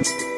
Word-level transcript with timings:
Thank 0.00 0.20
you. 0.20 0.37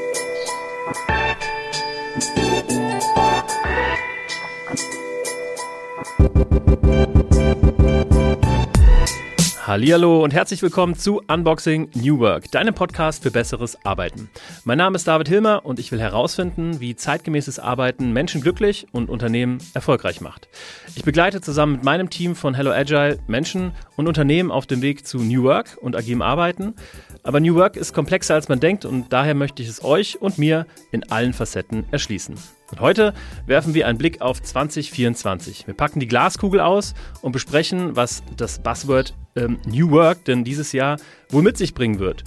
Hallihallo 9.70 10.24
und 10.24 10.34
herzlich 10.34 10.62
willkommen 10.62 10.96
zu 10.96 11.22
Unboxing 11.28 11.90
New 11.94 12.18
Work, 12.18 12.50
deinem 12.50 12.74
Podcast 12.74 13.22
für 13.22 13.30
besseres 13.30 13.78
Arbeiten. 13.86 14.28
Mein 14.64 14.78
Name 14.78 14.96
ist 14.96 15.06
David 15.06 15.28
Hilmer 15.28 15.64
und 15.64 15.78
ich 15.78 15.92
will 15.92 16.00
herausfinden, 16.00 16.80
wie 16.80 16.96
zeitgemäßes 16.96 17.60
Arbeiten 17.60 18.12
Menschen 18.12 18.40
glücklich 18.40 18.88
und 18.90 19.08
Unternehmen 19.08 19.58
erfolgreich 19.72 20.20
macht. 20.20 20.48
Ich 20.96 21.04
begleite 21.04 21.40
zusammen 21.40 21.74
mit 21.74 21.84
meinem 21.84 22.10
Team 22.10 22.34
von 22.34 22.54
Hello 22.54 22.72
Agile 22.72 23.20
Menschen 23.28 23.70
und 23.96 24.08
Unternehmen 24.08 24.50
auf 24.50 24.66
dem 24.66 24.82
Weg 24.82 25.06
zu 25.06 25.18
New 25.18 25.44
Work 25.44 25.78
und 25.80 25.94
agilem 25.94 26.22
Arbeiten. 26.22 26.74
Aber 27.22 27.38
New 27.38 27.54
Work 27.54 27.76
ist 27.76 27.94
komplexer 27.94 28.34
als 28.34 28.48
man 28.48 28.58
denkt 28.58 28.84
und 28.84 29.12
daher 29.12 29.36
möchte 29.36 29.62
ich 29.62 29.68
es 29.68 29.84
euch 29.84 30.20
und 30.20 30.36
mir 30.36 30.66
in 30.90 31.08
allen 31.12 31.32
Facetten 31.32 31.84
erschließen. 31.92 32.34
Und 32.70 32.80
heute 32.80 33.14
werfen 33.46 33.74
wir 33.74 33.86
einen 33.86 33.98
Blick 33.98 34.20
auf 34.20 34.42
2024. 34.42 35.66
Wir 35.66 35.74
packen 35.74 36.00
die 36.00 36.08
Glaskugel 36.08 36.60
aus 36.60 36.94
und 37.20 37.32
besprechen, 37.32 37.96
was 37.96 38.22
das 38.36 38.60
Buzzword 38.60 39.14
ähm, 39.36 39.58
New 39.66 39.90
Work 39.90 40.24
denn 40.24 40.44
dieses 40.44 40.72
Jahr 40.72 40.96
wohl 41.28 41.42
mit 41.42 41.56
sich 41.56 41.74
bringen 41.74 41.98
wird. 41.98 42.24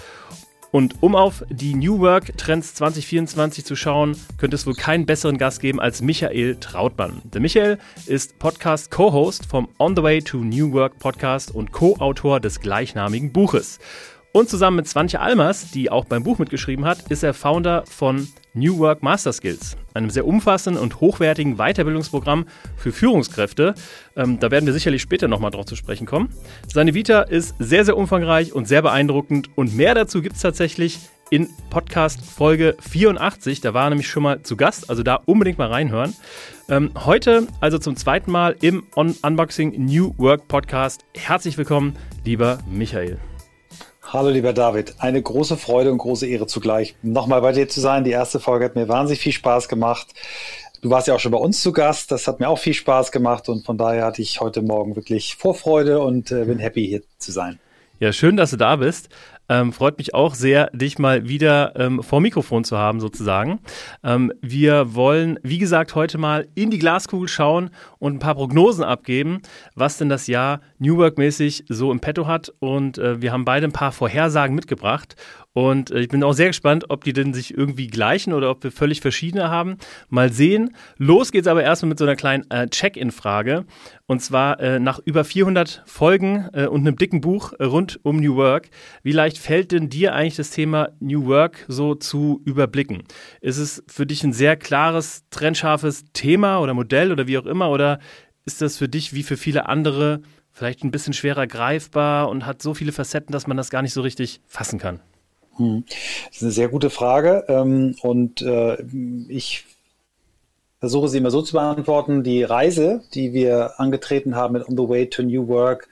Und 0.73 1.03
um 1.03 1.15
auf 1.15 1.43
die 1.51 1.75
New 1.75 1.99
Work 1.99 2.35
Trends 2.35 2.73
2024 2.73 3.63
zu 3.63 3.75
schauen, 3.75 4.17
könnte 4.39 4.55
es 4.55 4.65
wohl 4.65 4.73
keinen 4.73 5.05
besseren 5.05 5.37
Gast 5.37 5.59
geben 5.61 5.79
als 5.79 6.01
Michael 6.01 6.55
Trautmann. 6.55 7.21
Der 7.25 7.41
Michael 7.41 7.77
ist 8.07 8.39
Podcast 8.39 8.89
Co-Host 8.89 9.45
vom 9.45 9.69
On 9.77 9.95
the 9.95 10.01
Way 10.01 10.23
to 10.23 10.37
New 10.37 10.73
Work 10.73 10.97
Podcast 10.97 11.53
und 11.53 11.71
Co-Autor 11.71 12.39
des 12.39 12.59
gleichnamigen 12.59 13.31
Buches. 13.31 13.77
Und 14.31 14.49
zusammen 14.49 14.77
mit 14.77 14.87
Swantje 14.87 15.19
Almers, 15.19 15.69
die 15.69 15.91
auch 15.91 16.05
beim 16.05 16.23
Buch 16.23 16.39
mitgeschrieben 16.39 16.85
hat, 16.85 17.03
ist 17.11 17.21
er 17.21 17.35
Founder 17.35 17.83
von 17.85 18.27
New 18.53 18.77
Work 18.79 19.03
Master 19.03 19.33
Skills, 19.33 19.77
einem 19.93 20.09
sehr 20.09 20.25
umfassenden 20.25 20.81
und 20.81 21.01
hochwertigen 21.01 21.57
Weiterbildungsprogramm 21.57 22.45
für 22.77 22.91
Führungskräfte. 22.91 23.73
Ähm, 24.15 24.39
da 24.39 24.51
werden 24.51 24.65
wir 24.65 24.73
sicherlich 24.73 25.01
später 25.01 25.27
nochmal 25.27 25.51
drauf 25.51 25.65
zu 25.65 25.75
sprechen 25.75 26.05
kommen. 26.05 26.29
Seine 26.71 26.93
Vita 26.93 27.21
ist 27.21 27.55
sehr, 27.59 27.85
sehr 27.85 27.97
umfangreich 27.97 28.53
und 28.53 28.67
sehr 28.67 28.81
beeindruckend 28.81 29.49
und 29.55 29.75
mehr 29.75 29.95
dazu 29.95 30.21
gibt 30.21 30.35
es 30.35 30.41
tatsächlich 30.41 30.99
in 31.29 31.49
Podcast 31.71 32.23
Folge 32.23 32.77
84. 32.79 33.61
Da 33.61 33.73
war 33.73 33.85
er 33.85 33.89
nämlich 33.89 34.07
schon 34.07 34.21
mal 34.21 34.43
zu 34.43 34.55
Gast, 34.55 34.89
also 34.89 35.01
da 35.01 35.15
unbedingt 35.25 35.57
mal 35.57 35.69
reinhören. 35.69 36.13
Ähm, 36.69 36.91
heute 36.93 37.47
also 37.59 37.79
zum 37.79 37.95
zweiten 37.95 38.31
Mal 38.31 38.55
im 38.61 38.83
On 38.95 39.15
Unboxing 39.23 39.83
New 39.83 40.13
Work 40.17 40.47
Podcast. 40.47 41.05
Herzlich 41.15 41.57
willkommen, 41.57 41.95
lieber 42.23 42.59
Michael. 42.69 43.17
Hallo 44.13 44.29
lieber 44.29 44.53
David, 44.53 44.93
eine 44.99 45.19
große 45.19 45.57
Freude 45.57 45.91
und 45.91 45.97
große 45.97 46.27
Ehre 46.27 46.45
zugleich, 46.45 46.93
nochmal 47.01 47.41
bei 47.41 47.51
dir 47.51 47.67
zu 47.67 47.79
sein. 47.79 48.03
Die 48.03 48.11
erste 48.11 48.39
Folge 48.39 48.65
hat 48.65 48.75
mir 48.75 48.87
wahnsinnig 48.87 49.19
viel 49.19 49.31
Spaß 49.31 49.67
gemacht. 49.67 50.05
Du 50.83 50.91
warst 50.91 51.07
ja 51.07 51.15
auch 51.15 51.19
schon 51.19 51.31
bei 51.31 51.39
uns 51.39 51.63
zu 51.63 51.71
Gast, 51.71 52.11
das 52.11 52.27
hat 52.27 52.39
mir 52.39 52.47
auch 52.47 52.59
viel 52.59 52.75
Spaß 52.75 53.11
gemacht 53.11 53.49
und 53.49 53.65
von 53.65 53.75
daher 53.75 54.05
hatte 54.05 54.21
ich 54.21 54.39
heute 54.39 54.61
Morgen 54.61 54.95
wirklich 54.95 55.35
Vorfreude 55.35 55.99
und 55.99 56.31
äh, 56.31 56.45
bin 56.45 56.59
happy 56.59 56.85
hier 56.85 57.01
zu 57.17 57.31
sein. 57.31 57.57
Ja, 57.99 58.13
schön, 58.13 58.37
dass 58.37 58.51
du 58.51 58.57
da 58.57 58.75
bist. 58.75 59.09
Ähm, 59.49 59.73
freut 59.73 59.97
mich 59.97 60.13
auch 60.13 60.35
sehr, 60.35 60.69
dich 60.73 60.99
mal 60.99 61.27
wieder 61.27 61.73
ähm, 61.75 62.01
vor 62.01 62.21
Mikrofon 62.21 62.63
zu 62.63 62.77
haben, 62.77 62.99
sozusagen. 62.99 63.59
Ähm, 64.03 64.31
wir 64.41 64.95
wollen, 64.95 65.37
wie 65.43 65.57
gesagt, 65.57 65.95
heute 65.95 66.17
mal 66.17 66.47
in 66.55 66.71
die 66.71 66.79
Glaskugel 66.79 67.27
schauen 67.27 67.69
und 67.99 68.15
ein 68.15 68.19
paar 68.19 68.35
Prognosen 68.35 68.83
abgeben, 68.83 69.41
was 69.75 69.97
denn 69.97 70.09
das 70.09 70.27
Jahr 70.27 70.61
New 70.79 70.97
Work-mäßig 70.97 71.65
so 71.67 71.91
im 71.91 71.99
Petto 71.99 72.25
hat. 72.25 72.53
Und 72.59 72.97
äh, 72.97 73.21
wir 73.21 73.31
haben 73.31 73.45
beide 73.45 73.67
ein 73.67 73.73
paar 73.73 73.91
Vorhersagen 73.91 74.55
mitgebracht. 74.55 75.15
Und 75.53 75.91
äh, 75.91 75.99
ich 75.99 76.07
bin 76.09 76.23
auch 76.23 76.33
sehr 76.33 76.47
gespannt, 76.47 76.85
ob 76.89 77.03
die 77.03 77.13
denn 77.13 77.33
sich 77.33 77.55
irgendwie 77.55 77.87
gleichen 77.87 78.33
oder 78.33 78.49
ob 78.49 78.63
wir 78.63 78.71
völlig 78.71 79.01
verschiedene 79.01 79.49
haben. 79.49 79.77
Mal 80.09 80.31
sehen. 80.31 80.75
Los 80.97 81.31
geht's 81.31 81.47
aber 81.47 81.63
erstmal 81.63 81.89
mit 81.89 81.99
so 81.99 82.05
einer 82.05 82.15
kleinen 82.15 82.49
äh, 82.49 82.67
Check-in-Frage. 82.67 83.65
Und 84.07 84.21
zwar 84.21 84.59
äh, 84.59 84.79
nach 84.79 84.99
über 85.05 85.23
400 85.23 85.83
Folgen 85.85 86.49
äh, 86.53 86.65
und 86.65 86.81
einem 86.81 86.97
dicken 86.97 87.21
Buch 87.21 87.53
äh, 87.59 87.63
rund 87.65 87.99
um 88.03 88.17
New 88.17 88.35
Work. 88.35 88.69
Wie 89.03 89.11
leicht 89.11 89.37
fällt 89.37 89.71
denn 89.71 89.89
dir 89.89 90.13
eigentlich 90.13 90.35
das 90.35 90.49
Thema 90.49 90.89
New 90.99 91.25
Work 91.27 91.65
so 91.67 91.95
zu 91.95 92.41
überblicken? 92.45 93.03
Ist 93.39 93.57
es 93.57 93.83
für 93.87 94.05
dich 94.05 94.23
ein 94.23 94.33
sehr 94.33 94.57
klares, 94.57 95.23
trennscharfes 95.29 96.05
Thema 96.13 96.59
oder 96.59 96.73
Modell 96.73 97.11
oder 97.11 97.27
wie 97.27 97.37
auch 97.37 97.45
immer? 97.45 97.69
Oder 97.69 97.99
ist 98.45 98.61
das 98.61 98.77
für 98.77 98.89
dich 98.89 99.13
wie 99.13 99.23
für 99.23 99.37
viele 99.37 99.67
andere 99.67 100.21
vielleicht 100.51 100.83
ein 100.83 100.91
bisschen 100.91 101.13
schwerer 101.13 101.47
greifbar 101.47 102.29
und 102.29 102.45
hat 102.45 102.61
so 102.61 102.73
viele 102.73 102.91
Facetten, 102.91 103.31
dass 103.31 103.47
man 103.47 103.57
das 103.57 103.69
gar 103.69 103.81
nicht 103.81 103.93
so 103.93 104.01
richtig 104.01 104.41
fassen 104.47 104.79
kann? 104.79 104.99
Hm. 105.57 105.83
Das 106.27 106.37
ist 106.37 106.43
eine 106.43 106.51
sehr 106.51 106.69
gute 106.69 106.89
Frage 106.89 107.45
ähm, 107.47 107.95
und 108.01 108.41
äh, 108.41 108.81
ich 109.27 109.65
versuche 110.79 111.07
sie 111.07 111.19
immer 111.19 111.31
so 111.31 111.41
zu 111.41 111.53
beantworten. 111.53 112.23
Die 112.23 112.43
Reise, 112.43 113.03
die 113.13 113.33
wir 113.33 113.79
angetreten 113.79 114.35
haben 114.35 114.53
mit 114.53 114.67
On 114.67 114.75
the 114.75 114.89
Way 114.89 115.09
to 115.09 115.23
New 115.23 115.47
Work, 115.47 115.87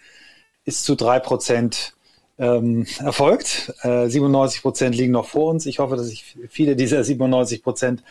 ist 0.65 0.83
zu 0.83 0.95
drei 0.95 1.19
Prozent 1.19 1.93
ähm, 2.37 2.85
erfolgt. 2.99 3.73
Äh, 3.83 4.09
97 4.09 4.61
Prozent 4.61 4.95
liegen 4.95 5.13
noch 5.13 5.27
vor 5.27 5.49
uns. 5.49 5.65
Ich 5.65 5.79
hoffe, 5.79 5.95
dass 5.95 6.09
ich 6.09 6.35
viele 6.49 6.75
dieser 6.75 7.03
97 7.03 7.63
Prozent 7.63 8.03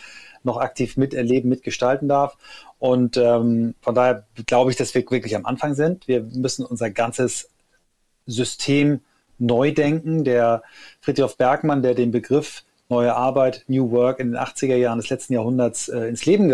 noch 0.43 0.56
aktiv 0.56 0.97
miterleben, 0.97 1.50
mitgestalten 1.50 2.09
darf. 2.09 2.38
Und 2.78 3.17
ähm, 3.19 3.75
von 3.82 3.94
daher 3.94 4.27
glaube 4.47 4.71
ich, 4.71 4.77
dass 4.77 4.94
wir 4.94 5.03
wirklich 5.03 5.37
am 5.37 5.44
Anfang 5.44 5.75
sind. 5.75 6.09
Wir 6.09 6.22
müssen 6.22 6.65
unser 6.65 6.91
ganzes 6.91 7.50
System 8.27 9.00
neu 9.41 9.73
denken. 9.73 10.25
Der 10.25 10.62
Friedrich 11.01 11.37
Bergmann, 11.37 11.83
der 11.83 11.95
den 11.95 12.11
Begriff 12.11 12.65
neue 12.89 13.15
Arbeit, 13.15 13.65
New 13.69 13.91
Work 13.91 14.21
in 14.21 14.33
den 14.33 14.41
80er 14.41 14.77
Jahren 14.77 14.99
des 14.99 15.11
letzten 15.11 15.33
Jahrhunderts 15.34 15.89
äh, 15.89 16.09
ins 16.09 16.27
Leben 16.27 16.49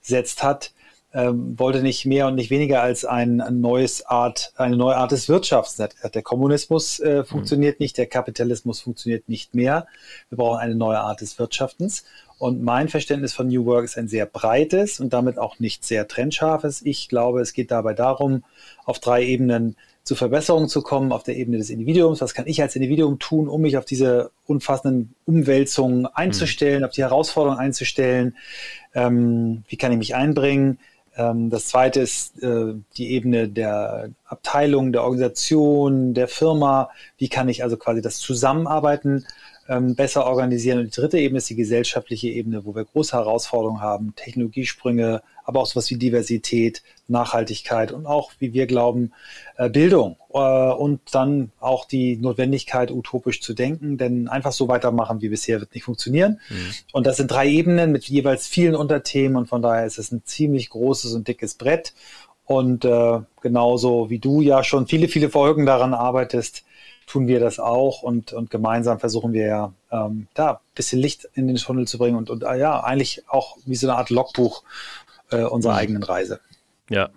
gesetzt 0.00 0.42
hat, 0.42 0.72
ähm, 1.14 1.56
wollte 1.58 1.80
nicht 1.80 2.06
mehr 2.06 2.26
und 2.26 2.34
nicht 2.34 2.50
weniger 2.50 2.82
als 2.82 3.04
ein, 3.04 3.40
ein 3.40 3.60
neues 3.60 4.04
Art, 4.04 4.52
eine 4.56 4.76
neue 4.76 4.96
Art 4.96 5.12
des 5.12 5.28
Wirtschafts. 5.28 5.76
Der 5.76 6.22
Kommunismus 6.22 6.98
äh, 6.98 7.18
mhm. 7.18 7.24
funktioniert 7.24 7.78
mhm. 7.78 7.84
nicht, 7.84 7.98
der 7.98 8.06
Kapitalismus 8.06 8.80
funktioniert 8.80 9.28
nicht 9.28 9.54
mehr. 9.54 9.86
Wir 10.28 10.38
brauchen 10.38 10.58
eine 10.58 10.74
neue 10.74 10.98
Art 10.98 11.20
des 11.20 11.38
Wirtschaftens. 11.38 12.04
Und 12.38 12.64
mein 12.64 12.88
Verständnis 12.88 13.32
von 13.32 13.46
New 13.46 13.64
Work 13.64 13.84
ist 13.84 13.96
ein 13.96 14.08
sehr 14.08 14.26
breites 14.26 14.98
und 14.98 15.12
damit 15.12 15.38
auch 15.38 15.60
nicht 15.60 15.84
sehr 15.84 16.08
trennscharfes. 16.08 16.82
Ich 16.82 17.08
glaube, 17.08 17.40
es 17.40 17.52
geht 17.52 17.70
dabei 17.70 17.94
darum, 17.94 18.42
auf 18.84 18.98
drei 18.98 19.24
Ebenen 19.24 19.76
zu 20.04 20.14
Verbesserungen 20.14 20.68
zu 20.68 20.82
kommen 20.82 21.12
auf 21.12 21.22
der 21.22 21.36
Ebene 21.36 21.56
des 21.56 21.70
Individuums. 21.70 22.20
Was 22.20 22.34
kann 22.34 22.46
ich 22.46 22.60
als 22.60 22.76
Individuum 22.76 23.18
tun, 23.18 23.48
um 23.48 23.62
mich 23.62 23.78
auf 23.78 23.86
diese 23.86 24.30
umfassenden 24.46 25.14
Umwälzungen 25.24 26.06
einzustellen, 26.06 26.80
mhm. 26.80 26.84
auf 26.84 26.92
die 26.92 27.02
Herausforderungen 27.02 27.58
einzustellen? 27.58 28.36
Ähm, 28.94 29.64
wie 29.66 29.76
kann 29.76 29.92
ich 29.92 29.98
mich 29.98 30.14
einbringen? 30.14 30.78
Ähm, 31.16 31.48
das 31.48 31.68
zweite 31.68 32.00
ist 32.00 32.42
äh, 32.42 32.74
die 32.98 33.12
Ebene 33.12 33.48
der 33.48 34.10
Abteilung, 34.26 34.92
der 34.92 35.04
Organisation, 35.04 36.12
der 36.12 36.28
Firma. 36.28 36.90
Wie 37.16 37.28
kann 37.28 37.48
ich 37.48 37.62
also 37.62 37.78
quasi 37.78 38.02
das 38.02 38.18
Zusammenarbeiten 38.18 39.24
ähm, 39.68 39.94
besser 39.94 40.26
organisieren? 40.26 40.78
Und 40.78 40.86
die 40.86 41.00
dritte 41.00 41.18
Ebene 41.18 41.38
ist 41.38 41.50
die 41.50 41.56
gesellschaftliche 41.56 42.28
Ebene, 42.28 42.64
wo 42.64 42.74
wir 42.74 42.84
große 42.84 43.16
Herausforderungen 43.16 43.80
haben, 43.80 44.14
Technologiesprünge, 44.16 45.22
aber 45.44 45.60
auch 45.60 45.66
sowas 45.66 45.90
wie 45.90 45.96
Diversität, 45.96 46.82
Nachhaltigkeit 47.06 47.92
und 47.92 48.06
auch, 48.06 48.32
wie 48.38 48.54
wir 48.54 48.66
glauben, 48.66 49.12
äh, 49.56 49.68
Bildung 49.68 50.16
äh, 50.32 50.38
und 50.38 51.00
dann 51.12 51.52
auch 51.60 51.84
die 51.84 52.16
Notwendigkeit, 52.16 52.90
utopisch 52.90 53.40
zu 53.42 53.52
denken, 53.52 53.98
denn 53.98 54.28
einfach 54.28 54.52
so 54.52 54.68
weitermachen 54.68 55.20
wie 55.20 55.28
bisher 55.28 55.60
wird 55.60 55.74
nicht 55.74 55.84
funktionieren. 55.84 56.40
Mhm. 56.48 56.74
Und 56.92 57.06
das 57.06 57.18
sind 57.18 57.30
drei 57.30 57.48
Ebenen 57.48 57.92
mit 57.92 58.04
jeweils 58.04 58.46
vielen 58.46 58.74
Unterthemen 58.74 59.36
und 59.36 59.48
von 59.48 59.62
daher 59.62 59.86
ist 59.86 59.98
es 59.98 60.12
ein 60.12 60.22
ziemlich 60.24 60.70
großes 60.70 61.12
und 61.12 61.28
dickes 61.28 61.54
Brett. 61.54 61.92
Und 62.46 62.84
äh, 62.84 63.20
genauso 63.40 64.10
wie 64.10 64.18
du 64.18 64.40
ja 64.40 64.62
schon 64.64 64.86
viele, 64.86 65.08
viele 65.08 65.30
Folgen 65.30 65.64
daran 65.64 65.94
arbeitest, 65.94 66.64
tun 67.06 67.26
wir 67.26 67.40
das 67.40 67.58
auch 67.58 68.02
und, 68.02 68.32
und 68.32 68.50
gemeinsam 68.50 68.98
versuchen 68.98 69.32
wir 69.32 69.46
ja 69.46 69.72
ähm, 69.90 70.28
da 70.34 70.52
ein 70.52 70.58
bisschen 70.74 71.00
Licht 71.00 71.28
in 71.34 71.46
den 71.46 71.56
Tunnel 71.56 71.86
zu 71.86 71.98
bringen 71.98 72.16
und, 72.16 72.30
und 72.30 72.42
äh, 72.42 72.58
ja, 72.58 72.80
eigentlich 72.80 73.24
auch 73.28 73.56
wie 73.66 73.76
so 73.76 73.88
eine 73.88 73.98
Art 73.98 74.10
Logbuch 74.10 74.62
äh, 75.30 75.42
unserer 75.42 75.74
mhm. 75.74 75.78
eigenen 75.78 76.02
Reise. 76.02 76.40
Ja. 76.88 77.10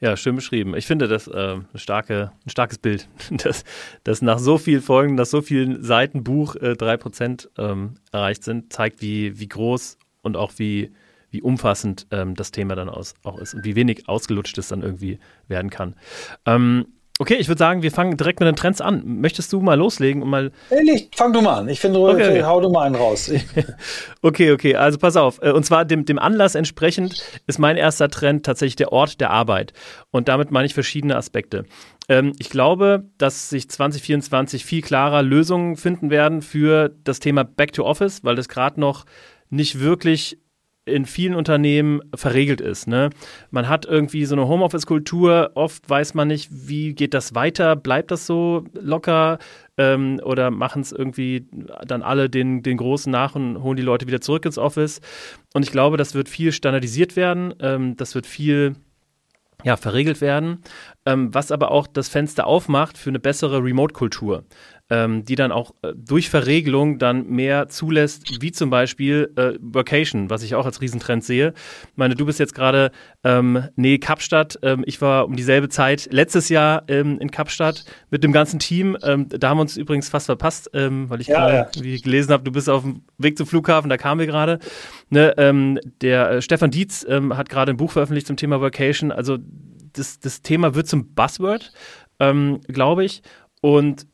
Ja, 0.00 0.16
schön 0.16 0.34
beschrieben. 0.34 0.74
Ich 0.74 0.86
finde 0.86 1.06
das 1.06 1.28
äh, 1.28 1.56
starke, 1.76 2.32
ein 2.44 2.50
starkes 2.50 2.78
Bild, 2.78 3.08
dass, 3.30 3.62
dass 4.02 4.20
nach 4.20 4.40
so 4.40 4.58
vielen 4.58 4.82
Folgen, 4.82 5.14
nach 5.14 5.26
so 5.26 5.42
vielen 5.42 5.84
Seiten 5.84 6.24
Buch 6.24 6.56
äh, 6.56 6.72
3% 6.72 7.48
ähm, 7.56 7.94
erreicht 8.10 8.42
sind, 8.42 8.72
zeigt, 8.72 9.00
wie, 9.00 9.38
wie 9.38 9.46
groß 9.46 9.96
und 10.22 10.36
auch 10.36 10.54
wie, 10.56 10.90
wie 11.30 11.40
umfassend 11.40 12.08
ähm, 12.10 12.34
das 12.34 12.50
Thema 12.50 12.74
dann 12.74 12.88
aus, 12.88 13.14
auch 13.22 13.38
ist 13.38 13.54
und 13.54 13.64
wie 13.64 13.76
wenig 13.76 14.08
ausgelutscht 14.08 14.58
es 14.58 14.68
dann 14.68 14.82
irgendwie 14.82 15.20
werden 15.46 15.70
kann. 15.70 15.94
Ähm, 16.46 16.86
Okay, 17.20 17.34
ich 17.34 17.48
würde 17.48 17.58
sagen, 17.58 17.82
wir 17.82 17.90
fangen 17.90 18.16
direkt 18.16 18.40
mit 18.40 18.46
den 18.46 18.56
Trends 18.56 18.80
an. 18.80 19.02
Möchtest 19.04 19.52
du 19.52 19.60
mal 19.60 19.74
loslegen 19.74 20.22
und 20.22 20.30
mal. 20.30 20.52
Nee, 20.70 21.06
fang 21.14 21.34
du 21.34 21.42
mal 21.42 21.58
an. 21.58 21.68
Ich 21.68 21.78
finde, 21.78 22.00
okay, 22.00 22.14
okay. 22.14 22.44
hau 22.44 22.62
du 22.62 22.70
mal 22.70 22.86
einen 22.86 22.94
raus. 22.94 23.30
okay, 24.22 24.52
okay, 24.52 24.74
also 24.74 24.96
pass 24.96 25.16
auf. 25.18 25.38
Äh, 25.42 25.50
und 25.50 25.66
zwar 25.66 25.84
dem, 25.84 26.06
dem 26.06 26.18
Anlass 26.18 26.54
entsprechend 26.54 27.22
ist 27.46 27.58
mein 27.58 27.76
erster 27.76 28.08
Trend 28.08 28.46
tatsächlich 28.46 28.76
der 28.76 28.90
Ort 28.92 29.20
der 29.20 29.28
Arbeit. 29.28 29.74
Und 30.10 30.28
damit 30.28 30.50
meine 30.50 30.64
ich 30.64 30.72
verschiedene 30.72 31.14
Aspekte. 31.14 31.66
Ähm, 32.08 32.32
ich 32.38 32.48
glaube, 32.48 33.04
dass 33.18 33.50
sich 33.50 33.68
2024 33.68 34.64
viel 34.64 34.80
klarer 34.80 35.22
Lösungen 35.22 35.76
finden 35.76 36.08
werden 36.08 36.40
für 36.40 36.88
das 37.04 37.20
Thema 37.20 37.44
Back 37.44 37.74
to 37.74 37.84
Office, 37.84 38.24
weil 38.24 38.34
das 38.34 38.48
gerade 38.48 38.80
noch 38.80 39.04
nicht 39.50 39.78
wirklich 39.78 40.38
in 40.90 41.06
vielen 41.06 41.34
Unternehmen 41.34 42.00
verregelt 42.14 42.60
ist. 42.60 42.86
Ne? 42.86 43.10
Man 43.50 43.68
hat 43.68 43.86
irgendwie 43.86 44.24
so 44.24 44.34
eine 44.34 44.48
Homeoffice-Kultur, 44.48 45.52
oft 45.54 45.88
weiß 45.88 46.14
man 46.14 46.28
nicht, 46.28 46.48
wie 46.50 46.94
geht 46.94 47.14
das 47.14 47.34
weiter, 47.34 47.76
bleibt 47.76 48.10
das 48.10 48.26
so 48.26 48.64
locker 48.74 49.38
ähm, 49.78 50.20
oder 50.24 50.50
machen 50.50 50.82
es 50.82 50.92
irgendwie 50.92 51.46
dann 51.86 52.02
alle 52.02 52.28
den, 52.28 52.62
den 52.62 52.76
Großen 52.76 53.10
nach 53.10 53.34
und 53.34 53.62
holen 53.62 53.76
die 53.76 53.82
Leute 53.82 54.06
wieder 54.06 54.20
zurück 54.20 54.44
ins 54.44 54.58
Office. 54.58 55.00
Und 55.54 55.62
ich 55.62 55.72
glaube, 55.72 55.96
das 55.96 56.14
wird 56.14 56.28
viel 56.28 56.52
standardisiert 56.52 57.16
werden, 57.16 57.54
ähm, 57.60 57.96
das 57.96 58.14
wird 58.14 58.26
viel 58.26 58.74
ja, 59.64 59.76
verregelt 59.76 60.20
werden, 60.20 60.62
ähm, 61.06 61.34
was 61.34 61.52
aber 61.52 61.70
auch 61.70 61.86
das 61.86 62.08
Fenster 62.08 62.46
aufmacht 62.46 62.96
für 62.96 63.10
eine 63.10 63.18
bessere 63.18 63.62
Remote-Kultur 63.62 64.44
ähm, 64.90 65.24
die 65.24 65.36
dann 65.36 65.52
auch 65.52 65.72
äh, 65.82 65.92
durch 65.96 66.28
Verregelung 66.28 66.98
dann 66.98 67.28
mehr 67.28 67.68
zulässt, 67.68 68.42
wie 68.42 68.50
zum 68.50 68.70
Beispiel 68.70 69.32
äh, 69.36 69.52
Workation, 69.60 70.30
was 70.30 70.42
ich 70.42 70.56
auch 70.56 70.66
als 70.66 70.80
Riesentrend 70.80 71.24
sehe. 71.24 71.54
Ich 71.82 71.96
meine, 71.96 72.16
du 72.16 72.26
bist 72.26 72.40
jetzt 72.40 72.54
gerade 72.54 72.90
ähm, 73.22 73.68
nee, 73.76 73.98
Kapstadt. 73.98 74.58
Ähm, 74.62 74.82
ich 74.86 75.00
war 75.00 75.26
um 75.26 75.36
dieselbe 75.36 75.68
Zeit 75.68 76.08
letztes 76.10 76.48
Jahr 76.48 76.82
ähm, 76.88 77.18
in 77.20 77.30
Kapstadt 77.30 77.84
mit 78.10 78.24
dem 78.24 78.32
ganzen 78.32 78.58
Team. 78.58 78.96
Ähm, 79.02 79.28
da 79.28 79.50
haben 79.50 79.58
wir 79.58 79.62
uns 79.62 79.76
übrigens 79.76 80.08
fast 80.08 80.26
verpasst, 80.26 80.70
ähm, 80.74 81.08
weil 81.08 81.20
ich 81.20 81.28
ja, 81.28 81.38
gerade, 81.38 81.70
ja. 81.76 81.84
wie 81.84 81.94
ich 81.94 82.02
gelesen 82.02 82.32
habe, 82.32 82.42
du 82.42 82.50
bist 82.50 82.68
auf 82.68 82.82
dem 82.82 83.02
Weg 83.16 83.38
zum 83.38 83.46
Flughafen, 83.46 83.88
da 83.88 83.96
kamen 83.96 84.18
wir 84.18 84.26
gerade. 84.26 84.58
Ne, 85.08 85.34
ähm, 85.38 85.78
der 86.02 86.30
äh, 86.30 86.42
Stefan 86.42 86.70
Dietz 86.70 87.06
hat 87.08 87.48
gerade 87.48 87.72
ein 87.72 87.76
Buch 87.76 87.92
veröffentlicht 87.92 88.26
zum 88.26 88.36
Thema 88.36 88.60
Workation. 88.60 89.12
Also 89.12 89.38
das, 89.92 90.20
das 90.20 90.42
Thema 90.42 90.74
wird 90.74 90.86
zum 90.86 91.14
Buzzword, 91.14 91.72
glaube 92.18 93.04
ich. 93.04 93.22
Und 93.60 94.06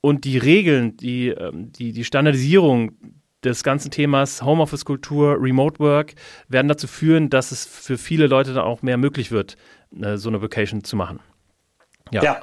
und 0.00 0.24
die 0.24 0.38
Regeln, 0.38 0.96
die, 0.96 1.28
ähm, 1.28 1.72
die, 1.72 1.92
die 1.92 2.04
Standardisierung 2.04 2.92
des 3.44 3.64
ganzen 3.64 3.90
Themas 3.90 4.42
Homeoffice-Kultur, 4.42 5.36
Remote 5.40 5.78
Work 5.78 6.14
werden 6.48 6.68
dazu 6.68 6.86
führen, 6.86 7.30
dass 7.30 7.52
es 7.52 7.64
für 7.64 7.98
viele 7.98 8.26
Leute 8.26 8.52
dann 8.52 8.64
auch 8.64 8.82
mehr 8.82 8.96
möglich 8.96 9.30
wird, 9.30 9.56
äh, 10.00 10.16
so 10.16 10.28
eine 10.28 10.42
Vacation 10.42 10.84
zu 10.84 10.96
machen. 10.96 11.20
Ja. 12.10 12.22
ja. 12.22 12.40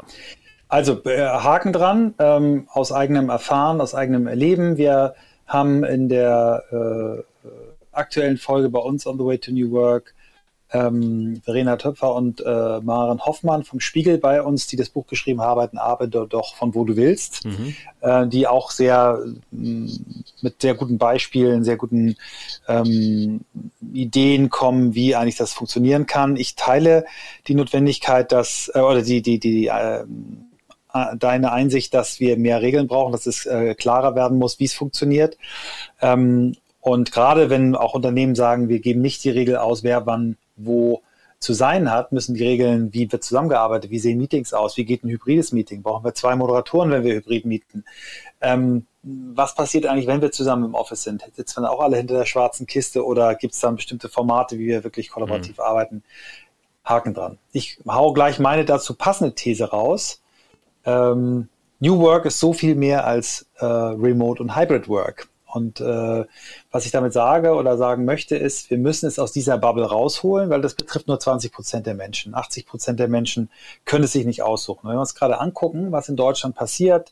Also 0.69 1.03
äh, 1.05 1.21
Haken 1.21 1.71
dran, 1.71 2.13
ähm, 2.19 2.67
aus 2.71 2.91
eigenem 2.91 3.29
Erfahren, 3.29 3.79
aus 3.79 3.95
eigenem 3.95 4.27
Erleben. 4.27 4.77
Wir 4.77 5.15
haben 5.45 5.83
in 5.83 6.09
der 6.09 6.63
äh, 6.71 7.47
aktuellen 7.91 8.37
Folge 8.37 8.69
bei 8.69 8.79
uns 8.79 9.07
on 9.07 9.17
the 9.17 9.23
way 9.23 9.37
to 9.37 9.51
New 9.51 9.71
Work 9.71 10.13
ähm, 10.71 11.41
Verena 11.43 11.77
Töpfer 11.77 12.13
und 12.13 12.41
äh, 12.41 12.79
Maren 12.81 13.25
Hoffmann 13.25 13.63
vom 13.63 13.79
Spiegel 13.79 14.17
bei 14.17 14.41
uns, 14.41 14.67
die 14.67 14.75
das 14.75 14.89
Buch 14.89 15.07
geschrieben 15.07 15.41
haben, 15.41 15.77
arbeite 15.77 16.27
doch 16.27 16.55
von 16.55 16.75
wo 16.75 16.83
du 16.83 16.95
willst, 16.95 17.45
mhm. 17.45 17.75
äh, 18.01 18.27
die 18.27 18.47
auch 18.47 18.71
sehr 18.71 19.23
mm, 19.51 19.87
mit 20.41 20.61
sehr 20.61 20.75
guten 20.75 20.97
Beispielen, 20.97 21.63
sehr 21.63 21.77
guten 21.77 22.17
ähm, 22.67 23.41
Ideen 23.93 24.49
kommen, 24.49 24.93
wie 24.93 25.15
eigentlich 25.15 25.37
das 25.37 25.53
funktionieren 25.53 26.05
kann. 26.05 26.35
Ich 26.35 26.55
teile 26.55 27.05
die 27.47 27.55
Notwendigkeit, 27.55 28.31
dass 28.31 28.69
äh, 28.73 28.79
oder 28.79 29.01
die 29.01 29.21
die 29.21 29.39
die 29.39 29.67
äh, 29.67 30.03
deine 31.17 31.51
Einsicht, 31.51 31.93
dass 31.93 32.19
wir 32.19 32.37
mehr 32.37 32.61
Regeln 32.61 32.87
brauchen, 32.87 33.11
dass 33.11 33.25
es 33.25 33.45
äh, 33.45 33.75
klarer 33.75 34.15
werden 34.15 34.37
muss, 34.37 34.59
wie 34.59 34.65
es 34.65 34.73
funktioniert. 34.73 35.37
Ähm, 36.01 36.55
und 36.81 37.11
gerade 37.11 37.49
wenn 37.49 37.75
auch 37.75 37.93
Unternehmen 37.93 38.35
sagen, 38.35 38.69
wir 38.69 38.79
geben 38.79 39.01
nicht 39.01 39.23
die 39.23 39.29
Regel 39.29 39.57
aus, 39.57 39.83
wer 39.83 40.05
wann 40.05 40.37
wo 40.57 41.01
zu 41.39 41.53
sein 41.53 41.91
hat, 41.91 42.11
müssen 42.11 42.33
die 42.33 42.43
Regeln, 42.43 42.93
wie 42.93 43.11
wird 43.11 43.23
zusammengearbeitet, 43.23 43.91
wie 43.91 43.99
sehen 43.99 44.17
Meetings 44.17 44.53
aus, 44.53 44.75
wie 44.75 44.85
geht 44.85 45.03
ein 45.03 45.09
hybrides 45.09 45.51
Meeting, 45.51 45.83
brauchen 45.83 46.03
wir 46.03 46.15
zwei 46.15 46.35
Moderatoren, 46.35 46.89
wenn 46.89 47.03
wir 47.03 47.15
hybrid 47.15 47.45
mieten. 47.45 47.85
Ähm, 48.41 48.87
was 49.03 49.55
passiert 49.55 49.85
eigentlich, 49.85 50.07
wenn 50.07 50.21
wir 50.21 50.31
zusammen 50.31 50.65
im 50.65 50.73
Office 50.73 51.03
sind? 51.03 51.23
Sitzen 51.35 51.61
wir 51.61 51.71
auch 51.71 51.79
alle 51.79 51.97
hinter 51.97 52.15
der 52.15 52.25
schwarzen 52.25 52.65
Kiste 52.65 53.05
oder 53.05 53.35
gibt 53.35 53.53
es 53.53 53.59
dann 53.59 53.75
bestimmte 53.75 54.09
Formate, 54.09 54.57
wie 54.57 54.67
wir 54.67 54.83
wirklich 54.83 55.09
kollaborativ 55.09 55.57
mhm. 55.57 55.63
arbeiten? 55.63 56.03
Haken 56.83 57.13
dran. 57.13 57.37
Ich 57.51 57.79
hau 57.87 58.13
gleich 58.13 58.39
meine 58.39 58.65
dazu 58.65 58.95
passende 58.95 59.35
These 59.35 59.65
raus. 59.65 60.21
Ähm, 60.85 61.49
New 61.79 61.99
Work 61.99 62.25
ist 62.25 62.39
so 62.39 62.53
viel 62.53 62.75
mehr 62.75 63.05
als 63.05 63.45
äh, 63.57 63.65
Remote 63.65 64.41
und 64.41 64.55
Hybrid 64.55 64.87
Work. 64.87 65.27
Und 65.57 65.81
äh, 65.81 66.25
was 66.71 66.85
ich 66.85 66.91
damit 66.91 67.11
sage 67.11 67.53
oder 67.53 67.77
sagen 67.77 68.05
möchte, 68.05 68.37
ist, 68.37 68.69
wir 68.69 68.77
müssen 68.77 69.07
es 69.07 69.19
aus 69.19 69.31
dieser 69.31 69.57
Bubble 69.57 69.85
rausholen, 69.85 70.49
weil 70.49 70.61
das 70.61 70.75
betrifft 70.75 71.07
nur 71.07 71.19
20 71.19 71.51
Prozent 71.51 71.85
der 71.85 71.95
Menschen. 71.95 72.33
80 72.33 72.65
Prozent 72.65 72.99
der 72.99 73.09
Menschen 73.09 73.49
können 73.85 74.05
es 74.05 74.13
sich 74.13 74.25
nicht 74.25 74.43
aussuchen. 74.43 74.87
Wenn 74.87 74.95
wir 74.95 75.01
uns 75.01 75.15
gerade 75.15 75.39
angucken, 75.39 75.91
was 75.91 76.07
in 76.07 76.15
Deutschland 76.15 76.55
passiert, 76.55 77.11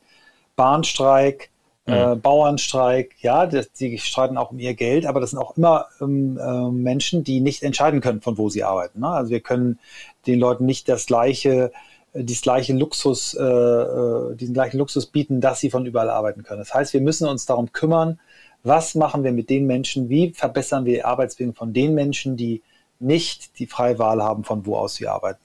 Bahnstreik, 0.55 1.49
mhm. 1.85 1.93
äh, 1.93 2.15
Bauernstreik, 2.15 3.15
ja, 3.19 3.45
das, 3.47 3.71
die 3.73 3.97
streiten 3.97 4.37
auch 4.37 4.51
um 4.51 4.59
ihr 4.59 4.75
Geld, 4.75 5.05
aber 5.05 5.19
das 5.19 5.31
sind 5.31 5.39
auch 5.39 5.57
immer 5.57 5.87
ähm, 5.99 6.37
äh, 6.37 6.69
Menschen, 6.71 7.23
die 7.23 7.41
nicht 7.41 7.63
entscheiden 7.63 7.99
können, 7.99 8.21
von 8.21 8.37
wo 8.37 8.49
sie 8.49 8.63
arbeiten. 8.63 9.01
Ne? 9.01 9.09
Also 9.09 9.31
wir 9.31 9.41
können 9.41 9.79
den 10.27 10.39
Leuten 10.39 10.65
nicht 10.65 10.87
das 10.87 11.05
gleiche 11.07 11.71
das 12.15 12.41
gleiche 12.41 12.73
Luxus, 12.73 13.33
äh, 13.33 13.43
äh, 13.43 14.35
diesen 14.35 14.53
gleichen 14.53 14.77
Luxus 14.77 15.05
bieten, 15.05 15.41
dass 15.41 15.59
sie 15.59 15.69
von 15.69 15.85
überall 15.85 16.09
arbeiten 16.09 16.43
können. 16.43 16.59
Das 16.59 16.73
heißt, 16.73 16.93
wir 16.93 17.01
müssen 17.01 17.27
uns 17.27 17.45
darum 17.45 17.73
kümmern, 17.73 18.19
was 18.65 18.95
machen 18.95 19.23
wir 19.23 19.31
mit 19.31 19.49
den 19.49 19.65
Menschen, 19.67 20.09
wie 20.09 20.31
verbessern 20.31 20.85
wir 20.85 20.93
die 20.93 21.03
Arbeitsbedingungen 21.03 21.55
von 21.55 21.73
den 21.73 21.93
Menschen, 21.93 22.35
die 22.35 22.61
nicht 22.99 23.59
die 23.59 23.67
freie 23.67 23.99
Wahl 23.99 24.21
haben, 24.21 24.43
von 24.43 24.65
wo 24.65 24.75
aus 24.77 24.95
sie 24.95 25.07
arbeiten. 25.07 25.39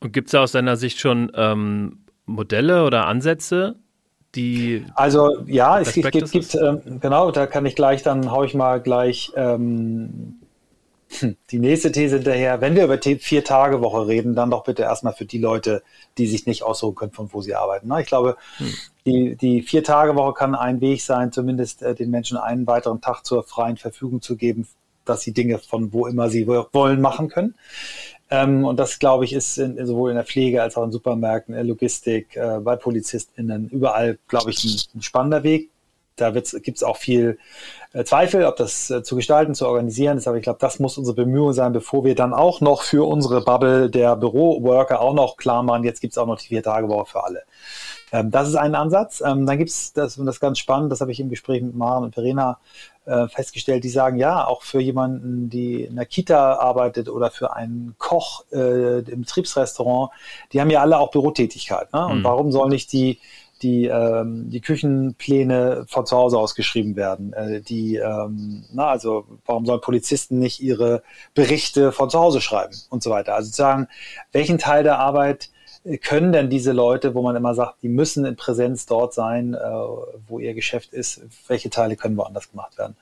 Und 0.00 0.12
gibt 0.12 0.28
es 0.28 0.34
aus 0.34 0.52
deiner 0.52 0.76
Sicht 0.76 0.98
schon 0.98 1.30
ähm, 1.34 1.98
Modelle 2.26 2.84
oder 2.84 3.06
Ansätze, 3.06 3.76
die. 4.34 4.86
Also 4.94 5.42
ja, 5.46 5.80
es 5.80 5.92
gibt, 5.92 6.10
gibt 6.12 6.54
ähm, 6.54 7.00
genau, 7.00 7.30
da 7.30 7.46
kann 7.46 7.66
ich 7.66 7.74
gleich, 7.74 8.02
dann 8.02 8.30
haue 8.30 8.46
ich 8.46 8.54
mal 8.54 8.80
gleich 8.80 9.32
ähm, 9.36 9.58
hm, 9.58 10.39
die 11.50 11.58
nächste 11.58 11.92
These 11.92 12.16
hinterher, 12.16 12.60
wenn 12.60 12.76
wir 12.76 12.84
über 12.84 12.98
Vier-Tage-Woche 12.98 14.06
reden, 14.06 14.34
dann 14.34 14.50
doch 14.50 14.64
bitte 14.64 14.82
erstmal 14.82 15.12
für 15.12 15.24
die 15.24 15.38
Leute, 15.38 15.82
die 16.18 16.26
sich 16.26 16.46
nicht 16.46 16.62
aussuchen 16.62 16.94
können, 16.94 17.12
von 17.12 17.32
wo 17.32 17.40
sie 17.40 17.54
arbeiten. 17.54 17.90
Ich 17.98 18.06
glaube, 18.06 18.36
hm. 18.58 18.74
die, 19.06 19.36
die 19.36 19.62
Vier-Tage-Woche 19.62 20.34
kann 20.34 20.54
ein 20.54 20.80
Weg 20.80 21.02
sein, 21.02 21.32
zumindest 21.32 21.82
äh, 21.82 21.94
den 21.94 22.10
Menschen 22.10 22.36
einen 22.36 22.66
weiteren 22.66 23.00
Tag 23.00 23.24
zur 23.24 23.42
freien 23.42 23.76
Verfügung 23.76 24.22
zu 24.22 24.36
geben, 24.36 24.66
dass 25.04 25.22
sie 25.22 25.32
Dinge 25.32 25.58
von 25.58 25.92
wo 25.92 26.06
immer 26.06 26.30
sie 26.30 26.46
wollen 26.46 27.00
machen 27.00 27.28
können. 27.28 27.54
Ähm, 28.30 28.64
und 28.64 28.78
das, 28.78 28.98
glaube 29.00 29.24
ich, 29.24 29.32
ist 29.32 29.58
in, 29.58 29.84
sowohl 29.84 30.10
in 30.10 30.16
der 30.16 30.24
Pflege 30.24 30.62
als 30.62 30.76
auch 30.76 30.84
in 30.84 30.92
Supermärkten, 30.92 31.54
in 31.54 31.66
Logistik, 31.66 32.36
äh, 32.36 32.60
bei 32.60 32.76
PolizistInnen, 32.76 33.68
überall, 33.68 34.18
glaube 34.28 34.50
ich, 34.50 34.64
ein, 34.64 34.98
ein 34.98 35.02
spannender 35.02 35.42
Weg. 35.42 35.70
Da 36.20 36.30
gibt 36.30 36.76
es 36.76 36.82
auch 36.82 36.96
viel 36.96 37.38
äh, 37.92 38.04
Zweifel, 38.04 38.44
ob 38.44 38.56
das 38.56 38.90
äh, 38.90 39.02
zu 39.02 39.16
gestalten, 39.16 39.54
zu 39.54 39.66
organisieren 39.66 40.18
ist. 40.18 40.28
Aber 40.28 40.36
ich 40.36 40.42
glaube, 40.42 40.58
das 40.60 40.78
muss 40.78 40.98
unsere 40.98 41.16
Bemühung 41.16 41.52
sein, 41.52 41.72
bevor 41.72 42.04
wir 42.04 42.14
dann 42.14 42.32
auch 42.32 42.60
noch 42.60 42.82
für 42.82 43.06
unsere 43.06 43.42
Bubble 43.42 43.90
der 43.90 44.16
Büroworker 44.16 45.00
auch 45.00 45.14
noch 45.14 45.36
klar 45.36 45.62
machen, 45.62 45.84
jetzt 45.84 46.00
gibt 46.00 46.12
es 46.12 46.18
auch 46.18 46.26
noch 46.26 46.38
die 46.38 46.48
Vier-Tage-Woche 46.48 47.06
für 47.06 47.24
alle. 47.24 47.42
Ähm, 48.12 48.30
das 48.30 48.48
ist 48.48 48.56
ein 48.56 48.74
Ansatz. 48.74 49.22
Ähm, 49.24 49.46
dann 49.46 49.58
gibt 49.58 49.70
es, 49.70 49.92
das, 49.92 50.18
und 50.18 50.26
das 50.26 50.36
ist 50.36 50.40
ganz 50.40 50.58
spannend, 50.58 50.92
das 50.92 51.00
habe 51.00 51.12
ich 51.12 51.20
im 51.20 51.28
Gespräch 51.28 51.62
mit 51.62 51.74
Maren 51.74 52.04
und 52.04 52.14
Verena 52.14 52.58
äh, 53.06 53.28
festgestellt, 53.28 53.84
die 53.84 53.88
sagen, 53.88 54.16
ja, 54.16 54.46
auch 54.46 54.62
für 54.62 54.80
jemanden, 54.80 55.50
die 55.50 55.84
in 55.84 55.96
der 55.96 56.06
Kita 56.06 56.54
arbeitet 56.54 57.08
oder 57.08 57.30
für 57.30 57.54
einen 57.54 57.94
Koch 57.98 58.44
äh, 58.52 59.00
im 59.00 59.22
Betriebsrestaurant, 59.22 60.10
die 60.52 60.60
haben 60.60 60.70
ja 60.70 60.80
alle 60.80 60.98
auch 60.98 61.10
Bürotätigkeit. 61.10 61.92
Ne? 61.92 62.06
Und 62.06 62.18
mhm. 62.20 62.24
warum 62.24 62.52
soll 62.52 62.68
nicht 62.68 62.92
die 62.92 63.18
die, 63.62 63.86
ähm, 63.86 64.50
die 64.50 64.60
Küchenpläne 64.60 65.84
von 65.88 66.06
zu 66.06 66.16
Hause 66.16 66.38
aus 66.38 66.54
geschrieben 66.54 66.96
werden. 66.96 67.32
Äh, 67.32 67.60
die, 67.60 67.96
ähm, 67.96 68.64
na, 68.72 68.88
also 68.88 69.26
warum 69.46 69.66
sollen 69.66 69.80
Polizisten 69.80 70.38
nicht 70.38 70.60
ihre 70.60 71.02
Berichte 71.34 71.92
von 71.92 72.10
zu 72.10 72.18
Hause 72.18 72.40
schreiben 72.40 72.74
und 72.88 73.02
so 73.02 73.10
weiter. 73.10 73.34
Also 73.34 73.46
sozusagen, 73.46 73.88
welchen 74.32 74.58
Teil 74.58 74.82
der 74.82 74.98
Arbeit 74.98 75.50
können 76.02 76.32
denn 76.32 76.50
diese 76.50 76.72
Leute, 76.72 77.14
wo 77.14 77.22
man 77.22 77.36
immer 77.36 77.54
sagt, 77.54 77.82
die 77.82 77.88
müssen 77.88 78.26
in 78.26 78.36
Präsenz 78.36 78.84
dort 78.84 79.14
sein, 79.14 79.54
äh, 79.54 79.58
wo 80.28 80.38
ihr 80.38 80.52
Geschäft 80.52 80.92
ist, 80.92 81.22
welche 81.48 81.70
Teile 81.70 81.96
können 81.96 82.18
woanders 82.18 82.50
gemacht 82.50 82.76
werden? 82.76 82.96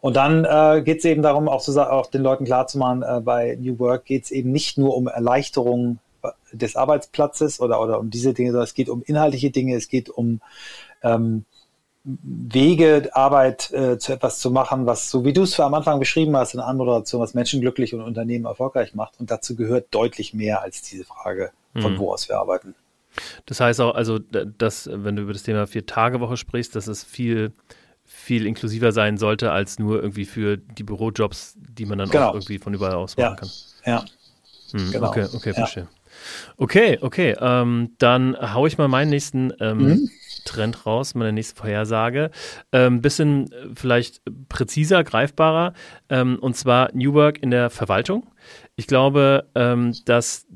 Und 0.00 0.14
dann 0.16 0.44
äh, 0.44 0.82
geht 0.82 0.98
es 0.98 1.04
eben 1.04 1.22
darum, 1.22 1.48
auch, 1.48 1.60
zu, 1.60 1.76
auch 1.90 2.06
den 2.06 2.22
Leuten 2.22 2.44
klarzumachen, 2.44 3.02
äh, 3.02 3.20
bei 3.20 3.58
New 3.60 3.78
Work 3.80 4.04
geht 4.04 4.24
es 4.24 4.30
eben 4.30 4.52
nicht 4.52 4.78
nur 4.78 4.96
um 4.96 5.08
Erleichterungen 5.08 5.98
des 6.52 6.76
Arbeitsplatzes 6.76 7.60
oder, 7.60 7.80
oder 7.80 7.98
um 8.00 8.10
diese 8.10 8.34
Dinge, 8.34 8.50
sondern 8.50 8.64
es 8.64 8.74
geht 8.74 8.88
um 8.88 9.02
inhaltliche 9.02 9.50
Dinge, 9.50 9.76
es 9.76 9.88
geht 9.88 10.08
um 10.08 10.40
ähm, 11.02 11.44
Wege, 12.02 13.10
Arbeit 13.12 13.70
äh, 13.72 13.98
zu 13.98 14.12
etwas 14.12 14.38
zu 14.38 14.50
machen, 14.50 14.86
was, 14.86 15.10
so 15.10 15.24
wie 15.24 15.34
du 15.34 15.42
es 15.42 15.60
am 15.60 15.74
Anfang 15.74 15.98
beschrieben 15.98 16.34
hast 16.36 16.54
in 16.54 16.58
der 16.58 16.66
Anmoderation, 16.66 17.20
was 17.20 17.34
Menschen 17.34 17.60
glücklich 17.60 17.92
und 17.94 18.00
Unternehmen 18.00 18.46
erfolgreich 18.46 18.94
macht. 18.94 19.20
Und 19.20 19.30
dazu 19.30 19.54
gehört 19.54 19.88
deutlich 19.90 20.32
mehr 20.32 20.62
als 20.62 20.80
diese 20.80 21.04
Frage, 21.04 21.50
von 21.78 21.94
mhm. 21.94 21.98
wo 21.98 22.12
aus 22.12 22.28
wir 22.28 22.38
arbeiten. 22.38 22.74
Das 23.44 23.60
heißt 23.60 23.80
auch, 23.80 23.94
also, 23.94 24.18
dass, 24.18 24.88
wenn 24.90 25.16
du 25.16 25.22
über 25.22 25.32
das 25.32 25.42
Thema 25.42 25.66
Vier-Tage-Woche 25.66 26.36
sprichst, 26.36 26.74
dass 26.74 26.86
es 26.86 27.04
viel, 27.04 27.52
viel 28.04 28.46
inklusiver 28.46 28.92
sein 28.92 29.18
sollte, 29.18 29.52
als 29.52 29.78
nur 29.78 30.02
irgendwie 30.02 30.24
für 30.24 30.56
die 30.56 30.84
Bürojobs, 30.84 31.56
die 31.58 31.84
man 31.84 31.98
dann 31.98 32.08
genau. 32.08 32.28
auch 32.28 32.34
irgendwie 32.34 32.58
von 32.58 32.72
überall 32.72 32.94
aus 32.94 33.16
machen 33.16 33.30
ja. 33.30 33.36
kann. 33.36 33.50
Ja. 33.84 34.04
Hm, 34.72 34.92
genau. 34.92 35.08
Okay, 35.08 35.26
okay, 35.34 35.52
verstehe. 35.52 35.88
Okay, 36.56 36.98
okay. 37.00 37.36
Ähm, 37.40 37.90
dann 37.98 38.36
haue 38.54 38.68
ich 38.68 38.78
mal 38.78 38.88
meinen 38.88 39.10
nächsten 39.10 39.52
ähm, 39.60 39.78
mhm. 39.78 40.10
Trend 40.44 40.86
raus, 40.86 41.14
meine 41.14 41.32
nächste 41.32 41.56
Vorhersage. 41.56 42.30
Ein 42.70 42.80
ähm, 42.80 43.00
bisschen 43.02 43.52
äh, 43.52 43.68
vielleicht 43.74 44.22
präziser, 44.48 45.04
greifbarer. 45.04 45.74
Ähm, 46.08 46.38
und 46.40 46.56
zwar 46.56 46.90
New 46.92 47.14
Work 47.14 47.42
in 47.42 47.50
der 47.50 47.70
Verwaltung. 47.70 48.26
Ich 48.76 48.86
glaube, 48.86 49.48
ähm, 49.54 49.94
dass 50.04 50.46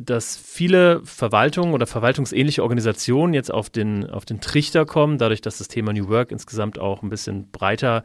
dass 0.00 0.36
viele 0.36 1.04
Verwaltungen 1.04 1.74
oder 1.74 1.86
verwaltungsähnliche 1.86 2.62
Organisationen 2.62 3.34
jetzt 3.34 3.52
auf 3.52 3.68
den, 3.68 4.08
auf 4.08 4.24
den 4.24 4.40
Trichter 4.40 4.86
kommen, 4.86 5.18
dadurch, 5.18 5.40
dass 5.40 5.58
das 5.58 5.66
Thema 5.66 5.92
New 5.92 6.08
Work 6.08 6.30
insgesamt 6.30 6.78
auch 6.78 7.02
ein 7.02 7.10
bisschen 7.10 7.50
breiter 7.50 8.04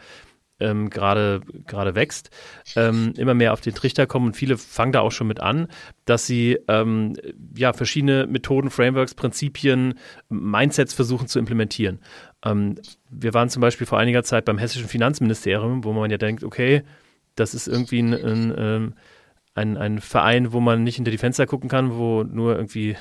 ähm, 0.59 0.89
gerade 0.89 1.41
wächst, 1.95 2.29
ähm, 2.75 3.13
immer 3.17 3.33
mehr 3.33 3.53
auf 3.53 3.61
den 3.61 3.73
Trichter 3.73 4.05
kommen 4.05 4.27
und 4.27 4.35
viele 4.35 4.57
fangen 4.57 4.91
da 4.91 5.01
auch 5.01 5.11
schon 5.11 5.27
mit 5.27 5.39
an, 5.39 5.67
dass 6.05 6.27
sie 6.27 6.59
ähm, 6.67 7.15
ja 7.55 7.73
verschiedene 7.73 8.27
Methoden, 8.27 8.69
Frameworks, 8.69 9.15
Prinzipien, 9.15 9.95
Mindsets 10.29 10.93
versuchen 10.93 11.27
zu 11.27 11.39
implementieren. 11.39 11.99
Ähm, 12.45 12.75
wir 13.09 13.33
waren 13.33 13.49
zum 13.49 13.61
Beispiel 13.61 13.87
vor 13.87 13.99
einiger 13.99 14.23
Zeit 14.23 14.45
beim 14.45 14.57
hessischen 14.57 14.87
Finanzministerium, 14.87 15.83
wo 15.83 15.93
man 15.93 16.11
ja 16.11 16.17
denkt, 16.17 16.43
okay, 16.43 16.83
das 17.35 17.53
ist 17.53 17.67
irgendwie 17.67 17.99
ein, 17.99 18.13
ein, 18.13 18.53
ähm, 18.57 18.93
ein, 19.55 19.77
ein 19.77 19.99
Verein, 19.99 20.53
wo 20.53 20.59
man 20.59 20.83
nicht 20.83 20.95
hinter 20.95 21.11
die 21.11 21.17
Fenster 21.17 21.45
gucken 21.45 21.69
kann, 21.69 21.95
wo 21.95 22.23
nur 22.23 22.55
irgendwie 22.55 22.95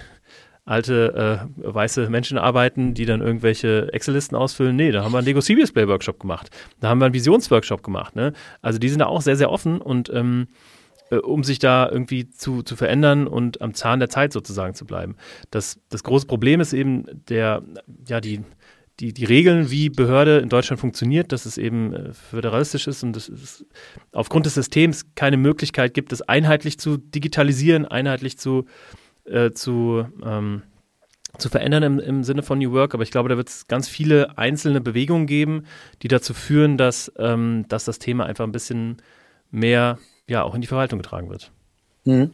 alte 0.65 1.49
äh, 1.59 1.75
weiße 1.75 2.09
Menschen 2.09 2.39
arbeiten, 2.39 2.95
die 2.95 3.05
dann 3.05 3.21
irgendwelche 3.21 3.93
Excel-Listen 3.93 4.37
ausfüllen. 4.37 4.77
Nee, 4.77 4.93
da 4.93 5.03
haben 5.03 5.13
wir 5.13 5.19
einen 5.19 5.27
Lego 5.27 5.41
Serious 5.41 5.73
Play 5.73 5.89
Workshop 5.89 6.21
gemacht. 6.21 6.51
Da 6.81 6.89
haben 6.89 7.01
wir 7.01 7.07
einen 7.07 7.15
Visionsworkshop 7.15 7.83
gemacht. 7.83 8.15
Ne? 8.15 8.33
Also 8.61 8.79
die 8.79 8.89
sind 8.89 9.01
da 9.01 9.07
auch 9.07 9.23
sehr, 9.23 9.37
sehr 9.37 9.51
offen 9.51 9.81
und 9.81 10.09
ähm, 10.11 10.47
äh, 11.11 11.17
um 11.17 11.43
sich 11.43 11.59
da 11.59 11.89
irgendwie 11.91 12.31
zu, 12.31 12.63
zu 12.63 12.77
verändern 12.77 13.27
und 13.27 13.61
am 13.61 13.75
Zahn 13.75 13.99
der 13.99 14.09
Zeit 14.09 14.33
sozusagen 14.33 14.75
zu 14.75 14.87
bleiben. 14.87 15.17
Das, 15.51 15.81
das 15.91 16.05
große 16.05 16.27
Problem 16.27 16.61
ist 16.61 16.73
eben 16.73 17.05
der, 17.29 17.63
ja, 18.07 18.21
die, 18.21 18.43
die, 19.01 19.13
die 19.13 19.25
Regeln, 19.25 19.71
wie 19.71 19.91
Behörde 19.91 20.39
in 20.39 20.49
Deutschland 20.49 20.79
funktioniert, 20.79 21.33
dass 21.33 21.45
es 21.45 21.59
eben 21.59 21.93
äh, 21.93 22.13
föderalistisch 22.13 22.87
ist 22.87 23.03
und 23.03 23.17
es 23.17 23.65
aufgrund 24.13 24.47
des 24.47 24.55
Systems 24.55 25.07
keine 25.17 25.39
Möglichkeit 25.39 25.93
gibt, 25.93 26.13
es 26.13 26.23
einheitlich 26.23 26.79
zu 26.79 26.99
digitalisieren, 26.99 27.85
einheitlich 27.85 28.39
zu 28.39 28.67
äh, 29.25 29.53
zu, 29.53 30.07
ähm, 30.25 30.63
zu 31.39 31.49
verändern 31.49 31.83
im, 31.83 31.99
im 31.99 32.25
Sinne 32.25 32.43
von 32.43 32.59
New 32.59 32.73
Work. 32.73 32.95
Aber 32.95 33.03
ich 33.03 33.11
glaube, 33.11 33.29
da 33.29 33.37
wird 33.37 33.49
es 33.49 33.67
ganz 33.67 33.89
viele 33.89 34.37
einzelne 34.39 34.81
Bewegungen 34.81 35.27
geben, 35.27 35.67
die 36.03 36.09
dazu 36.09 36.35
führen, 36.35 36.77
dass, 36.77 37.13
ähm, 37.19 37.67
dass 37.69 37.85
das 37.85 37.99
Thema 37.99 38.27
einfach 38.27 38.45
ein 38.45 38.53
bisschen 38.53 38.99
mehr 39.51 39.99
ja, 40.29 40.43
auch 40.43 40.55
in 40.55 40.61
die 40.61 40.67
Verwaltung 40.67 40.99
getragen 40.99 41.31
wird. 41.31 41.51
Mhm. 42.05 42.33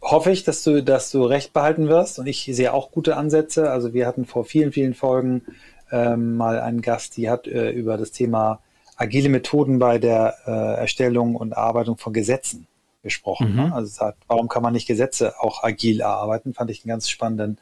Hoffe 0.00 0.30
ich, 0.30 0.44
dass 0.44 0.62
du, 0.62 0.82
dass 0.82 1.10
du 1.10 1.24
recht 1.24 1.52
behalten 1.52 1.88
wirst. 1.88 2.18
Und 2.18 2.26
ich 2.26 2.48
sehe 2.52 2.72
auch 2.72 2.90
gute 2.90 3.16
Ansätze. 3.16 3.70
Also 3.70 3.92
wir 3.92 4.06
hatten 4.06 4.24
vor 4.24 4.44
vielen, 4.44 4.72
vielen 4.72 4.94
Folgen 4.94 5.42
ähm, 5.90 6.36
mal 6.36 6.60
einen 6.60 6.82
Gast, 6.82 7.16
die 7.16 7.30
hat 7.30 7.46
äh, 7.46 7.70
über 7.70 7.96
das 7.96 8.12
Thema 8.12 8.60
agile 8.96 9.28
Methoden 9.28 9.78
bei 9.78 9.98
der 9.98 10.36
äh, 10.46 10.80
Erstellung 10.80 11.36
und 11.36 11.52
Erarbeitung 11.52 11.96
von 11.96 12.12
Gesetzen 12.12 12.66
gesprochen. 13.06 13.54
Ne? 13.54 13.62
Mhm. 13.62 13.68
Ne? 13.68 13.74
Also 13.74 13.88
sagt, 13.88 14.24
warum 14.26 14.48
kann 14.48 14.62
man 14.62 14.74
nicht 14.74 14.86
Gesetze 14.86 15.40
auch 15.40 15.62
agil 15.62 16.00
erarbeiten? 16.00 16.52
Fand 16.52 16.70
ich 16.70 16.84
einen 16.84 16.90
ganz 16.90 17.08
spannenden, 17.08 17.58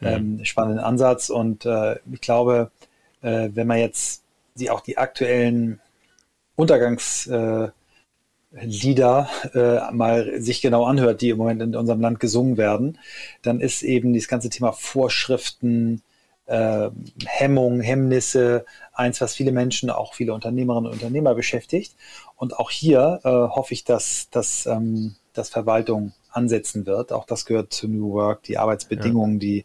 mhm. 0.00 0.06
ähm, 0.06 0.44
spannenden 0.44 0.84
Ansatz. 0.84 1.30
Und 1.30 1.66
äh, 1.66 1.96
ich 2.12 2.20
glaube, 2.20 2.70
äh, 3.22 3.48
wenn 3.54 3.66
man 3.66 3.78
jetzt 3.78 4.22
die, 4.54 4.70
auch 4.70 4.80
die 4.80 4.98
aktuellen 4.98 5.80
Untergangslieder 6.56 7.74
äh, 8.52 9.58
äh, 9.58 9.92
mal 9.92 10.40
sich 10.40 10.62
genau 10.62 10.84
anhört, 10.84 11.20
die 11.20 11.30
im 11.30 11.38
Moment 11.38 11.62
in 11.62 11.74
unserem 11.74 12.00
Land 12.00 12.20
gesungen 12.20 12.56
werden, 12.56 12.98
dann 13.42 13.60
ist 13.60 13.82
eben 13.82 14.12
dieses 14.12 14.28
ganze 14.28 14.50
Thema 14.50 14.72
Vorschriften, 14.72 16.02
äh, 16.46 16.90
Hemmungen, 17.26 17.80
Hemmnisse, 17.80 18.64
eins, 18.92 19.20
was 19.20 19.34
viele 19.34 19.52
Menschen, 19.52 19.90
auch 19.90 20.14
viele 20.14 20.34
Unternehmerinnen 20.34 20.86
und 20.86 20.94
Unternehmer 20.94 21.34
beschäftigt. 21.34 21.96
Und 22.36 22.58
auch 22.58 22.70
hier 22.70 23.20
äh, 23.24 23.28
hoffe 23.28 23.74
ich, 23.74 23.84
dass, 23.84 24.28
dass, 24.30 24.66
ähm, 24.66 25.16
dass 25.32 25.48
Verwaltung 25.48 26.12
ansetzen 26.30 26.86
wird. 26.86 27.12
Auch 27.12 27.26
das 27.26 27.46
gehört 27.46 27.72
zu 27.72 27.88
New 27.88 28.12
Work, 28.12 28.42
die 28.42 28.58
Arbeitsbedingungen, 28.58 29.34
ja. 29.34 29.38
die 29.38 29.64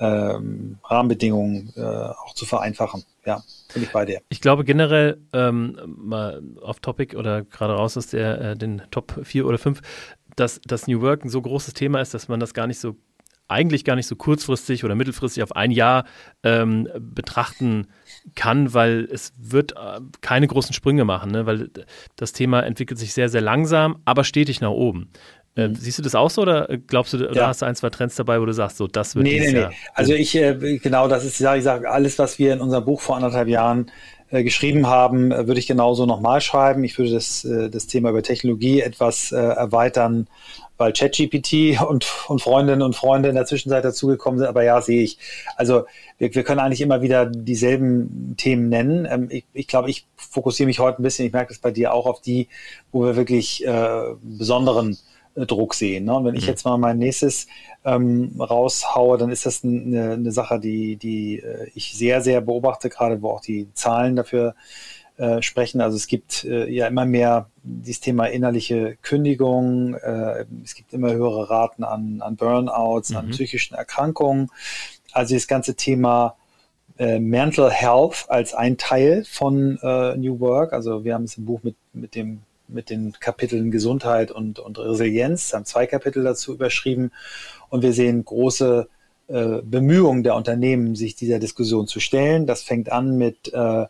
ähm, 0.00 0.78
Rahmenbedingungen 0.84 1.72
äh, 1.76 1.82
auch 1.82 2.34
zu 2.34 2.46
vereinfachen. 2.46 3.04
Ja, 3.24 3.42
bin 3.74 3.82
ich 3.82 3.92
bei 3.92 4.04
dir. 4.04 4.20
Ich 4.28 4.40
glaube 4.40 4.64
generell, 4.64 5.20
ähm, 5.32 5.78
mal 5.86 6.42
off 6.62 6.80
Topic 6.80 7.16
oder 7.16 7.42
gerade 7.42 7.74
raus 7.74 7.96
aus 7.96 8.06
der, 8.08 8.40
äh, 8.40 8.56
den 8.56 8.82
Top 8.90 9.20
4 9.22 9.46
oder 9.46 9.58
5, 9.58 9.80
dass 10.36 10.60
das 10.64 10.86
New 10.86 11.00
Work 11.02 11.24
ein 11.24 11.28
so 11.28 11.42
großes 11.42 11.74
Thema 11.74 12.00
ist, 12.00 12.14
dass 12.14 12.28
man 12.28 12.40
das 12.40 12.54
gar 12.54 12.66
nicht 12.66 12.78
so 12.78 12.96
eigentlich 13.48 13.84
gar 13.84 13.96
nicht 13.96 14.06
so 14.06 14.16
kurzfristig 14.16 14.84
oder 14.84 14.94
mittelfristig 14.94 15.42
auf 15.42 15.56
ein 15.56 15.70
Jahr 15.70 16.04
ähm, 16.42 16.88
betrachten 16.98 17.88
kann, 18.34 18.74
weil 18.74 19.08
es 19.10 19.32
wird 19.38 19.72
äh, 19.72 20.00
keine 20.20 20.46
großen 20.46 20.74
Sprünge 20.74 21.04
machen, 21.04 21.32
ne? 21.32 21.46
weil 21.46 21.70
das 22.16 22.32
Thema 22.32 22.60
entwickelt 22.60 22.98
sich 22.98 23.14
sehr, 23.14 23.28
sehr 23.28 23.40
langsam, 23.40 24.00
aber 24.04 24.24
stetig 24.24 24.60
nach 24.60 24.70
oben. 24.70 25.10
Äh, 25.56 25.68
mhm. 25.68 25.74
Siehst 25.74 25.98
du 25.98 26.02
das 26.02 26.14
auch 26.14 26.30
so 26.30 26.42
oder 26.42 26.68
glaubst 26.86 27.14
du, 27.14 27.18
ja. 27.18 27.48
hast 27.48 27.62
du 27.62 27.66
ein, 27.66 27.74
zwei 27.74 27.90
Trends 27.90 28.16
dabei, 28.16 28.40
wo 28.40 28.44
du 28.44 28.52
sagst, 28.52 28.76
so 28.76 28.86
das 28.86 29.16
wird 29.16 29.24
Nee, 29.24 29.40
nee, 29.40 29.52
nee. 29.52 29.66
Also 29.94 30.12
ich, 30.12 30.34
äh, 30.36 30.78
genau, 30.78 31.08
das 31.08 31.24
ist, 31.24 31.40
ja, 31.40 31.56
ich 31.56 31.64
sage, 31.64 31.90
alles, 31.90 32.18
was 32.18 32.38
wir 32.38 32.52
in 32.52 32.60
unserem 32.60 32.84
Buch 32.84 33.00
vor 33.00 33.16
anderthalb 33.16 33.48
Jahren 33.48 33.90
äh, 34.30 34.44
geschrieben 34.44 34.86
haben, 34.86 35.32
äh, 35.32 35.46
würde 35.46 35.58
ich 35.58 35.66
genauso 35.66 36.04
nochmal 36.04 36.42
schreiben. 36.42 36.84
Ich 36.84 36.98
würde 36.98 37.12
das, 37.12 37.46
äh, 37.46 37.70
das 37.70 37.86
Thema 37.86 38.10
über 38.10 38.22
Technologie 38.22 38.82
etwas 38.82 39.32
erweitern 39.32 40.28
weil 40.78 40.92
ChatGPT 40.92 41.80
und, 41.86 42.06
und 42.28 42.40
Freundinnen 42.40 42.82
und 42.82 42.96
Freunde 42.96 43.28
in 43.28 43.34
der 43.34 43.44
Zwischenzeit 43.44 43.84
dazugekommen 43.84 44.38
sind. 44.38 44.48
Aber 44.48 44.62
ja, 44.62 44.80
sehe 44.80 45.02
ich. 45.02 45.18
Also 45.56 45.84
wir, 46.16 46.34
wir 46.34 46.44
können 46.44 46.60
eigentlich 46.60 46.80
immer 46.80 47.02
wieder 47.02 47.26
dieselben 47.26 48.34
Themen 48.38 48.68
nennen. 48.68 49.06
Ähm, 49.10 49.28
ich, 49.30 49.44
ich 49.52 49.66
glaube, 49.66 49.90
ich 49.90 50.06
fokussiere 50.16 50.68
mich 50.68 50.78
heute 50.78 51.02
ein 51.02 51.02
bisschen, 51.02 51.26
ich 51.26 51.32
merke 51.32 51.48
das 51.48 51.58
bei 51.58 51.72
dir 51.72 51.92
auch, 51.92 52.06
auf 52.06 52.20
die, 52.20 52.48
wo 52.92 53.04
wir 53.04 53.16
wirklich 53.16 53.66
äh, 53.66 54.14
besonderen 54.22 54.96
äh, 55.34 55.46
Druck 55.46 55.74
sehen. 55.74 56.04
Ne? 56.04 56.14
Und 56.14 56.24
wenn 56.24 56.32
mhm. 56.32 56.38
ich 56.38 56.46
jetzt 56.46 56.64
mal 56.64 56.78
mein 56.78 56.98
nächstes 56.98 57.48
ähm, 57.84 58.40
raushaue, 58.40 59.18
dann 59.18 59.30
ist 59.30 59.46
das 59.46 59.64
eine, 59.64 60.12
eine 60.12 60.32
Sache, 60.32 60.60
die, 60.60 60.96
die 60.96 61.40
äh, 61.40 61.70
ich 61.74 61.92
sehr, 61.94 62.20
sehr 62.20 62.40
beobachte, 62.40 62.88
gerade 62.88 63.20
wo 63.20 63.30
auch 63.30 63.40
die 63.40 63.68
Zahlen 63.74 64.16
dafür 64.16 64.54
äh, 65.18 65.42
sprechen. 65.42 65.80
Also 65.80 65.96
es 65.96 66.06
gibt 66.06 66.44
äh, 66.44 66.70
ja 66.70 66.86
immer 66.86 67.04
mehr 67.04 67.50
dieses 67.62 68.00
Thema 68.00 68.26
innerliche 68.26 68.96
Kündigung, 69.02 69.94
äh, 69.94 70.44
es 70.64 70.74
gibt 70.74 70.92
immer 70.92 71.12
höhere 71.12 71.50
Raten 71.50 71.84
an, 71.84 72.22
an 72.22 72.36
Burnouts, 72.36 73.10
mhm. 73.10 73.16
an 73.16 73.30
psychischen 73.30 73.74
Erkrankungen. 73.74 74.50
Also 75.12 75.34
das 75.34 75.46
ganze 75.46 75.74
Thema 75.74 76.36
äh, 76.98 77.18
Mental 77.18 77.70
Health 77.70 78.26
als 78.28 78.54
ein 78.54 78.76
Teil 78.78 79.24
von 79.24 79.78
äh, 79.82 80.16
New 80.16 80.40
Work. 80.40 80.72
Also 80.72 81.04
wir 81.04 81.14
haben 81.14 81.24
es 81.24 81.36
im 81.36 81.46
Buch 81.46 81.62
mit, 81.62 81.76
mit 81.92 82.14
dem 82.14 82.42
mit 82.70 82.90
den 82.90 83.14
Kapiteln 83.18 83.70
Gesundheit 83.70 84.30
und, 84.30 84.58
und 84.58 84.78
Resilienz, 84.78 85.54
haben 85.54 85.64
zwei 85.64 85.86
Kapitel 85.86 86.22
dazu 86.22 86.52
überschrieben 86.52 87.12
und 87.70 87.82
wir 87.82 87.94
sehen 87.94 88.24
große 88.24 88.88
äh, 89.28 89.62
Bemühungen 89.62 90.22
der 90.22 90.34
Unternehmen, 90.36 90.94
sich 90.94 91.14
dieser 91.14 91.38
Diskussion 91.38 91.86
zu 91.86 92.00
stellen. 92.00 92.46
Das 92.46 92.62
fängt 92.62 92.90
an 92.90 93.18
mit 93.18 93.52
äh, 93.52 93.86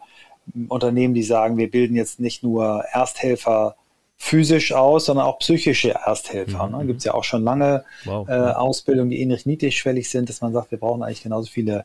Unternehmen, 0.69 1.15
die 1.15 1.23
sagen, 1.23 1.57
wir 1.57 1.71
bilden 1.71 1.97
jetzt 1.97 2.21
nicht 2.21 2.43
nur 2.43 2.85
Ersthelfer 2.93 3.77
physisch 4.17 4.73
aus, 4.73 5.07
sondern 5.07 5.27
auch 5.27 5.39
psychische 5.39 5.91
Ersthelfer. 5.91 6.67
Mhm. 6.67 6.77
Ne? 6.77 6.87
Gibt 6.87 6.99
es 6.99 7.05
ja 7.05 7.15
auch 7.15 7.25
schon 7.25 7.45
lange 7.45 7.85
wow. 8.05 8.29
äh, 8.29 8.33
Ausbildungen, 8.33 9.11
die 9.11 9.21
ähnlich 9.21 9.47
niedrigschwellig 9.47 10.11
sind, 10.11 10.29
dass 10.29 10.41
man 10.41 10.53
sagt, 10.53 10.73
wir 10.73 10.79
brauchen 10.79 11.03
eigentlich 11.03 11.23
genauso 11.23 11.49
viele 11.51 11.85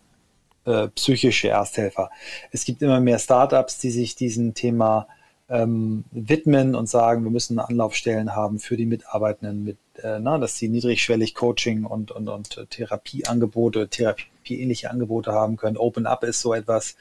äh, 0.65 0.87
psychische 0.89 1.49
Ersthelfer. 1.49 2.09
Es 2.51 2.65
gibt 2.65 2.81
immer 2.81 2.99
mehr 2.99 3.19
Startups, 3.19 3.77
die 3.79 3.91
sich 3.91 4.15
diesem 4.15 4.55
Thema 4.55 5.07
ähm, 5.49 6.05
widmen 6.11 6.73
und 6.73 6.89
sagen, 6.89 7.23
wir 7.23 7.31
müssen 7.31 7.59
Anlaufstellen 7.59 8.35
haben 8.35 8.59
für 8.59 8.77
die 8.77 8.87
Mitarbeitenden, 8.87 9.63
mit, 9.63 9.77
äh, 10.01 10.19
na, 10.19 10.39
dass 10.39 10.57
sie 10.57 10.69
niedrigschwellig 10.69 11.35
Coaching 11.35 11.85
und, 11.85 12.11
und, 12.11 12.29
und 12.29 12.65
Therapieangebote, 12.69 13.89
Therapieähnliche 13.89 14.89
Angebote 14.89 15.33
haben 15.33 15.57
können. 15.57 15.77
Open 15.77 16.07
Up 16.07 16.23
ist 16.23 16.41
so 16.41 16.53
etwas 16.53 16.95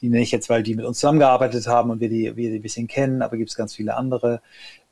die 0.00 0.08
nenne 0.08 0.22
ich 0.22 0.30
jetzt, 0.30 0.48
weil 0.48 0.62
die 0.62 0.74
mit 0.74 0.84
uns 0.84 0.98
zusammengearbeitet 0.98 1.66
haben 1.66 1.90
und 1.90 2.00
wir 2.00 2.08
die, 2.08 2.36
wir 2.36 2.50
die 2.50 2.56
ein 2.56 2.62
bisschen 2.62 2.86
kennen, 2.86 3.22
aber 3.22 3.36
gibt 3.36 3.50
es 3.50 3.56
ganz 3.56 3.74
viele 3.74 3.96
andere. 3.96 4.40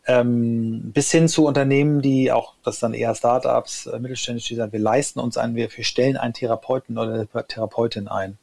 Ähm, 0.08 0.92
bis 0.92 1.10
hin 1.10 1.26
zu 1.28 1.46
Unternehmen, 1.46 2.00
die 2.00 2.30
auch, 2.30 2.54
das 2.62 2.78
dann 2.78 2.94
eher 2.94 3.14
Startups, 3.14 3.86
äh, 3.86 3.98
mittelständisch, 3.98 4.46
die 4.46 4.54
sagen, 4.54 4.72
wir 4.72 4.80
leisten 4.80 5.18
uns 5.18 5.36
ein, 5.36 5.56
wir, 5.56 5.68
wir 5.74 5.84
stellen 5.84 6.16
einen 6.16 6.32
Therapeuten 6.32 6.96
oder 6.96 7.14
eine 7.14 7.46
Therapeutin 7.46 8.06
ein. 8.06 8.38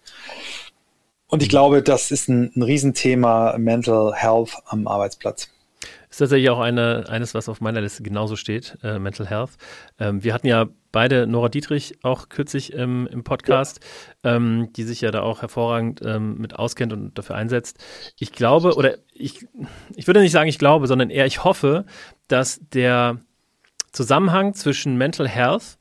Und 1.27 1.41
ich 1.41 1.49
glaube, 1.49 1.81
das 1.81 2.11
ist 2.11 2.27
ein, 2.27 2.51
ein 2.55 2.61
Riesenthema 2.63 3.57
Mental 3.57 4.13
Health 4.13 4.57
am 4.65 4.87
Arbeitsplatz. 4.87 5.49
Ist 6.13 6.19
tatsächlich 6.19 6.51
auch 6.51 6.59
eine, 6.59 7.05
eines, 7.09 7.33
was 7.33 7.49
auf 7.49 7.59
meiner 7.59 7.81
Liste 7.81 8.03
genauso 8.03 8.35
steht, 8.35 8.77
äh, 8.83 8.99
Mental 8.99 9.25
Health. 9.25 9.53
Ähm, 9.97 10.23
wir 10.23 10.35
hatten 10.35 10.45
ja 10.45 10.67
beide 10.91 11.25
Nora 11.25 11.49
Dietrich 11.49 11.95
auch 12.03 12.29
kürzlich 12.29 12.71
ähm, 12.75 13.09
im 13.11 13.23
Podcast, 13.23 13.79
ja. 14.23 14.35
ähm, 14.35 14.71
die 14.73 14.83
sich 14.83 15.01
ja 15.01 15.09
da 15.09 15.23
auch 15.23 15.41
hervorragend 15.41 16.01
ähm, 16.05 16.37
mit 16.37 16.53
auskennt 16.53 16.93
und 16.93 17.17
dafür 17.17 17.35
einsetzt. 17.35 17.83
Ich 18.19 18.31
glaube, 18.31 18.75
oder 18.75 18.99
ich, 19.11 19.47
ich 19.95 20.05
würde 20.05 20.19
nicht 20.19 20.33
sagen, 20.33 20.47
ich 20.47 20.59
glaube, 20.59 20.85
sondern 20.85 21.09
eher 21.09 21.25
ich 21.25 21.43
hoffe, 21.43 21.83
dass 22.27 22.59
der 22.61 23.19
Zusammenhang 23.91 24.53
zwischen 24.53 24.95
Mental 24.99 25.27
Health 25.27 25.79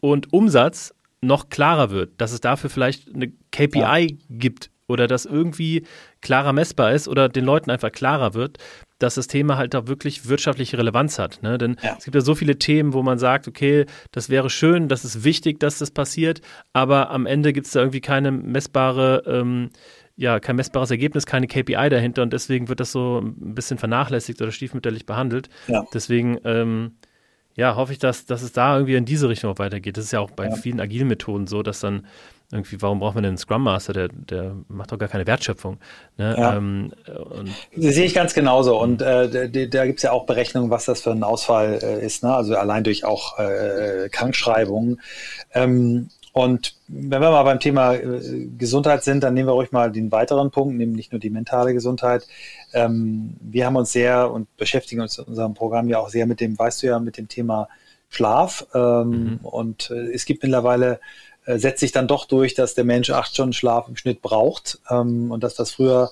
und 0.00 0.32
Umsatz 0.32 0.92
noch 1.20 1.50
klarer 1.50 1.90
wird, 1.90 2.20
dass 2.20 2.32
es 2.32 2.40
dafür 2.40 2.68
vielleicht 2.68 3.14
eine 3.14 3.30
KPI 3.52 3.78
ja. 3.78 4.16
gibt 4.28 4.72
oder 4.88 5.06
dass 5.06 5.24
irgendwie 5.24 5.86
klarer 6.20 6.52
messbar 6.52 6.92
ist 6.92 7.08
oder 7.08 7.28
den 7.28 7.44
Leuten 7.44 7.70
einfach 7.70 7.92
klarer 7.92 8.34
wird, 8.34 8.58
dass 8.98 9.14
das 9.14 9.28
Thema 9.28 9.56
halt 9.56 9.76
auch 9.76 9.86
wirklich 9.86 10.28
wirtschaftliche 10.28 10.78
Relevanz 10.78 11.18
hat. 11.18 11.42
Ne? 11.42 11.58
Denn 11.58 11.76
ja. 11.82 11.96
es 11.98 12.04
gibt 12.04 12.14
ja 12.14 12.20
so 12.20 12.34
viele 12.34 12.58
Themen, 12.58 12.92
wo 12.92 13.02
man 13.02 13.18
sagt, 13.18 13.46
okay, 13.46 13.86
das 14.10 14.28
wäre 14.28 14.50
schön, 14.50 14.88
das 14.88 15.04
ist 15.04 15.24
wichtig, 15.24 15.60
dass 15.60 15.78
das 15.78 15.90
passiert, 15.90 16.40
aber 16.72 17.10
am 17.10 17.26
Ende 17.26 17.52
gibt 17.52 17.66
es 17.66 17.72
da 17.72 17.80
irgendwie 17.80 18.00
keine 18.00 18.32
messbare, 18.32 19.22
ähm, 19.26 19.70
ja, 20.16 20.40
kein 20.40 20.56
messbares 20.56 20.90
Ergebnis, 20.90 21.26
keine 21.26 21.46
KPI 21.46 21.88
dahinter 21.90 22.22
und 22.22 22.32
deswegen 22.32 22.68
wird 22.68 22.80
das 22.80 22.90
so 22.90 23.20
ein 23.20 23.54
bisschen 23.54 23.78
vernachlässigt 23.78 24.42
oder 24.42 24.50
stiefmütterlich 24.50 25.06
behandelt. 25.06 25.48
Ja. 25.68 25.84
Deswegen 25.94 26.38
ähm, 26.44 26.96
ja, 27.58 27.74
hoffe 27.74 27.92
ich, 27.92 27.98
dass, 27.98 28.24
dass 28.24 28.42
es 28.42 28.52
da 28.52 28.76
irgendwie 28.76 28.94
in 28.94 29.04
diese 29.04 29.28
Richtung 29.28 29.50
auch 29.50 29.58
weitergeht. 29.58 29.96
Das 29.96 30.04
ist 30.04 30.12
ja 30.12 30.20
auch 30.20 30.30
bei 30.30 30.48
ja. 30.48 30.54
vielen 30.54 30.78
agilen 30.80 31.08
Methoden 31.08 31.48
so, 31.48 31.64
dass 31.64 31.80
dann 31.80 32.06
irgendwie, 32.50 32.80
warum 32.80 33.00
braucht 33.00 33.14
man 33.14 33.24
denn 33.24 33.30
einen 33.30 33.38
Scrum 33.38 33.62
Master? 33.62 33.92
Der, 33.92 34.08
der 34.08 34.56
macht 34.68 34.90
doch 34.90 34.98
gar 34.98 35.08
keine 35.08 35.26
Wertschöpfung. 35.26 35.78
Ne? 36.16 36.34
Ja. 36.38 36.56
Ähm, 36.56 36.92
das 37.76 37.94
sehe 37.94 38.06
ich 38.06 38.14
ganz 38.14 38.32
genauso. 38.32 38.80
Und 38.80 39.02
äh, 39.02 39.68
da 39.68 39.86
gibt 39.86 39.98
es 39.98 40.02
ja 40.02 40.12
auch 40.12 40.24
Berechnungen, 40.24 40.70
was 40.70 40.86
das 40.86 41.02
für 41.02 41.10
ein 41.10 41.22
Ausfall 41.22 41.78
äh, 41.82 42.04
ist. 42.04 42.22
Ne? 42.22 42.34
Also 42.34 42.56
allein 42.56 42.84
durch 42.84 43.04
auch 43.04 43.38
äh, 43.38 44.08
Krankschreibungen. 44.10 45.00
Ähm, 45.52 46.08
und 46.32 46.76
wenn 46.86 47.20
wir 47.20 47.30
mal 47.30 47.42
beim 47.42 47.60
Thema 47.60 47.94
äh, 47.94 48.46
Gesundheit 48.56 49.04
sind, 49.04 49.24
dann 49.24 49.34
nehmen 49.34 49.48
wir 49.48 49.54
ruhig 49.54 49.72
mal 49.72 49.90
den 49.90 50.12
weiteren 50.12 50.50
Punkt, 50.50 50.76
nämlich 50.76 50.96
nicht 50.96 51.12
nur 51.12 51.20
die 51.20 51.30
mentale 51.30 51.74
Gesundheit. 51.74 52.26
Ähm, 52.72 53.36
wir 53.40 53.66
haben 53.66 53.76
uns 53.76 53.92
sehr 53.92 54.30
und 54.30 54.56
beschäftigen 54.56 55.00
uns 55.00 55.18
in 55.18 55.24
unserem 55.24 55.54
Programm 55.54 55.88
ja 55.88 55.98
auch 55.98 56.08
sehr 56.08 56.26
mit 56.26 56.40
dem, 56.40 56.58
weißt 56.58 56.82
du 56.82 56.86
ja, 56.86 56.98
mit 56.98 57.18
dem 57.18 57.28
Thema 57.28 57.68
Schlaf. 58.08 58.66
Ähm, 58.74 59.10
mhm. 59.10 59.38
Und 59.42 59.90
äh, 59.90 60.12
es 60.12 60.24
gibt 60.24 60.42
mittlerweile, 60.42 61.00
äh, 61.48 61.58
setzt 61.58 61.80
sich 61.80 61.92
dann 61.92 62.06
doch 62.06 62.26
durch, 62.26 62.54
dass 62.54 62.74
der 62.74 62.84
Mensch 62.84 63.08
acht 63.08 63.32
Stunden 63.32 63.54
Schlaf 63.54 63.88
im 63.88 63.96
Schnitt 63.96 64.20
braucht. 64.20 64.80
Ähm, 64.90 65.30
und 65.30 65.42
dass 65.42 65.54
das 65.54 65.72
früher 65.72 66.10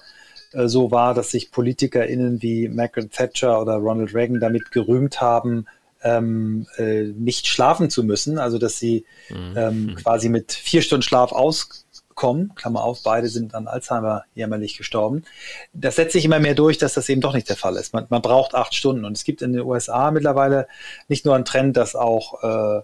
äh, 0.53 0.67
so 0.67 0.91
war, 0.91 1.13
dass 1.13 1.31
sich 1.31 1.51
PolitikerInnen 1.51 2.41
wie 2.41 2.69
Margaret 2.69 3.13
Thatcher 3.13 3.61
oder 3.61 3.75
Ronald 3.75 4.15
Reagan 4.15 4.41
damit 4.41 4.71
gerühmt 4.71 5.21
haben, 5.21 5.67
ähm, 6.03 6.67
äh, 6.79 7.03
nicht 7.03 7.49
schlafen 7.49 7.91
zu 7.91 8.03
müssen, 8.03 8.39
also 8.39 8.57
dass 8.57 8.79
sie 8.79 9.05
mhm. 9.29 9.55
ähm, 9.57 9.95
quasi 9.97 10.31
mit 10.31 10.53
vier 10.53 10.81
Stunden 10.81 11.03
Schlaf 11.03 11.33
auskommen, 11.33 12.55
Klammer 12.55 12.83
auf, 12.83 13.03
beide 13.03 13.29
sind 13.29 13.55
an 13.55 13.67
Alzheimer 13.67 14.25
jämmerlich 14.35 14.79
gestorben. 14.79 15.25
Das 15.75 15.97
setzt 15.97 16.15
sich 16.15 16.25
immer 16.25 16.39
mehr 16.39 16.55
durch, 16.55 16.79
dass 16.79 16.95
das 16.95 17.11
eben 17.11 17.21
doch 17.21 17.35
nicht 17.35 17.51
der 17.51 17.57
Fall 17.57 17.77
ist. 17.77 17.93
Man, 17.93 18.07
man 18.09 18.23
braucht 18.23 18.55
acht 18.55 18.75
Stunden 18.75 19.05
und 19.05 19.15
es 19.15 19.25
gibt 19.25 19.43
in 19.43 19.53
den 19.53 19.63
USA 19.63 20.11
mittlerweile 20.11 20.67
nicht 21.09 21.27
nur 21.27 21.35
einen 21.35 21.45
Trend, 21.45 21.77
dass 21.77 21.95
auch 21.95 22.43
äh, 22.43 22.83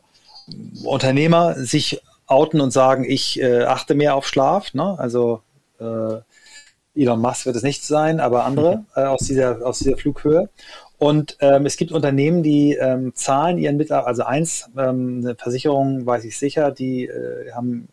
Unternehmer 0.84 1.54
sich 1.54 2.02
outen 2.32 2.60
und 2.60 2.70
sagen, 2.70 3.04
ich 3.04 3.40
äh, 3.40 3.64
achte 3.64 3.94
mehr 3.94 4.16
auf 4.16 4.26
Schlaf, 4.26 4.74
ne? 4.74 4.98
also 4.98 5.42
äh, 5.78 6.18
Elon 6.94 7.20
Musk 7.20 7.46
wird 7.46 7.56
es 7.56 7.62
nicht 7.62 7.84
sein, 7.84 8.20
aber 8.20 8.44
andere 8.44 8.84
äh, 8.94 9.04
aus, 9.04 9.20
dieser, 9.20 9.64
aus 9.64 9.78
dieser 9.78 9.96
Flughöhe. 9.96 10.48
Und 10.98 11.36
ähm, 11.40 11.66
es 11.66 11.76
gibt 11.76 11.90
Unternehmen, 11.90 12.42
die 12.44 12.74
ähm, 12.74 13.12
zahlen 13.14 13.58
ihren 13.58 13.76
Mitarbeitern, 13.76 14.08
also 14.08 14.22
eins, 14.22 14.70
ähm, 14.78 15.22
eine 15.24 15.34
Versicherung, 15.34 16.06
weiß 16.06 16.24
ich 16.24 16.38
sicher, 16.38 16.70
die 16.70 17.06
äh, 17.06 17.50
haben, 17.52 17.88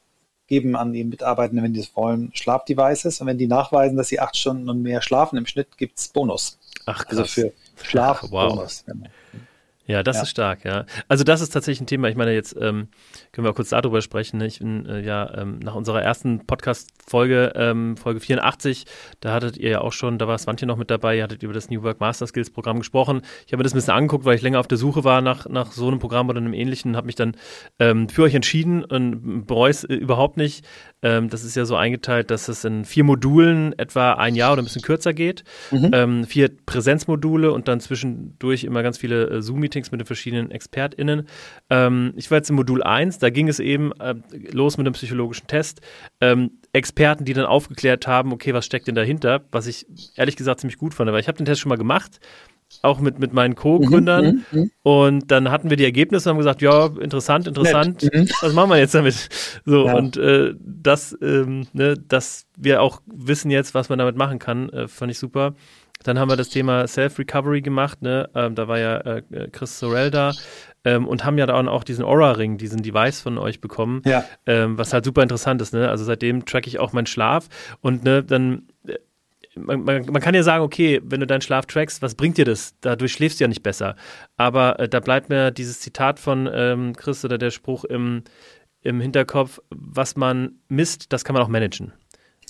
geben 0.45 0.75
an 0.75 0.93
die 0.93 1.03
Mitarbeitenden, 1.03 1.63
wenn 1.63 1.73
die 1.73 1.79
es 1.79 1.95
wollen, 1.95 2.29
Schlafdevices. 2.33 3.19
Und 3.19 3.27
wenn 3.27 3.39
die 3.39 3.47
nachweisen, 3.47 3.97
dass 3.97 4.09
sie 4.09 4.19
acht 4.19 4.37
Stunden 4.37 4.69
und 4.69 4.83
mehr 4.83 5.01
schlafen 5.01 5.37
im 5.37 5.47
Schnitt, 5.47 5.77
gibt 5.77 5.97
es 5.97 6.09
Bonus. 6.09 6.59
Ach, 6.85 7.05
also 7.07 7.23
krass. 7.23 7.37
Also 7.37 7.49
für 7.49 7.53
Schlaf 7.83 8.21
Ach, 8.25 8.31
wow. 8.31 8.55
Bonus. 8.55 8.85
Ja, 9.89 10.03
das 10.03 10.17
ja. 10.17 10.21
ist 10.21 10.29
stark, 10.29 10.65
ja. 10.65 10.85
Also 11.07 11.23
das 11.23 11.41
ist 11.41 11.49
tatsächlich 11.49 11.81
ein 11.81 11.87
Thema, 11.87 12.09
ich 12.09 12.15
meine, 12.15 12.31
jetzt 12.31 12.55
ähm, 12.61 12.89
können 13.31 13.45
wir 13.45 13.49
auch 13.49 13.55
kurz 13.55 13.69
darüber 13.69 14.03
sprechen. 14.03 14.37
Ne? 14.37 14.45
Ich 14.45 14.59
bin 14.59 14.85
äh, 14.85 15.01
ja 15.01 15.35
ähm, 15.35 15.57
nach 15.57 15.73
unserer 15.73 16.03
ersten 16.03 16.45
Podcast-Folge, 16.45 17.53
ähm, 17.55 17.97
Folge 17.97 18.19
84, 18.19 18.85
da 19.19 19.33
hattet 19.33 19.57
ihr 19.57 19.71
ja 19.71 19.81
auch 19.81 19.91
schon, 19.91 20.19
da 20.19 20.27
war 20.27 20.37
Swantje 20.37 20.67
noch 20.67 20.77
mit 20.77 20.91
dabei, 20.91 21.17
ihr 21.17 21.23
hattet 21.23 21.41
über 21.41 21.53
das 21.53 21.71
New 21.71 21.81
Work 21.81 22.01
Master 22.01 22.27
Skills 22.27 22.51
Programm 22.51 22.77
gesprochen. 22.77 23.23
Ich 23.47 23.51
habe 23.51 23.57
mir 23.57 23.63
das 23.63 23.73
ein 23.73 23.77
bisschen 23.77 23.95
angeguckt, 23.95 24.25
weil 24.25 24.35
ich 24.35 24.43
länger 24.43 24.59
auf 24.59 24.67
der 24.67 24.77
Suche 24.77 25.03
war 25.03 25.21
nach, 25.21 25.49
nach 25.49 25.71
so 25.71 25.87
einem 25.87 25.97
Programm 25.97 26.29
oder 26.29 26.37
einem 26.37 26.53
ähnlichen, 26.53 26.95
habe 26.95 27.07
mich 27.07 27.15
dann 27.15 27.35
ähm, 27.79 28.09
für 28.09 28.21
euch 28.21 28.35
entschieden 28.35 28.83
und 28.83 29.47
bereue 29.47 29.71
es 29.71 29.85
äh, 29.85 29.95
überhaupt 29.95 30.37
nicht. 30.37 30.67
Ähm, 31.01 31.29
das 31.29 31.43
ist 31.43 31.55
ja 31.55 31.65
so 31.65 31.75
eingeteilt, 31.75 32.29
dass 32.29 32.47
es 32.47 32.63
in 32.63 32.85
vier 32.85 33.05
Modulen 33.05 33.73
etwa 33.79 34.13
ein 34.13 34.35
Jahr 34.35 34.53
oder 34.53 34.61
ein 34.61 34.65
bisschen 34.65 34.83
kürzer 34.83 35.13
geht. 35.13 35.43
Mhm. 35.71 35.89
Ähm, 35.93 36.23
vier 36.25 36.51
Präsenzmodule 36.65 37.51
und 37.51 37.67
dann 37.67 37.79
zwischendurch 37.79 38.65
immer 38.65 38.83
ganz 38.83 38.99
viele 38.99 39.29
äh, 39.29 39.41
Zoom-Meetings 39.41 39.78
mit 39.91 40.01
den 40.01 40.05
verschiedenen 40.05 40.51
ExpertInnen. 40.51 41.27
Ähm, 41.69 42.13
ich 42.15 42.29
war 42.29 42.37
jetzt 42.37 42.49
im 42.49 42.55
Modul 42.55 42.83
1, 42.83 43.19
da 43.19 43.29
ging 43.29 43.47
es 43.47 43.59
eben 43.59 43.91
äh, 43.99 44.15
los 44.51 44.77
mit 44.77 44.85
einem 44.85 44.93
psychologischen 44.93 45.47
Test. 45.47 45.81
Ähm, 46.21 46.51
Experten, 46.73 47.25
die 47.25 47.33
dann 47.33 47.45
aufgeklärt 47.45 48.07
haben, 48.07 48.31
okay, 48.31 48.53
was 48.53 48.65
steckt 48.65 48.87
denn 48.87 48.95
dahinter, 48.95 49.41
was 49.51 49.67
ich 49.67 49.87
ehrlich 50.15 50.35
gesagt 50.35 50.59
ziemlich 50.59 50.77
gut 50.77 50.93
fand, 50.93 51.11
weil 51.11 51.19
ich 51.19 51.27
habe 51.27 51.37
den 51.37 51.45
Test 51.45 51.61
schon 51.61 51.69
mal 51.69 51.77
gemacht 51.77 52.19
auch 52.81 52.99
mit, 52.99 53.19
mit 53.19 53.33
meinen 53.33 53.55
Co-Gründern. 53.55 54.25
Mhm, 54.25 54.45
mhm, 54.51 54.59
mhm, 54.59 54.71
und 54.83 55.31
dann 55.31 55.51
hatten 55.51 55.69
wir 55.69 55.77
die 55.77 55.83
Ergebnisse 55.83 56.29
und 56.29 56.35
haben 56.35 56.39
gesagt, 56.39 56.61
ja, 56.61 56.87
interessant, 56.99 57.47
interessant, 57.47 58.03
mhm. 58.03 58.29
was 58.41 58.53
machen 58.53 58.69
wir 58.69 58.77
jetzt 58.77 58.95
damit? 58.95 59.29
So, 59.65 59.87
ja. 59.87 59.95
und 59.95 60.17
äh, 60.17 60.53
das, 60.59 61.17
ähm, 61.21 61.67
ne, 61.73 61.95
dass 61.95 62.47
wir 62.57 62.81
auch 62.81 63.01
wissen 63.05 63.51
jetzt, 63.51 63.73
was 63.73 63.89
man 63.89 63.99
damit 63.99 64.15
machen 64.15 64.39
kann, 64.39 64.69
äh, 64.69 64.87
fand 64.87 65.11
ich 65.11 65.19
super. 65.19 65.55
Dann 66.03 66.17
haben 66.17 66.29
wir 66.29 66.37
das 66.37 66.49
Thema 66.49 66.87
Self-Recovery 66.87 67.61
gemacht, 67.61 68.01
ne? 68.01 68.29
Ähm, 68.33 68.55
da 68.55 68.69
war 68.69 68.79
ja 68.79 68.99
äh, 68.99 69.21
Chris 69.51 69.79
Sorel 69.79 70.11
da 70.11 70.31
ähm, 70.85 71.05
und 71.05 71.25
haben 71.25 71.37
ja 71.37 71.45
dann 71.45 71.67
auch 71.67 71.83
diesen 71.83 72.05
Aura-Ring, 72.05 72.57
diesen 72.57 72.81
Device 72.81 73.21
von 73.21 73.37
euch 73.37 73.59
bekommen, 73.59 74.01
ja. 74.05 74.23
ähm, 74.45 74.77
was 74.77 74.93
halt 74.93 75.03
super 75.03 75.23
interessant 75.23 75.61
ist, 75.61 75.73
ne? 75.73 75.89
Also 75.89 76.05
seitdem 76.05 76.45
track 76.45 76.67
ich 76.67 76.79
auch 76.79 76.93
meinen 76.93 77.05
Schlaf 77.05 77.49
und 77.81 78.03
ne, 78.05 78.23
dann 78.23 78.63
äh, 78.87 78.95
man, 79.65 79.83
man, 79.83 80.05
man, 80.05 80.21
kann 80.21 80.35
ja 80.35 80.43
sagen, 80.43 80.63
okay, 80.63 81.01
wenn 81.03 81.19
du 81.19 81.27
deinen 81.27 81.41
Schlaf 81.41 81.65
trackst, 81.65 82.01
was 82.01 82.15
bringt 82.15 82.37
dir 82.37 82.45
das? 82.45 82.75
Dadurch 82.81 83.13
schläfst 83.13 83.39
du 83.39 83.43
ja 83.43 83.47
nicht 83.47 83.63
besser. 83.63 83.95
Aber 84.37 84.79
äh, 84.79 84.89
da 84.89 84.99
bleibt 84.99 85.29
mir 85.29 85.51
dieses 85.51 85.79
Zitat 85.79 86.19
von 86.19 86.49
ähm, 86.51 86.95
Chris 86.95 87.23
oder 87.25 87.37
der 87.37 87.51
Spruch 87.51 87.83
im, 87.85 88.23
im 88.81 89.01
Hinterkopf, 89.01 89.59
was 89.69 90.15
man 90.15 90.59
misst, 90.67 91.11
das 91.13 91.23
kann 91.23 91.33
man 91.33 91.43
auch 91.43 91.47
managen. 91.47 91.93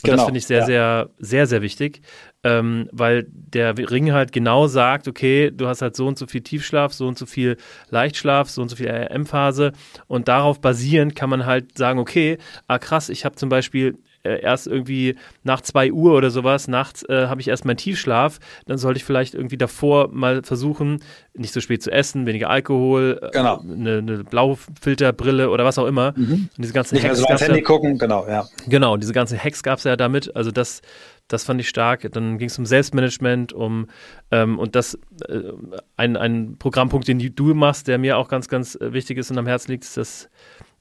Und 0.04 0.12
genau, 0.12 0.16
das 0.18 0.26
finde 0.26 0.38
ich 0.38 0.48
sehr, 0.48 0.60
ja. 0.60 0.66
sehr, 0.66 1.10
sehr, 1.18 1.48
sehr 1.48 1.62
wichtig, 1.62 2.02
ähm, 2.44 2.88
weil 2.94 3.26
der 3.30 3.78
Ring 3.78 4.14
halt 4.14 4.32
genau 4.32 4.68
sagt, 4.68 5.10
okay, 5.10 5.52
du 5.52 5.68
hast 5.68 5.82
halt 5.82 5.96
so 5.98 6.08
und 6.08 6.18
so 6.18 6.26
viel 6.26 6.42
Tiefschlaf, 6.42 6.94
so 6.94 7.06
und 7.06 7.18
so 7.18 7.26
viel 7.26 7.58
Leichtschlaf, 7.90 8.50
so 8.50 8.62
und 8.62 8.70
so 8.70 8.78
viel 8.78 8.88
RM-Phase 8.88 9.74
und 10.08 10.30
darauf 10.30 10.62
basierend 10.62 11.16
kann 11.16 11.30
man 11.30 11.46
halt 11.46 11.78
sagen, 11.78 12.00
okay, 12.00 12.38
ah 12.68 12.80
krass, 12.80 13.10
ich 13.10 13.26
habe 13.26 13.36
zum 13.36 13.50
Beispiel 13.50 13.98
äh, 14.24 14.42
erst 14.42 14.68
irgendwie 14.68 15.16
nach 15.44 15.62
zwei 15.62 15.92
Uhr 15.92 16.14
oder 16.14 16.30
sowas, 16.30 16.68
nachts 16.68 17.04
äh, 17.08 17.28
habe 17.28 17.42
ich 17.42 17.48
erst 17.48 17.66
meinen 17.66 17.78
Tiefschlaf, 17.78 18.40
dann 18.66 18.78
sollte 18.78 18.98
ich 18.98 19.04
vielleicht 19.04 19.34
irgendwie 19.34 19.58
davor 19.58 20.10
mal 20.12 20.44
versuchen, 20.44 21.02
nicht 21.34 21.54
so 21.54 21.62
spät 21.62 21.82
zu 21.84 21.92
essen, 21.92 22.26
weniger 22.26 22.50
Alkohol, 22.50 23.20
äh, 23.22 23.30
genau. 23.32 23.60
eine, 23.60 23.98
eine 24.00 24.24
Blaufilterbrille 24.24 25.50
oder 25.50 25.66
was 25.66 25.78
auch 25.78 25.88
immer. 25.88 26.14
Mhm. 26.16 26.50
Und 26.56 26.58
diese 26.58 26.74
ganzen 26.74 26.96
nicht 26.96 27.06
Hacks 27.06 27.18
mehr 27.18 27.22
so 27.22 27.28
ans 27.28 27.42
Handy 27.42 27.60
ja, 27.60 27.66
gucken, 27.66 27.98
genau, 27.98 28.28
ja. 28.28 28.46
Genau, 28.68 28.98
diese 28.98 29.14
ganzen 29.14 29.42
Hacks 29.42 29.64
gab 29.64 29.78
es 29.78 29.84
ja 29.84 29.96
damit, 29.96 30.36
also 30.36 30.52
das 30.52 30.82
das 31.30 31.44
fand 31.44 31.62
ich 31.62 31.70
stark. 31.70 32.10
Dann 32.12 32.38
ging 32.38 32.50
es 32.50 32.58
um 32.58 32.66
Selbstmanagement, 32.66 33.54
um 33.54 33.88
ähm, 34.32 34.60
und 34.60 34.76
das 34.76 34.96
äh, 35.28 35.54
ein, 35.96 36.18
ein 36.18 36.58
Programmpunkt, 36.58 37.08
den 37.08 37.20
du 37.20 37.54
machst, 37.54 37.88
der 37.88 37.98
mir 37.98 38.18
auch 38.18 38.28
ganz, 38.28 38.50
ganz 38.50 38.76
äh, 38.76 38.92
wichtig 38.92 39.18
ist 39.18 39.32
und 39.32 39.38
am 39.38 39.48
Herzen 39.48 39.72
liegt, 39.72 39.86
ist 39.86 39.96
das 39.96 40.30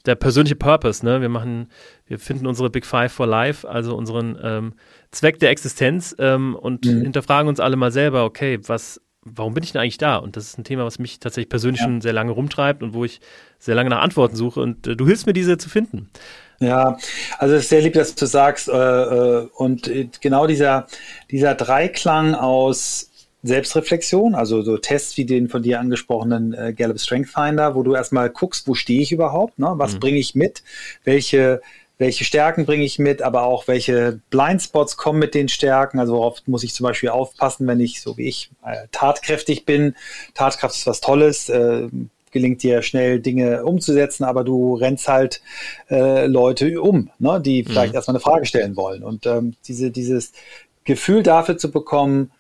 der 0.09 0.17
persönliche 0.17 0.57
Purpose, 0.57 1.05
ne? 1.05 1.21
Wir 1.21 1.29
machen, 1.29 1.71
wir 2.07 2.19
finden 2.19 2.47
unsere 2.47 2.71
Big 2.71 2.85
Five 2.85 3.13
for 3.13 3.27
Life, 3.27 3.69
also 3.69 3.95
unseren 3.95 4.39
ähm, 4.43 4.73
Zweck 5.13 5.39
der 5.39 5.51
Existenz 5.51 6.17
ähm, 6.19 6.57
und 6.57 6.85
mhm. 6.85 7.03
hinterfragen 7.03 7.49
uns 7.49 7.61
alle 7.61 7.77
mal 7.77 7.93
selber, 7.93 8.25
okay, 8.25 8.59
was, 8.67 9.01
warum 9.23 9.55
bin 9.55 9.63
ich 9.63 9.73
denn 9.73 9.81
eigentlich 9.81 9.99
da? 9.99 10.17
Und 10.17 10.37
das 10.37 10.47
ist 10.47 10.59
ein 10.59 10.65
Thema, 10.65 10.85
was 10.85 10.99
mich 10.99 11.21
tatsächlich 11.21 11.51
persönlich 11.51 11.81
ja. 11.81 11.87
schon 11.87 12.01
sehr 12.01 12.13
lange 12.13 12.33
rumtreibt 12.33 12.83
und 12.83 12.95
wo 12.95 13.05
ich 13.05 13.21
sehr 13.59 13.75
lange 13.75 13.91
nach 13.91 14.03
Antworten 14.03 14.35
suche. 14.35 14.61
Und 14.61 14.87
äh, 14.87 14.97
du 14.97 15.07
hilfst 15.07 15.27
mir, 15.27 15.33
diese 15.33 15.59
zu 15.59 15.69
finden. 15.69 16.09
Ja, 16.61 16.99
also 17.39 17.55
es 17.55 17.65
ist 17.65 17.69
sehr 17.69 17.83
lieb, 17.83 17.93
dass 17.93 18.15
du 18.15 18.27
sagst. 18.27 18.69
Äh, 18.69 18.73
äh 18.73 19.49
und 19.55 19.91
genau 20.21 20.47
dieser, 20.47 20.87
dieser 21.31 21.55
Dreiklang 21.55 22.35
aus 22.35 23.11
Selbstreflexion, 23.43 24.35
also 24.35 24.63
so 24.63 24.79
Tests 24.79 25.17
wie 25.17 25.25
den 25.25 25.49
von 25.49 25.63
dir 25.63 25.81
angesprochenen 25.81 26.55
äh, 26.55 26.73
Gallup 26.73 26.99
Strength 26.99 27.31
Finder, 27.31 27.75
wo 27.75 27.83
du 27.83 27.95
erstmal 27.95 28.31
guckst, 28.31 28.67
wo 28.67 28.75
stehe 28.75 29.01
ich 29.01 29.13
überhaupt, 29.13 29.59
ne? 29.59 29.73
was 29.77 29.95
mhm. 29.95 30.01
bringe 30.01 30.19
ich 30.19 30.35
mit, 30.35 30.63
welche 31.05 31.61
welche 31.99 32.25
Stärken 32.25 32.65
bringe 32.65 32.85
ich 32.85 33.01
mit, 33.01 33.23
aber 33.23 33.43
auch 33.43 33.67
welche 33.67 34.21
Blindspots 34.31 34.97
kommen 34.97 35.19
mit 35.19 35.35
den 35.35 35.49
Stärken. 35.49 35.99
Also 35.99 36.15
worauf 36.15 36.41
muss 36.47 36.63
ich 36.63 36.73
zum 36.73 36.85
Beispiel 36.85 37.09
aufpassen, 37.09 37.67
wenn 37.67 37.81
ich, 37.81 38.01
so 38.01 38.17
wie 38.17 38.29
ich, 38.29 38.51
äh, 38.65 38.87
tatkräftig 38.93 39.65
bin. 39.67 39.97
Tatkraft 40.35 40.77
ist 40.77 40.87
was 40.87 41.01
Tolles. 41.01 41.49
Äh, 41.49 41.89
gelingt 42.31 42.63
dir 42.63 42.83
schnell 42.83 43.21
Dinge 43.21 43.65
umzusetzen, 43.65 44.25
aber 44.25 44.45
du 44.45 44.75
rennst 44.75 45.09
halt 45.09 45.41
äh, 45.91 46.27
Leute 46.27 46.81
um, 46.81 47.11
ne, 47.19 47.41
die 47.41 47.65
vielleicht 47.65 47.93
mhm. 47.93 47.97
erstmal 47.97 48.17
eine 48.17 48.21
Frage 48.21 48.47
stellen 48.47 48.77
wollen. 48.77 49.03
Und 49.03 49.27
ähm, 49.27 49.55
diese, 49.67 49.91
dieses 49.91 50.33
Gefühl 50.85 51.23
dafür 51.23 51.57
zu 51.57 51.71
bekommen, 51.71 52.31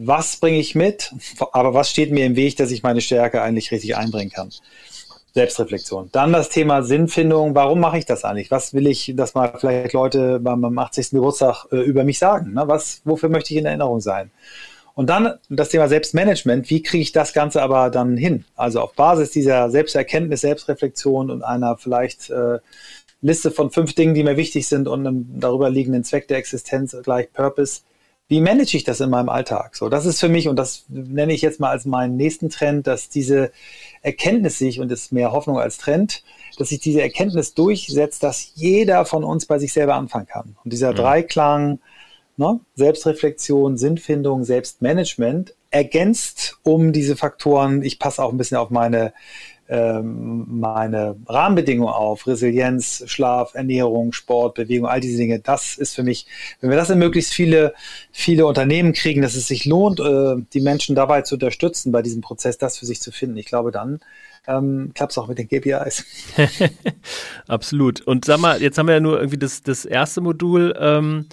was 0.00 0.36
bringe 0.36 0.58
ich 0.58 0.76
mit, 0.76 1.12
aber 1.52 1.74
was 1.74 1.90
steht 1.90 2.12
mir 2.12 2.24
im 2.24 2.36
Weg, 2.36 2.56
dass 2.56 2.70
ich 2.70 2.84
meine 2.84 3.00
Stärke 3.00 3.42
eigentlich 3.42 3.72
richtig 3.72 3.96
einbringen 3.96 4.30
kann. 4.30 4.50
Selbstreflexion. 5.34 6.08
Dann 6.12 6.32
das 6.32 6.48
Thema 6.48 6.82
Sinnfindung. 6.82 7.54
Warum 7.54 7.80
mache 7.80 7.98
ich 7.98 8.06
das 8.06 8.24
eigentlich? 8.24 8.50
Was 8.50 8.74
will 8.74 8.86
ich, 8.86 9.12
dass 9.16 9.34
mal 9.34 9.52
vielleicht 9.58 9.92
Leute 9.92 10.40
beim 10.40 10.78
80. 10.78 11.10
Geburtstag 11.10 11.66
äh, 11.72 11.76
über 11.76 12.04
mich 12.04 12.18
sagen? 12.18 12.54
Ne? 12.54 12.62
Was, 12.66 13.02
wofür 13.04 13.28
möchte 13.28 13.52
ich 13.52 13.60
in 13.60 13.66
Erinnerung 13.66 14.00
sein? 14.00 14.30
Und 14.94 15.10
dann 15.10 15.34
das 15.48 15.68
Thema 15.68 15.88
Selbstmanagement. 15.88 16.70
Wie 16.70 16.82
kriege 16.82 17.02
ich 17.02 17.12
das 17.12 17.32
Ganze 17.32 17.62
aber 17.62 17.90
dann 17.90 18.16
hin? 18.16 18.44
Also 18.56 18.80
auf 18.80 18.94
Basis 18.94 19.30
dieser 19.32 19.70
Selbsterkenntnis, 19.70 20.40
Selbstreflexion 20.40 21.30
und 21.30 21.42
einer 21.42 21.76
vielleicht 21.76 22.30
äh, 22.30 22.58
Liste 23.20 23.50
von 23.50 23.70
fünf 23.70 23.94
Dingen, 23.94 24.14
die 24.14 24.22
mir 24.22 24.36
wichtig 24.36 24.68
sind 24.68 24.88
und 24.88 25.06
einem 25.06 25.26
darüber 25.40 25.70
liegenden 25.70 26.04
Zweck 26.04 26.28
der 26.28 26.38
Existenz 26.38 26.96
gleich 27.02 27.32
Purpose 27.32 27.82
wie 28.28 28.40
manage 28.40 28.76
ich 28.76 28.84
das 28.84 29.00
in 29.00 29.08
meinem 29.08 29.30
Alltag? 29.30 29.74
So, 29.74 29.88
das 29.88 30.04
ist 30.04 30.20
für 30.20 30.28
mich, 30.28 30.48
und 30.48 30.56
das 30.56 30.84
nenne 30.88 31.32
ich 31.32 31.40
jetzt 31.40 31.60
mal 31.60 31.70
als 31.70 31.86
meinen 31.86 32.16
nächsten 32.16 32.50
Trend, 32.50 32.86
dass 32.86 33.08
diese 33.08 33.50
Erkenntnis 34.02 34.58
sich, 34.58 34.80
und 34.80 34.90
das 34.90 35.04
ist 35.04 35.12
mehr 35.12 35.32
Hoffnung 35.32 35.58
als 35.58 35.78
Trend, 35.78 36.22
dass 36.58 36.68
sich 36.68 36.80
diese 36.80 37.00
Erkenntnis 37.00 37.54
durchsetzt, 37.54 38.22
dass 38.22 38.52
jeder 38.54 39.06
von 39.06 39.24
uns 39.24 39.46
bei 39.46 39.58
sich 39.58 39.72
selber 39.72 39.94
anfangen 39.94 40.26
kann. 40.26 40.56
Und 40.62 40.72
dieser 40.72 40.92
mhm. 40.92 40.96
Dreiklang, 40.96 41.78
ne, 42.36 42.60
Selbstreflexion, 42.74 43.78
Sinnfindung, 43.78 44.44
Selbstmanagement, 44.44 45.54
ergänzt 45.70 46.58
um 46.62 46.92
diese 46.92 47.16
Faktoren, 47.16 47.82
ich 47.82 47.98
passe 47.98 48.22
auch 48.22 48.30
ein 48.30 48.38
bisschen 48.38 48.58
auf 48.58 48.70
meine 48.70 49.14
meine 49.70 51.16
Rahmenbedingungen 51.26 51.92
auf, 51.92 52.26
Resilienz, 52.26 53.02
Schlaf, 53.06 53.54
Ernährung, 53.54 54.12
Sport, 54.12 54.54
Bewegung, 54.54 54.88
all 54.88 55.00
diese 55.00 55.18
Dinge, 55.18 55.40
das 55.40 55.76
ist 55.76 55.94
für 55.94 56.02
mich, 56.02 56.26
wenn 56.60 56.70
wir 56.70 56.76
das 56.76 56.90
in 56.90 56.98
möglichst 56.98 57.34
viele, 57.34 57.74
viele 58.10 58.46
Unternehmen 58.46 58.94
kriegen, 58.94 59.20
dass 59.20 59.34
es 59.34 59.46
sich 59.46 59.66
lohnt, 59.66 60.00
äh, 60.00 60.36
die 60.52 60.60
Menschen 60.60 60.96
dabei 60.96 61.22
zu 61.22 61.34
unterstützen, 61.34 61.92
bei 61.92 62.02
diesem 62.02 62.22
Prozess 62.22 62.56
das 62.56 62.78
für 62.78 62.86
sich 62.86 63.00
zu 63.00 63.12
finden. 63.12 63.36
Ich 63.36 63.46
glaube, 63.46 63.70
dann 63.70 64.00
ähm, 64.46 64.92
klappt 64.94 65.12
es 65.12 65.18
auch 65.18 65.28
mit 65.28 65.38
den 65.38 65.48
KPIs. 65.48 66.04
Absolut. 67.48 68.00
Und 68.00 68.24
sag 68.24 68.40
mal, 68.40 68.62
jetzt 68.62 68.78
haben 68.78 68.86
wir 68.86 68.94
ja 68.94 69.00
nur 69.00 69.18
irgendwie 69.18 69.38
das, 69.38 69.62
das 69.62 69.84
erste 69.84 70.22
Modul 70.22 70.74
ähm, 70.78 71.26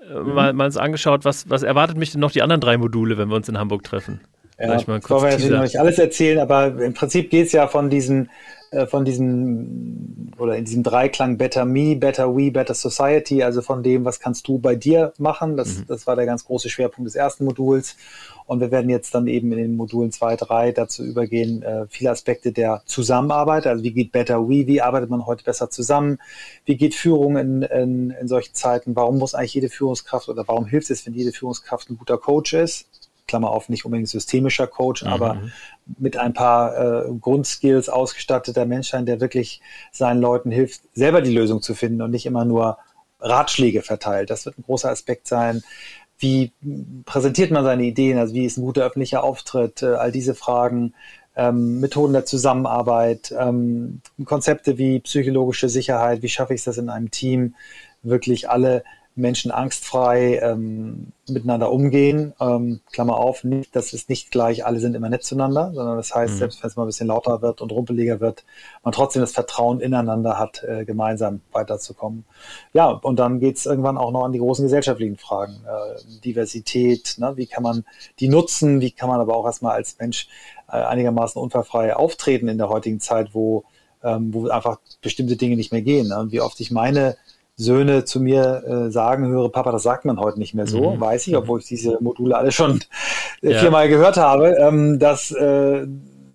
äh, 0.00 0.14
mhm. 0.14 0.34
mal, 0.34 0.52
mal 0.54 0.66
uns 0.66 0.76
angeschaut. 0.76 1.24
Was, 1.24 1.50
was 1.50 1.62
erwartet 1.62 1.98
mich 1.98 2.12
denn 2.12 2.20
noch 2.20 2.32
die 2.32 2.42
anderen 2.42 2.60
drei 2.60 2.78
Module, 2.78 3.18
wenn 3.18 3.28
wir 3.28 3.36
uns 3.36 3.48
in 3.48 3.58
Hamburg 3.58 3.84
treffen? 3.84 4.20
Ja, 4.58 4.76
ich 4.76 4.86
mal 4.86 5.00
kurz 5.00 5.22
wir 5.22 5.30
natürlich 5.30 5.50
noch 5.50 5.62
nicht 5.62 5.80
alles 5.80 5.98
erzählen, 5.98 6.38
aber 6.38 6.66
im 6.82 6.94
Prinzip 6.94 7.30
geht 7.30 7.46
es 7.46 7.52
ja 7.52 7.66
von 7.66 7.90
diesen, 7.90 8.30
äh, 8.70 8.86
von 8.86 9.04
diesem, 9.04 10.30
oder 10.38 10.56
in 10.56 10.64
diesem 10.64 10.82
Dreiklang 10.82 11.36
Better 11.36 11.64
Me, 11.64 11.96
Better 11.96 12.36
We, 12.36 12.50
Better 12.50 12.74
Society, 12.74 13.42
also 13.42 13.62
von 13.62 13.82
dem, 13.82 14.04
was 14.04 14.20
kannst 14.20 14.46
du 14.48 14.58
bei 14.58 14.74
dir 14.76 15.12
machen. 15.18 15.56
Das, 15.56 15.78
mhm. 15.78 15.84
das 15.88 16.06
war 16.06 16.16
der 16.16 16.26
ganz 16.26 16.44
große 16.44 16.68
Schwerpunkt 16.68 17.06
des 17.06 17.14
ersten 17.14 17.44
Moduls. 17.44 17.96
Und 18.46 18.60
wir 18.60 18.70
werden 18.70 18.90
jetzt 18.90 19.14
dann 19.14 19.26
eben 19.26 19.52
in 19.52 19.58
den 19.58 19.76
Modulen 19.76 20.12
2, 20.12 20.36
3 20.36 20.72
dazu 20.72 21.04
übergehen, 21.04 21.62
äh, 21.62 21.86
viele 21.88 22.10
Aspekte 22.10 22.52
der 22.52 22.82
Zusammenarbeit. 22.86 23.66
Also 23.66 23.82
wie 23.84 23.92
geht 23.92 24.12
Better 24.12 24.48
We, 24.48 24.66
wie 24.66 24.80
arbeitet 24.80 25.10
man 25.10 25.26
heute 25.26 25.44
besser 25.44 25.70
zusammen? 25.70 26.18
Wie 26.64 26.76
geht 26.76 26.94
Führung 26.94 27.36
in, 27.36 27.62
in, 27.62 28.10
in 28.10 28.28
solchen 28.28 28.54
Zeiten? 28.54 28.96
Warum 28.96 29.18
muss 29.18 29.34
eigentlich 29.34 29.54
jede 29.54 29.68
Führungskraft 29.68 30.28
oder 30.28 30.46
warum 30.46 30.66
hilft 30.66 30.90
es, 30.90 31.06
wenn 31.06 31.14
jede 31.14 31.32
Führungskraft 31.32 31.90
ein 31.90 31.98
guter 31.98 32.18
Coach 32.18 32.52
ist? 32.54 32.86
Klammer 33.32 33.50
auf, 33.50 33.70
nicht 33.70 33.86
unbedingt 33.86 34.10
systemischer 34.10 34.66
Coach, 34.66 35.04
mhm. 35.04 35.08
aber 35.08 35.38
mit 35.98 36.18
ein 36.18 36.34
paar 36.34 37.06
äh, 37.06 37.12
Grundskills 37.18 37.88
ausgestatteter 37.88 38.66
Mensch 38.66 38.90
sein, 38.90 39.06
der 39.06 39.22
wirklich 39.22 39.62
seinen 39.90 40.20
Leuten 40.20 40.50
hilft, 40.50 40.82
selber 40.92 41.22
die 41.22 41.32
Lösung 41.32 41.62
zu 41.62 41.74
finden 41.74 42.02
und 42.02 42.10
nicht 42.10 42.26
immer 42.26 42.44
nur 42.44 42.76
Ratschläge 43.20 43.80
verteilt. 43.80 44.28
Das 44.28 44.44
wird 44.44 44.58
ein 44.58 44.64
großer 44.64 44.90
Aspekt 44.90 45.28
sein. 45.28 45.62
Wie 46.18 46.52
präsentiert 47.06 47.50
man 47.50 47.64
seine 47.64 47.84
Ideen? 47.84 48.18
Also 48.18 48.34
wie 48.34 48.44
ist 48.44 48.58
ein 48.58 48.66
guter 48.66 48.84
öffentlicher 48.84 49.24
Auftritt? 49.24 49.82
Äh, 49.82 49.94
all 49.94 50.12
diese 50.12 50.34
Fragen. 50.34 50.92
Ähm, 51.34 51.80
Methoden 51.80 52.12
der 52.12 52.26
Zusammenarbeit, 52.26 53.34
ähm, 53.40 54.02
Konzepte 54.26 54.76
wie 54.76 55.00
psychologische 55.00 55.70
Sicherheit, 55.70 56.20
wie 56.20 56.28
schaffe 56.28 56.52
ich 56.52 56.62
das 56.62 56.76
in 56.76 56.90
einem 56.90 57.10
Team, 57.10 57.54
wirklich 58.02 58.50
alle 58.50 58.84
Menschen 59.14 59.50
angstfrei 59.50 60.38
ähm, 60.42 61.08
miteinander 61.28 61.70
umgehen. 61.70 62.32
Ähm, 62.40 62.80
Klammer 62.92 63.18
auf, 63.18 63.44
nicht, 63.44 63.76
das 63.76 63.92
ist 63.92 64.08
nicht 64.08 64.30
gleich, 64.30 64.64
alle 64.64 64.80
sind 64.80 64.94
immer 64.94 65.10
nett 65.10 65.22
zueinander, 65.22 65.72
sondern 65.74 65.96
das 65.96 66.14
heißt, 66.14 66.34
mhm. 66.34 66.38
selbst 66.38 66.62
wenn 66.62 66.68
es 66.68 66.76
mal 66.76 66.84
ein 66.84 66.86
bisschen 66.86 67.08
lauter 67.08 67.42
wird 67.42 67.60
und 67.60 67.72
rumpeliger 67.72 68.20
wird, 68.20 68.44
man 68.82 68.92
trotzdem 68.92 69.20
das 69.20 69.32
Vertrauen 69.32 69.80
ineinander 69.80 70.38
hat, 70.38 70.64
äh, 70.64 70.84
gemeinsam 70.84 71.40
weiterzukommen. 71.52 72.24
Ja, 72.72 72.88
und 72.88 73.18
dann 73.18 73.38
geht's 73.38 73.66
irgendwann 73.66 73.98
auch 73.98 74.12
noch 74.12 74.24
an 74.24 74.32
die 74.32 74.38
großen 74.38 74.64
gesellschaftlichen 74.64 75.16
Fragen. 75.16 75.60
Äh, 75.66 76.20
Diversität, 76.24 77.16
ne? 77.18 77.32
wie 77.36 77.46
kann 77.46 77.62
man 77.62 77.84
die 78.18 78.28
nutzen, 78.28 78.80
wie 78.80 78.92
kann 78.92 79.10
man 79.10 79.20
aber 79.20 79.36
auch 79.36 79.44
erstmal 79.44 79.74
als 79.74 79.98
Mensch 79.98 80.28
äh, 80.68 80.76
einigermaßen 80.76 81.40
unfallfrei 81.40 81.94
auftreten 81.94 82.48
in 82.48 82.56
der 82.56 82.70
heutigen 82.70 82.98
Zeit, 82.98 83.34
wo, 83.34 83.64
ähm, 84.02 84.32
wo 84.32 84.48
einfach 84.48 84.78
bestimmte 85.02 85.36
Dinge 85.36 85.56
nicht 85.56 85.70
mehr 85.70 85.82
gehen. 85.82 86.08
Ne? 86.08 86.18
Und 86.18 86.32
wie 86.32 86.40
oft 86.40 86.58
ich 86.60 86.70
meine 86.70 87.16
Söhne 87.62 88.04
zu 88.04 88.20
mir 88.20 88.64
äh, 88.66 88.90
sagen 88.90 89.26
höre, 89.28 89.50
Papa, 89.50 89.72
das 89.72 89.82
sagt 89.82 90.04
man 90.04 90.18
heute 90.18 90.38
nicht 90.38 90.54
mehr 90.54 90.66
so, 90.66 90.92
mhm. 90.92 91.00
weiß 91.00 91.26
ich, 91.26 91.36
obwohl 91.36 91.60
ich 91.60 91.66
diese 91.66 91.98
Module 92.02 92.36
alle 92.36 92.52
schon 92.52 92.80
äh, 93.42 93.52
ja. 93.52 93.58
viermal 93.60 93.88
gehört 93.88 94.16
habe, 94.16 94.56
ähm, 94.58 94.98
dass 94.98 95.30
äh, 95.30 95.86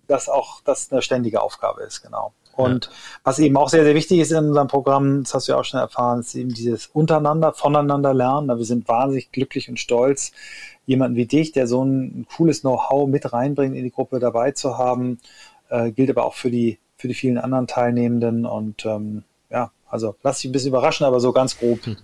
das 0.06 0.28
auch 0.28 0.60
das 0.62 0.90
eine 0.90 1.02
ständige 1.02 1.40
Aufgabe 1.42 1.82
ist, 1.82 2.02
genau. 2.02 2.32
Und 2.56 2.86
ja. 2.86 2.92
was 3.22 3.38
eben 3.38 3.56
auch 3.56 3.68
sehr, 3.68 3.84
sehr 3.84 3.94
wichtig 3.94 4.18
ist 4.18 4.32
in 4.32 4.48
unserem 4.48 4.66
Programm, 4.66 5.22
das 5.22 5.32
hast 5.32 5.46
du 5.46 5.52
ja 5.52 5.58
auch 5.58 5.64
schon 5.64 5.78
erfahren, 5.78 6.20
ist 6.20 6.34
eben 6.34 6.52
dieses 6.52 6.86
untereinander, 6.88 7.52
voneinander 7.52 8.12
lernen. 8.12 8.48
Wir 8.48 8.64
sind 8.64 8.88
wahnsinnig 8.88 9.30
glücklich 9.30 9.68
und 9.68 9.78
stolz, 9.78 10.32
jemanden 10.84 11.16
wie 11.16 11.26
dich, 11.26 11.52
der 11.52 11.68
so 11.68 11.84
ein 11.84 12.26
cooles 12.36 12.62
Know-how 12.62 13.06
mit 13.06 13.32
reinbringt 13.32 13.76
in 13.76 13.84
die 13.84 13.92
Gruppe 13.92 14.18
dabei 14.18 14.50
zu 14.50 14.76
haben. 14.76 15.20
Äh, 15.68 15.92
gilt 15.92 16.10
aber 16.10 16.24
auch 16.24 16.34
für 16.34 16.50
die, 16.50 16.78
für 16.96 17.06
die 17.06 17.14
vielen 17.14 17.38
anderen 17.38 17.68
Teilnehmenden 17.68 18.44
und 18.44 18.84
ähm, 18.84 19.22
ja, 19.50 19.70
also 19.88 20.16
lass 20.22 20.38
dich 20.38 20.50
ein 20.50 20.52
bisschen 20.52 20.70
überraschen, 20.70 21.06
aber 21.06 21.20
so 21.20 21.32
ganz 21.32 21.58
grob 21.58 21.84
hm. 21.84 21.96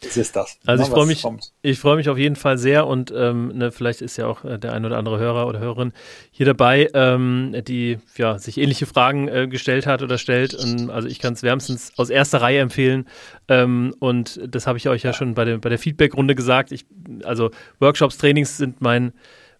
ist 0.00 0.36
das. 0.36 0.58
Also 0.66 0.84
ich 0.84 0.90
freue 0.90 1.06
mich, 1.06 1.24
ich 1.62 1.78
freue 1.78 1.96
mich 1.96 2.08
auf 2.08 2.18
jeden 2.18 2.36
Fall 2.36 2.58
sehr 2.58 2.86
und 2.86 3.12
ähm, 3.16 3.48
ne, 3.56 3.72
vielleicht 3.72 4.02
ist 4.02 4.16
ja 4.16 4.26
auch 4.26 4.44
äh, 4.44 4.58
der 4.58 4.72
ein 4.72 4.84
oder 4.84 4.98
andere 4.98 5.18
Hörer 5.18 5.46
oder 5.46 5.58
Hörerin 5.58 5.92
hier 6.30 6.46
dabei, 6.46 6.88
ähm, 6.94 7.54
die 7.66 7.98
ja 8.16 8.38
sich 8.38 8.58
ähnliche 8.58 8.86
Fragen 8.86 9.28
äh, 9.28 9.48
gestellt 9.48 9.86
hat 9.86 10.02
oder 10.02 10.18
stellt. 10.18 10.54
Und, 10.54 10.90
also 10.90 11.08
ich 11.08 11.18
kann 11.18 11.34
es 11.34 11.42
wärmstens 11.42 11.92
aus 11.96 12.10
erster 12.10 12.40
Reihe 12.40 12.60
empfehlen 12.60 13.06
ähm, 13.48 13.94
und 13.98 14.40
das 14.46 14.66
habe 14.66 14.78
ich 14.78 14.88
euch 14.88 15.02
ja, 15.02 15.10
ja 15.10 15.14
schon 15.16 15.34
bei 15.34 15.44
der 15.44 15.58
bei 15.58 15.68
der 15.68 15.78
Feedback-Runde 15.78 16.34
gesagt. 16.34 16.72
Ich, 16.72 16.86
also 17.24 17.50
Workshops, 17.80 18.18
Trainings 18.18 18.56
sind 18.56 18.80
mein 18.80 19.12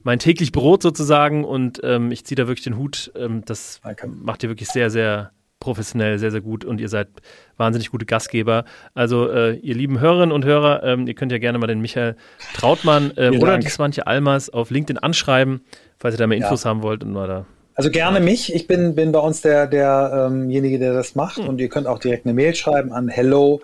mein 0.06 0.20
täglich 0.20 0.52
Brot 0.52 0.82
sozusagen 0.82 1.44
und 1.44 1.80
ähm, 1.82 2.12
ich 2.12 2.24
ziehe 2.24 2.36
da 2.36 2.46
wirklich 2.46 2.62
den 2.62 2.76
Hut. 2.76 3.10
Ähm, 3.16 3.42
das 3.44 3.80
Danke. 3.82 4.06
macht 4.06 4.44
ihr 4.44 4.48
wirklich 4.48 4.68
sehr, 4.68 4.88
sehr 4.88 5.32
professionell, 5.60 6.18
sehr, 6.18 6.30
sehr 6.30 6.40
gut 6.40 6.64
und 6.64 6.80
ihr 6.80 6.88
seid 6.88 7.08
wahnsinnig 7.56 7.90
gute 7.90 8.06
Gastgeber. 8.06 8.64
Also 8.94 9.30
äh, 9.30 9.56
ihr 9.56 9.74
lieben 9.74 10.00
Hörerinnen 10.00 10.32
und 10.32 10.44
Hörer, 10.44 10.82
ähm, 10.84 11.06
ihr 11.06 11.14
könnt 11.14 11.32
ja 11.32 11.38
gerne 11.38 11.58
mal 11.58 11.66
den 11.66 11.80
Michael 11.80 12.16
Trautmann 12.54 13.12
äh, 13.16 13.30
oder 13.30 13.52
Dank. 13.52 13.64
die 13.64 13.70
Swantje 13.70 14.06
Almas 14.06 14.50
auf 14.50 14.70
LinkedIn 14.70 14.98
anschreiben, 14.98 15.62
falls 15.98 16.14
ihr 16.14 16.18
da 16.18 16.26
mehr 16.26 16.38
Infos 16.38 16.64
ja. 16.64 16.70
haben 16.70 16.82
wollt 16.82 17.02
und 17.02 17.12
mal 17.12 17.26
da 17.26 17.46
also 17.76 17.90
gerne 17.90 18.20
mich. 18.20 18.52
Ich 18.54 18.66
bin, 18.66 18.94
bin 18.94 19.12
bei 19.12 19.20
uns 19.20 19.42
der, 19.42 19.66
derjenige, 19.66 20.78
der 20.78 20.94
das 20.94 21.14
macht. 21.14 21.36
Hm. 21.36 21.46
Und 21.46 21.60
ihr 21.60 21.68
könnt 21.68 21.86
auch 21.86 21.98
direkt 21.98 22.24
eine 22.26 22.32
Mail 22.32 22.54
schreiben 22.54 22.90
an 22.92 23.08
hello 23.08 23.60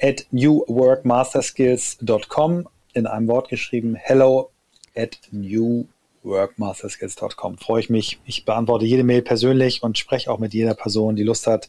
at 0.00 0.26
newworkmasterskills.com 0.30 2.68
in 2.92 3.06
einem 3.06 3.28
Wort 3.28 3.48
geschrieben. 3.48 3.94
Hello 3.94 4.50
at 4.94 5.18
new 5.30 5.86
workmasterskills.com. 6.26 7.58
Freue 7.58 7.80
ich 7.80 7.90
mich. 7.90 8.18
Ich 8.26 8.44
beantworte 8.44 8.84
jede 8.84 9.04
Mail 9.04 9.22
persönlich 9.22 9.82
und 9.82 9.96
spreche 9.96 10.30
auch 10.30 10.38
mit 10.38 10.52
jeder 10.52 10.74
Person, 10.74 11.16
die 11.16 11.22
Lust 11.22 11.46
hat, 11.46 11.68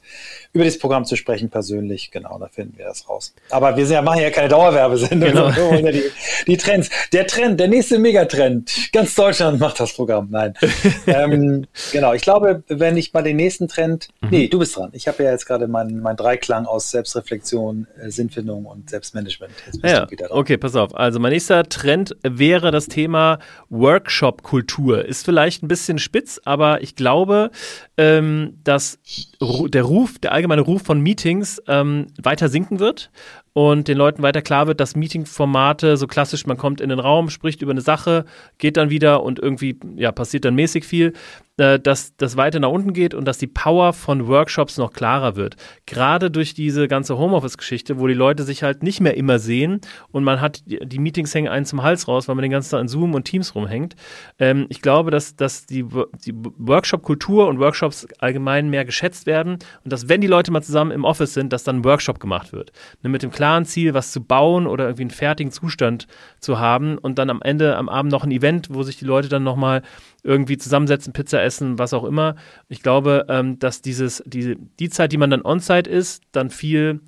über 0.54 0.64
dieses 0.64 0.80
Programm 0.80 1.06
zu 1.06 1.16
sprechen, 1.16 1.50
persönlich. 1.50 2.12
Genau, 2.12 2.38
da 2.40 2.48
finden 2.48 2.78
wir 2.78 2.86
das 2.86 3.08
raus. 3.08 3.34
Aber 3.50 3.78
wir 3.78 3.86
sind 3.86 3.94
ja, 3.94 4.02
machen 4.02 4.22
ja 4.22 4.32
keine 4.32 4.50
Dauerwerbesendung, 4.50 5.30
genau. 5.30 5.50
ja 5.72 5.92
die, 5.92 6.04
die, 6.48 6.58
Trends. 6.58 6.90
Der 7.14 7.28
Trend, 7.28 7.60
der 7.60 7.68
nächste 7.68 8.00
Megatrend. 8.00 8.92
Ganz 8.92 9.16
Deutschland 9.16 9.60
macht 9.60 9.80
das 9.80 9.94
Programm. 9.94 10.28
Nein. 10.32 10.54
ähm, 11.08 11.68
genau, 11.92 12.14
ich 12.14 12.24
glaube, 12.24 12.64
wenn 12.68 12.98
ich 12.98 13.14
mal 13.14 13.24
den 13.24 13.38
nächsten 13.38 13.68
Trend, 13.68 14.10
mhm. 14.22 14.30
nee, 14.30 14.48
du 14.48 14.60
bist 14.60 14.76
dran. 14.76 14.90
Ich 14.94 15.08
habe 15.08 15.24
ja 15.24 15.32
jetzt 15.32 15.46
gerade 15.46 15.68
meinen 15.68 16.02
mein 16.02 16.16
Dreiklang 16.16 16.66
aus 16.66 16.90
Selbstreflexion, 16.92 17.88
äh, 18.02 18.10
Sinnfindung 18.10 18.66
und 18.66 18.90
Selbstmanagement. 18.90 19.54
ja, 19.84 20.08
okay, 20.30 20.58
pass 20.58 20.76
auf. 20.76 20.96
Also 20.96 21.20
mein 21.20 21.32
nächster 21.32 21.64
Trend 21.64 22.16
wäre 22.24 22.72
das 22.72 22.88
Thema 22.88 23.40
Workshop 23.70 24.44
Workshop-Kultur 24.48 25.06
ist 25.06 25.26
vielleicht 25.26 25.64
ein 25.64 25.68
bisschen 25.68 26.00
spitz, 26.00 26.40
aber 26.46 26.82
ich 26.82 26.96
glaube, 26.96 27.52
ähm, 27.98 28.58
dass 28.64 29.00
der 29.42 29.84
Ruf, 29.84 30.20
der 30.20 30.32
allgemeine 30.32 30.62
Ruf 30.62 30.84
von 30.84 31.02
Meetings 31.02 31.62
ähm, 31.68 32.08
weiter 32.22 32.50
sinken 32.50 32.80
wird 32.80 33.12
und 33.54 33.88
den 33.88 33.98
Leuten 33.98 34.24
weiter 34.24 34.42
klar 34.42 34.68
wird, 34.68 34.80
dass 34.80 34.96
Meeting-Formate 34.96 35.98
so 35.98 36.08
klassisch, 36.08 36.46
man 36.46 36.58
kommt 36.58 36.82
in 36.82 36.90
den 36.90 37.00
Raum, 37.00 37.30
spricht 37.30 37.62
über 37.62 37.72
eine 37.72 37.82
Sache, 37.82 38.26
geht 38.58 38.78
dann 38.78 38.90
wieder 38.90 39.24
und 39.24 39.40
irgendwie, 39.40 39.78
ja, 39.96 40.12
passiert 40.12 40.46
dann 40.46 40.56
mäßig 40.56 40.86
viel, 40.86 41.14
äh, 41.58 41.80
dass 41.80 42.16
das 42.18 42.38
weiter 42.38 42.60
nach 42.60 42.70
unten 42.70 42.94
geht 42.94 43.14
und 43.14 43.26
dass 43.26 43.38
die 43.38 43.48
Power 43.48 43.94
von 43.94 44.28
Workshops 44.28 44.78
noch 44.78 44.94
klarer 44.94 45.36
wird. 45.36 45.56
Gerade 45.86 46.32
durch 46.32 46.54
diese 46.54 46.88
ganze 46.88 47.18
Homeoffice-Geschichte, 47.18 48.00
wo 48.00 48.08
die 48.08 48.14
Leute 48.14 48.44
sich 48.44 48.64
halt 48.64 48.84
nicht 48.84 49.02
mehr 49.02 49.18
immer 49.18 49.40
sehen 49.40 49.82
und 50.12 50.24
man 50.24 50.40
hat, 50.40 50.64
die 50.66 51.00
Meetings 51.00 51.34
hängen 51.34 51.48
einen 51.48 51.66
zum 51.66 51.84
Hals 51.84 52.08
raus, 52.08 52.28
weil 52.28 52.36
man 52.36 52.44
den 52.44 52.52
ganzen 52.52 52.72
Tag 52.72 52.82
in 52.82 52.88
Zoom 52.88 53.14
und 53.14 53.26
Teams 53.26 53.56
rumhängt. 53.56 53.96
Ähm, 54.40 54.68
ich 54.70 54.82
glaube, 54.82 55.12
dass, 55.12 55.36
dass 55.36 55.66
die, 55.66 55.84
die 56.26 56.34
Workshop-Kultur 56.58 57.48
und 57.48 57.60
Workshops 57.60 58.08
allgemein 58.20 58.70
mehr 58.70 58.86
geschätzt 58.86 59.26
werden 59.26 59.58
und 59.84 59.92
dass, 59.92 60.10
wenn 60.10 60.22
die 60.22 60.28
Leute 60.28 60.52
mal 60.52 60.62
zusammen 60.62 60.92
im 60.92 61.06
Office 61.06 61.34
sind, 61.34 61.54
dass 61.54 61.64
dann 61.64 61.78
ein 61.78 61.86
Workshop 61.86 62.20
gemacht 62.20 62.54
wird. 62.54 62.72
Ne, 63.02 63.10
mit 63.10 63.24
dem 63.24 63.32
klaren 63.32 63.66
Ziel, 63.66 63.94
was 63.94 64.12
zu 64.12 64.24
bauen 64.24 64.68
oder 64.68 64.86
irgendwie 64.86 65.04
einen 65.04 65.12
fertigen 65.12 65.52
Zustand 65.52 66.08
zu 66.40 66.60
haben 66.60 66.98
und 66.98 67.18
dann 67.18 67.30
am 67.30 67.42
Ende 67.42 67.78
am 67.78 67.90
Abend 67.90 68.12
noch 68.12 68.24
ein 68.24 68.32
Event, 68.32 68.68
wo 68.72 68.84
sich 68.84 68.98
die 68.98 69.06
Leute 69.06 69.30
dann 69.30 69.44
nochmal 69.44 69.82
irgendwie 70.24 70.58
zusammensetzen, 70.58 71.14
Pizza 71.14 71.42
essen, 71.42 71.47
was 71.62 71.94
auch 71.94 72.04
immer. 72.04 72.36
Ich 72.70 72.82
glaube, 72.82 73.26
ähm, 73.30 73.60
dass 73.60 73.82
dieses, 73.82 74.24
die, 74.26 74.58
die 74.80 74.90
Zeit, 74.90 75.12
die 75.12 75.18
man 75.18 75.30
dann 75.30 75.44
on-site 75.44 75.90
ist, 75.90 76.24
dann 76.32 76.50
viel 76.50 77.02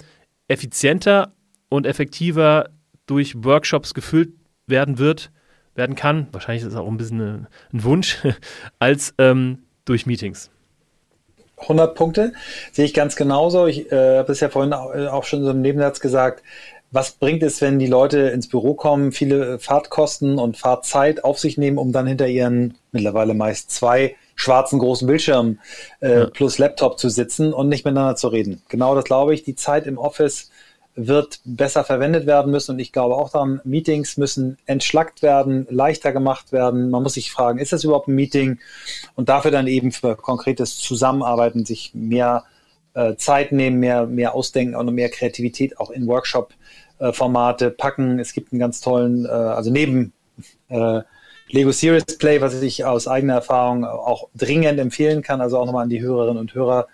effizienter 0.47 1.33
und 1.69 1.85
effektiver 1.85 2.69
durch 3.05 3.43
Workshops 3.43 3.93
gefüllt 3.93 4.33
werden 4.67 4.99
wird, 4.99 5.31
werden 5.75 5.95
kann. 5.95 6.27
Wahrscheinlich 6.31 6.63
ist 6.63 6.73
es 6.73 6.75
auch 6.75 6.87
ein 6.87 6.97
bisschen 6.97 7.21
ein, 7.21 7.47
ein 7.73 7.83
Wunsch, 7.83 8.17
als 8.79 9.13
ähm, 9.17 9.63
durch 9.85 10.05
Meetings. 10.05 10.51
100 11.61 11.95
Punkte, 11.95 12.33
sehe 12.71 12.85
ich 12.85 12.93
ganz 12.93 13.15
genauso. 13.15 13.67
Ich 13.67 13.91
äh, 13.91 14.19
habe 14.19 14.31
es 14.31 14.39
ja 14.39 14.49
vorhin 14.49 14.71
äh, 14.71 15.07
auch 15.07 15.25
schon 15.25 15.43
so 15.43 15.51
im 15.51 15.61
Nebensatz 15.61 15.99
gesagt. 15.99 16.43
Was 16.91 17.11
bringt 17.11 17.43
es, 17.43 17.61
wenn 17.61 17.77
die 17.77 17.87
Leute 17.87 18.19
ins 18.29 18.49
Büro 18.49 18.73
kommen, 18.73 19.11
viele 19.11 19.59
Fahrtkosten 19.59 20.39
und 20.39 20.57
Fahrzeit 20.57 21.23
auf 21.23 21.37
sich 21.37 21.57
nehmen, 21.57 21.77
um 21.77 21.91
dann 21.91 22.07
hinter 22.07 22.27
ihren 22.27 22.75
mittlerweile 22.91 23.33
meist 23.33 23.71
zwei 23.71 24.15
schwarzen 24.39 24.79
großen 24.79 25.05
Bildschirmen 25.05 25.59
äh, 25.99 26.19
ja. 26.19 26.25
plus 26.27 26.57
Laptop 26.57 26.97
zu 26.97 27.09
sitzen 27.09 27.53
und 27.53 27.67
nicht 27.67 27.83
miteinander 27.83 28.15
zu 28.15 28.29
reden? 28.29 28.61
Genau 28.69 28.95
das 28.95 29.03
glaube 29.03 29.33
ich. 29.33 29.43
Die 29.43 29.55
Zeit 29.55 29.85
im 29.85 29.97
Office 29.97 30.49
wird 30.95 31.39
besser 31.43 31.83
verwendet 31.83 32.25
werden 32.25 32.51
müssen. 32.51 32.71
Und 32.71 32.79
ich 32.79 32.91
glaube 32.91 33.15
auch 33.15 33.29
daran, 33.29 33.61
Meetings 33.63 34.17
müssen 34.17 34.57
entschlackt 34.65 35.21
werden, 35.21 35.67
leichter 35.69 36.11
gemacht 36.11 36.51
werden. 36.51 36.89
Man 36.89 37.03
muss 37.03 37.13
sich 37.13 37.31
fragen, 37.31 37.59
ist 37.59 37.73
das 37.73 37.83
überhaupt 37.83 38.07
ein 38.07 38.15
Meeting? 38.15 38.59
Und 39.15 39.29
dafür 39.29 39.51
dann 39.51 39.67
eben 39.67 39.91
für 39.91 40.15
konkretes 40.15 40.77
Zusammenarbeiten 40.77 41.65
sich 41.65 41.91
mehr 41.93 42.43
äh, 42.93 43.15
Zeit 43.15 43.51
nehmen, 43.51 43.79
mehr, 43.79 44.07
mehr 44.07 44.33
ausdenken 44.33 44.75
und 44.75 44.93
mehr 44.93 45.09
Kreativität 45.09 45.79
auch 45.79 45.89
in 45.89 46.07
Workshop-Formate 46.07 47.65
äh, 47.67 47.71
packen. 47.71 48.19
Es 48.19 48.33
gibt 48.33 48.51
einen 48.51 48.59
ganz 48.59 48.81
tollen, 48.81 49.25
äh, 49.25 49.29
also 49.29 49.71
neben 49.71 50.13
äh, 50.69 51.01
Lego 51.51 51.71
Serious 51.71 52.17
Play, 52.17 52.41
was 52.41 52.61
ich 52.61 52.85
aus 52.85 53.07
eigener 53.07 53.33
Erfahrung 53.33 53.83
auch 53.83 54.29
dringend 54.35 54.79
empfehlen 54.79 55.21
kann, 55.21 55.41
also 55.41 55.57
auch 55.57 55.65
nochmal 55.65 55.83
an 55.83 55.89
die 55.89 56.01
Hörerinnen 56.01 56.39
und 56.39 56.53
Hörer, 56.53 56.87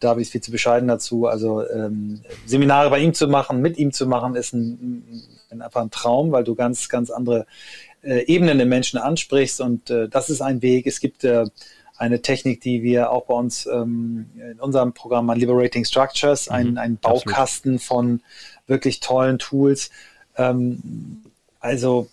da 0.00 0.10
habe 0.10 0.22
ich 0.22 0.30
viel 0.30 0.40
zu 0.40 0.50
bescheiden 0.50 0.88
dazu. 0.88 1.26
Also 1.26 1.68
ähm, 1.68 2.22
Seminare 2.44 2.90
bei 2.90 2.98
ihm 2.98 3.14
zu 3.14 3.28
machen, 3.28 3.60
mit 3.60 3.78
ihm 3.78 3.92
zu 3.92 4.06
machen, 4.06 4.34
ist 4.34 4.52
ein, 4.52 5.22
ein 5.50 5.62
einfach 5.62 5.82
ein 5.82 5.90
Traum, 5.90 6.32
weil 6.32 6.44
du 6.44 6.54
ganz, 6.54 6.88
ganz 6.88 7.10
andere 7.10 7.46
äh, 8.02 8.24
Ebenen 8.26 8.58
im 8.60 8.68
Menschen 8.68 8.98
ansprichst 8.98 9.60
und 9.60 9.90
äh, 9.90 10.08
das 10.08 10.28
ist 10.28 10.40
ein 10.40 10.60
Weg. 10.60 10.86
Es 10.86 11.00
gibt 11.00 11.24
äh, 11.24 11.44
eine 11.96 12.20
Technik, 12.20 12.60
die 12.60 12.82
wir 12.82 13.12
auch 13.12 13.26
bei 13.26 13.34
uns 13.34 13.66
ähm, 13.66 14.26
in 14.34 14.60
unserem 14.60 14.92
Programm 14.92 15.30
an 15.30 15.38
Liberating 15.38 15.84
Structures, 15.84 16.48
mhm, 16.48 16.54
ein, 16.54 16.78
ein 16.78 16.96
Baukasten 16.96 17.76
absolut. 17.76 17.82
von 17.82 18.20
wirklich 18.66 19.00
tollen 19.00 19.38
Tools. 19.38 19.90
Ähm, 20.36 21.22
also 21.60 22.08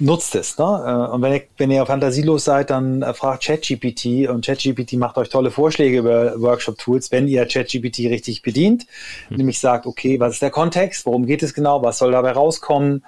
nutzt 0.00 0.34
es. 0.34 0.58
Ne? 0.58 0.64
Äh, 0.64 1.12
und 1.12 1.22
wenn 1.22 1.32
ihr, 1.32 1.42
wenn 1.58 1.70
ihr 1.70 1.86
fantasielos 1.86 2.44
seid, 2.44 2.70
dann 2.70 3.02
äh, 3.02 3.14
fragt 3.14 3.44
ChatGPT 3.44 4.28
und 4.28 4.44
ChatGPT 4.44 4.94
macht 4.94 5.18
euch 5.18 5.28
tolle 5.28 5.50
Vorschläge 5.50 5.98
über 5.98 6.40
Workshop-Tools, 6.40 7.12
wenn 7.12 7.28
ihr 7.28 7.46
ChatGPT 7.46 8.00
richtig 8.10 8.42
bedient, 8.42 8.86
mhm. 9.28 9.36
nämlich 9.36 9.60
sagt, 9.60 9.86
okay, 9.86 10.18
was 10.18 10.34
ist 10.34 10.42
der 10.42 10.50
Kontext, 10.50 11.06
worum 11.06 11.26
geht 11.26 11.42
es 11.42 11.54
genau, 11.54 11.82
was 11.82 11.98
soll 11.98 12.12
dabei 12.12 12.32
rauskommen, 12.32 13.04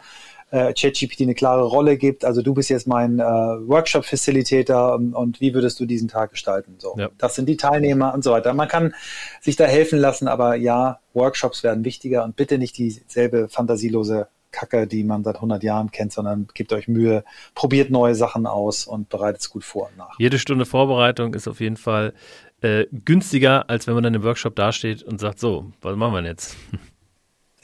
äh, 0.50 0.74
ChatGPT 0.74 1.22
eine 1.22 1.34
klare 1.34 1.64
Rolle 1.64 1.96
gibt, 1.96 2.26
also 2.26 2.42
du 2.42 2.52
bist 2.52 2.68
jetzt 2.68 2.86
mein 2.86 3.18
äh, 3.18 3.22
Workshop-Facilitator 3.22 4.94
und, 4.94 5.14
und, 5.14 5.40
wie 5.40 5.54
würdest 5.54 5.80
du 5.80 5.86
diesen 5.86 6.08
Tag 6.08 6.32
gestalten? 6.32 6.74
So, 6.78 6.94
ja. 6.98 7.08
Das 7.16 7.34
sind 7.34 7.48
die 7.48 7.56
Teilnehmer 7.56 8.12
und 8.12 8.22
so 8.22 8.32
weiter. 8.32 8.52
Man 8.52 8.68
kann 8.68 8.94
sich 9.40 9.56
da 9.56 9.64
helfen 9.64 9.98
lassen, 9.98 10.28
aber 10.28 10.56
ja, 10.56 11.00
Workshops 11.14 11.62
werden 11.62 11.86
wichtiger 11.86 12.22
und 12.22 12.36
bitte 12.36 12.58
nicht 12.58 12.76
dieselbe 12.76 13.48
fantasielose 13.48 14.28
Kacke, 14.52 14.86
die 14.86 15.04
man 15.04 15.24
seit 15.24 15.36
100 15.36 15.62
Jahren 15.62 15.90
kennt, 15.90 16.12
sondern 16.12 16.46
gebt 16.54 16.72
euch 16.72 16.88
Mühe, 16.88 17.24
probiert 17.54 17.90
neue 17.90 18.14
Sachen 18.14 18.46
aus 18.46 18.86
und 18.86 19.08
bereitet 19.08 19.40
es 19.40 19.50
gut 19.50 19.64
vor 19.64 19.88
und 19.88 19.96
nach. 19.96 20.18
Jede 20.18 20.38
Stunde 20.38 20.66
Vorbereitung 20.66 21.34
ist 21.34 21.48
auf 21.48 21.60
jeden 21.60 21.76
Fall 21.76 22.12
äh, 22.60 22.86
günstiger, 23.04 23.68
als 23.68 23.86
wenn 23.86 23.94
man 23.94 24.04
dann 24.04 24.14
im 24.14 24.22
Workshop 24.22 24.54
dasteht 24.54 25.02
und 25.02 25.18
sagt, 25.18 25.40
so, 25.40 25.72
was 25.80 25.96
machen 25.96 26.12
wir 26.14 26.22
denn 26.22 26.30
jetzt? 26.30 26.56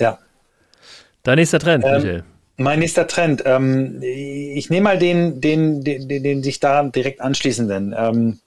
Ja. 0.01 0.21
Dein 1.25 1.39
nächster 1.39 1.59
Trend, 1.59 1.85
ähm, 1.85 1.91
Michael. 1.91 2.25
Mein 2.57 2.79
nächster 2.79 3.09
Trend. 3.09 3.43
Ähm, 3.47 4.01
ich 4.01 4.71
nehme 4.71 4.85
mal 4.85 4.97
den, 4.97 5.41
den, 5.41 5.83
den, 5.83 6.09
den, 6.09 6.23
den 6.23 6.43
sich 6.45 6.61
daran 6.61 6.93
direkt 6.93 7.21
anschließenden. 7.21 7.97
Ähm, 7.99 8.39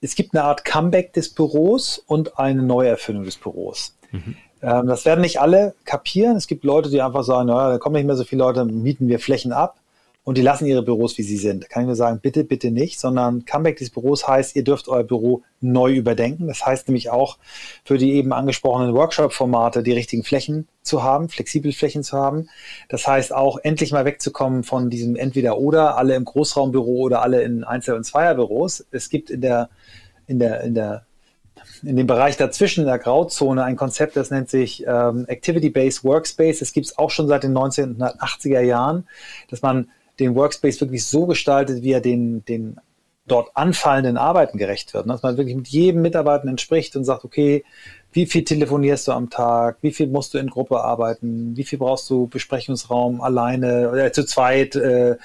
es 0.00 0.14
gibt 0.14 0.34
eine 0.34 0.44
Art 0.44 0.64
Comeback 0.64 1.12
des 1.14 1.32
Büros 1.32 1.98
und 1.98 2.38
eine 2.38 2.62
Neuerfindung 2.62 3.24
des 3.24 3.36
Büros. 3.36 3.96
Mhm. 4.10 4.36
Ähm, 4.62 4.86
das 4.86 5.04
werden 5.04 5.20
nicht 5.20 5.40
alle 5.40 5.74
kapieren. 5.84 6.36
Es 6.36 6.46
gibt 6.46 6.64
Leute, 6.64 6.88
die 6.88 7.02
einfach 7.02 7.24
sagen, 7.24 7.48
naja, 7.48 7.70
da 7.70 7.78
kommen 7.78 7.96
nicht 7.96 8.06
mehr 8.06 8.16
so 8.16 8.24
viele 8.24 8.44
Leute, 8.44 8.64
mieten 8.64 9.08
wir 9.08 9.18
Flächen 9.18 9.52
ab 9.52 9.76
und 10.24 10.38
die 10.38 10.42
lassen 10.42 10.66
ihre 10.66 10.82
Büros, 10.82 11.18
wie 11.18 11.22
sie 11.22 11.36
sind. 11.36 11.64
Da 11.64 11.68
kann 11.68 11.82
ich 11.82 11.86
nur 11.88 11.96
sagen, 11.96 12.20
bitte, 12.22 12.44
bitte 12.44 12.70
nicht, 12.70 13.00
sondern 13.00 13.44
Comeback 13.44 13.78
des 13.78 13.90
Büros 13.90 14.28
heißt, 14.28 14.54
ihr 14.54 14.62
dürft 14.62 14.86
euer 14.88 15.02
Büro 15.02 15.42
neu 15.60 15.92
überdenken. 15.92 16.46
Das 16.46 16.64
heißt 16.64 16.86
nämlich 16.86 17.10
auch 17.10 17.38
für 17.84 17.98
die 17.98 18.12
eben 18.12 18.32
angesprochenen 18.32 18.94
Workshop-Formate 18.94 19.82
die 19.82 19.92
richtigen 19.92 20.22
Flächen 20.22 20.68
zu 20.82 21.02
haben, 21.02 21.28
flexible 21.28 21.72
Flächen 21.72 22.04
zu 22.04 22.16
haben. 22.16 22.48
Das 22.88 23.06
heißt 23.08 23.34
auch 23.34 23.58
endlich 23.58 23.90
mal 23.90 24.04
wegzukommen 24.04 24.62
von 24.62 24.90
diesem 24.90 25.16
Entweder-Oder, 25.16 25.96
alle 25.96 26.14
im 26.14 26.24
Großraumbüro 26.24 27.00
oder 27.00 27.22
alle 27.22 27.42
in 27.42 27.64
Einzel- 27.64 27.96
und 27.96 28.04
Zweierbüros. 28.04 28.86
Es 28.92 29.08
gibt 29.08 29.28
in 29.28 29.40
der, 29.40 29.70
in 30.28 30.38
der, 30.38 30.60
in 30.60 30.74
der 30.74 31.04
in 31.82 31.96
dem 31.96 32.06
Bereich 32.06 32.36
dazwischen, 32.36 32.82
in 32.82 32.86
der 32.86 32.98
Grauzone, 32.98 33.64
ein 33.64 33.76
Konzept, 33.76 34.16
das 34.16 34.30
nennt 34.30 34.48
sich 34.48 34.84
ähm, 34.86 35.26
Activity-Based 35.26 36.04
Workspace. 36.04 36.60
Das 36.60 36.72
gibt 36.72 36.86
es 36.86 36.98
auch 36.98 37.10
schon 37.10 37.28
seit 37.28 37.42
den 37.42 37.56
1980er 37.56 38.60
Jahren, 38.60 39.06
dass 39.50 39.62
man 39.62 39.88
den 40.18 40.34
Workspace 40.34 40.80
wirklich 40.80 41.04
so 41.04 41.26
gestaltet, 41.26 41.82
wie 41.82 41.92
er 41.92 42.00
den, 42.00 42.44
den 42.44 42.76
dort 43.26 43.56
anfallenden 43.56 44.16
Arbeiten 44.16 44.58
gerecht 44.58 44.94
wird. 44.94 45.08
Dass 45.08 45.22
man 45.22 45.36
wirklich 45.36 45.56
mit 45.56 45.68
jedem 45.68 46.02
Mitarbeiter 46.02 46.52
spricht 46.58 46.96
und 46.96 47.04
sagt, 47.04 47.24
okay, 47.24 47.64
wie 48.12 48.26
viel 48.26 48.44
telefonierst 48.44 49.08
du 49.08 49.12
am 49.12 49.30
Tag? 49.30 49.78
Wie 49.80 49.92
viel 49.92 50.08
musst 50.08 50.34
du 50.34 50.38
in 50.38 50.50
Gruppe 50.50 50.82
arbeiten? 50.82 51.56
Wie 51.56 51.64
viel 51.64 51.78
brauchst 51.78 52.10
du 52.10 52.26
Besprechungsraum 52.26 53.20
alleine 53.20 53.90
oder 53.90 54.06
äh, 54.06 54.12
zu 54.12 54.26
zweit, 54.26 54.76
äh, 54.76 55.16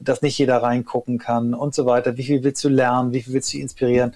dass 0.00 0.22
nicht 0.22 0.38
jeder 0.38 0.62
reingucken 0.62 1.18
kann 1.18 1.54
und 1.54 1.74
so 1.74 1.86
weiter? 1.86 2.16
Wie 2.16 2.24
viel 2.24 2.42
willst 2.42 2.64
du 2.64 2.68
lernen? 2.68 3.12
Wie 3.12 3.22
viel 3.22 3.34
willst 3.34 3.52
du 3.52 3.58
inspirieren? 3.58 4.14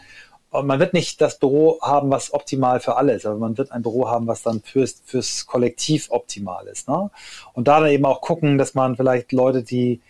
Und 0.50 0.66
man 0.66 0.78
wird 0.78 0.94
nicht 0.94 1.20
das 1.20 1.38
Büro 1.38 1.78
haben, 1.82 2.10
was 2.10 2.32
optimal 2.32 2.80
für 2.80 2.96
alle 2.96 3.14
ist, 3.14 3.26
aber 3.26 3.36
man 3.36 3.58
wird 3.58 3.72
ein 3.72 3.82
Büro 3.82 4.08
haben, 4.08 4.26
was 4.26 4.42
dann 4.42 4.62
fürs, 4.62 5.02
fürs 5.04 5.46
Kollektiv 5.46 6.08
optimal 6.10 6.66
ist. 6.68 6.88
Ne? 6.88 7.10
Und 7.52 7.68
da 7.68 7.80
dann 7.80 7.90
eben 7.90 8.06
auch 8.06 8.20
gucken, 8.20 8.56
dass 8.56 8.74
man 8.74 8.96
vielleicht 8.96 9.32
Leute, 9.32 9.62
die 9.62 10.00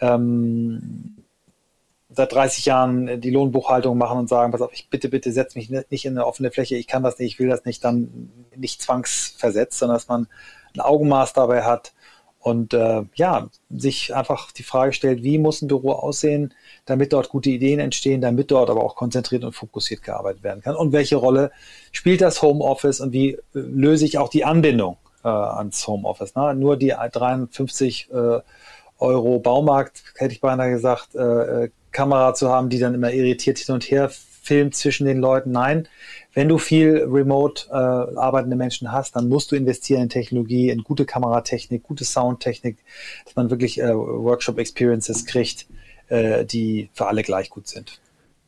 ähm, 0.00 1.22
seit 2.08 2.32
30 2.32 2.66
Jahren 2.66 3.20
die 3.20 3.30
Lohnbuchhaltung 3.30 3.96
machen 3.96 4.18
und 4.18 4.28
sagen, 4.28 4.52
pass 4.52 4.62
auf, 4.62 4.72
ich 4.72 4.88
bitte, 4.88 5.08
bitte 5.08 5.32
setz 5.32 5.54
mich 5.54 5.70
nicht 5.70 6.04
in 6.04 6.16
eine 6.16 6.26
offene 6.26 6.50
Fläche, 6.50 6.76
ich 6.76 6.86
kann 6.86 7.02
das 7.02 7.18
nicht, 7.18 7.34
ich 7.34 7.38
will 7.38 7.48
das 7.48 7.64
nicht, 7.64 7.84
dann 7.84 8.30
nicht 8.56 8.82
zwangsversetzt, 8.82 9.78
sondern 9.78 9.96
dass 9.96 10.08
man 10.08 10.26
ein 10.74 10.80
Augenmaß 10.80 11.32
dabei 11.32 11.62
hat 11.62 11.92
und 12.42 12.74
äh, 12.74 13.02
ja, 13.14 13.48
sich 13.70 14.14
einfach 14.14 14.50
die 14.50 14.64
Frage 14.64 14.92
stellt, 14.92 15.22
wie 15.22 15.38
muss 15.38 15.62
ein 15.62 15.68
Büro 15.68 15.92
aussehen, 15.92 16.52
damit 16.86 17.12
dort 17.12 17.28
gute 17.28 17.50
Ideen 17.50 17.78
entstehen, 17.78 18.20
damit 18.20 18.50
dort 18.50 18.68
aber 18.68 18.82
auch 18.82 18.96
konzentriert 18.96 19.44
und 19.44 19.52
fokussiert 19.52 20.02
gearbeitet 20.02 20.42
werden 20.42 20.60
kann. 20.60 20.74
Und 20.74 20.92
welche 20.92 21.16
Rolle 21.16 21.52
spielt 21.92 22.20
das 22.20 22.42
Homeoffice 22.42 23.00
und 23.00 23.12
wie 23.12 23.30
äh, 23.30 23.38
löse 23.54 24.04
ich 24.04 24.18
auch 24.18 24.28
die 24.28 24.44
Anbindung 24.44 24.96
äh, 25.22 25.28
ans 25.28 25.86
Homeoffice? 25.86 26.34
Ne? 26.34 26.52
Nur 26.56 26.76
die 26.76 26.88
53 26.88 28.08
äh, 28.12 28.40
Euro 28.98 29.38
Baumarkt, 29.38 30.02
hätte 30.16 30.34
ich 30.34 30.40
beinahe 30.40 30.70
gesagt, 30.70 31.14
äh, 31.14 31.64
äh, 31.64 31.70
Kamera 31.92 32.34
zu 32.34 32.48
haben, 32.48 32.70
die 32.70 32.80
dann 32.80 32.94
immer 32.94 33.12
irritiert 33.12 33.58
hin 33.58 33.74
und 33.74 33.84
her 33.84 34.10
filmt 34.42 34.74
zwischen 34.74 35.06
den 35.06 35.18
Leuten. 35.18 35.52
Nein, 35.52 35.86
wenn 36.34 36.48
du 36.48 36.58
viel 36.58 37.04
remote 37.04 37.68
äh, 37.70 37.74
arbeitende 37.74 38.56
Menschen 38.56 38.90
hast, 38.90 39.16
dann 39.16 39.28
musst 39.28 39.52
du 39.52 39.56
investieren 39.56 40.02
in 40.02 40.08
Technologie, 40.08 40.70
in 40.70 40.82
gute 40.82 41.04
Kameratechnik, 41.04 41.82
gute 41.82 42.04
Soundtechnik, 42.04 42.78
dass 43.24 43.36
man 43.36 43.50
wirklich 43.50 43.80
äh, 43.80 43.94
Workshop-Experiences 43.94 45.26
kriegt, 45.26 45.66
äh, 46.08 46.44
die 46.44 46.88
für 46.94 47.06
alle 47.06 47.22
gleich 47.22 47.50
gut 47.50 47.68
sind. 47.68 48.00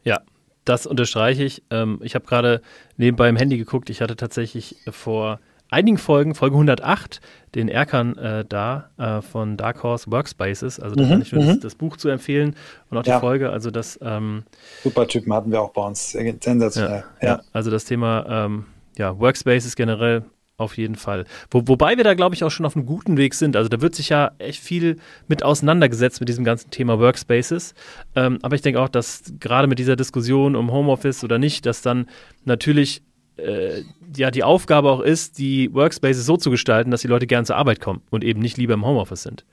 Ja, 0.03 0.23
das 0.65 0.87
unterstreiche 0.87 1.45
ich. 1.45 1.63
Ähm, 1.71 2.01
ich 2.03 2.15
habe 2.15 2.27
gerade 2.27 2.63
nebenbei 2.97 3.29
im 3.29 3.37
Handy 3.37 3.59
geguckt. 3.59 3.91
Ich 3.91 4.01
hatte 4.01 4.17
tatsächlich 4.17 4.77
vor 4.91 5.41
einigen 5.75 5.99
Folgen, 5.99 6.35
Folge 6.35 6.55
108, 6.55 7.21
den 7.55 7.69
Erkan 7.69 8.17
äh, 8.17 8.45
da 8.49 8.91
äh, 8.97 9.21
von 9.21 9.57
Dark 9.57 9.83
Horse 9.83 10.11
Workspaces. 10.11 10.81
Also 10.81 10.95
da 10.95 11.05
mhm, 11.05 11.09
kann 11.09 11.23
ich 11.23 11.33
nur 11.33 11.45
das, 11.45 11.57
mhm. 11.57 11.61
das, 11.61 11.75
Buch 11.75 11.97
zu 11.97 12.09
empfehlen 12.09 12.55
und 12.91 12.99
auch 12.99 13.03
die 13.03 13.11
ja. 13.11 13.21
Folge. 13.21 13.51
Also 13.51 13.71
das 13.71 13.99
ähm, 14.03 14.45
super 14.83 15.07
Typen 15.07 15.33
hatten 15.33 15.51
wir 15.51 15.61
auch 15.61 15.73
bei 15.73 15.83
uns. 15.83 16.13
Sensationell. 16.13 17.05
Ja. 17.21 17.29
ja. 17.29 17.41
also 17.53 17.71
das 17.71 17.85
Thema 17.85 18.25
ähm, 18.29 18.67
ja, 18.97 19.19
Workspaces 19.19 19.77
generell 19.77 20.25
auf 20.57 20.77
jeden 20.77 20.95
Fall. 20.95 21.25
Wo, 21.51 21.67
wobei 21.67 21.97
wir 21.97 22.05
da, 22.05 22.15
glaube 22.15 22.37
ich, 22.37 22.45
auch 22.45 22.51
schon 22.51 22.65
auf 22.65 22.77
einem 22.77 22.87
guten 22.87 23.17
Weg 23.17 23.35
sind. 23.35 23.57
Also 23.57 23.69
da 23.69 23.81
wird 23.81 23.97
sich 23.97 24.11
ja 24.11 24.31
echt 24.39 24.63
viel 24.63 24.99
mit 25.27 25.43
auseinandergesetzt 25.43 26.21
mit 26.21 26.29
diesem 26.29 26.45
ganzen 26.45 26.71
Thema 26.71 27.01
Workspaces. 27.01 27.75
Ähm, 28.15 28.39
aber 28.43 28.55
ich 28.55 28.63
denke 28.63 28.81
auch, 28.81 28.89
dass 28.89 29.33
gerade 29.41 29.67
mit 29.67 29.81
dieser 29.81 29.97
Diskussion 29.97 30.55
um 30.55 30.71
Homeoffice 30.71 31.25
oder 31.25 31.39
nicht, 31.39 31.67
dass 31.67 31.83
dann 31.83 32.07
natürlich 32.45 33.03
äh, 33.37 33.83
ja 34.17 34.31
die 34.31 34.45
Aufgabe 34.45 34.91
auch 34.91 35.01
ist, 35.01 35.39
die 35.39 35.73
Workspaces 35.73 36.27
so 36.27 36.37
zu 36.37 36.51
gestalten, 36.51 36.91
dass 36.91 37.03
die 37.03 37.09
Leute 37.09 37.27
gern 37.27 37.45
zur 37.45 37.57
Arbeit 37.57 37.81
kommen 37.81 38.03
und 38.11 38.25
eben 38.25 38.41
nicht 38.41 38.57
lieber 38.57 38.75
im 38.75 38.87
Homeoffice 38.87 39.23
sind. 39.23 39.45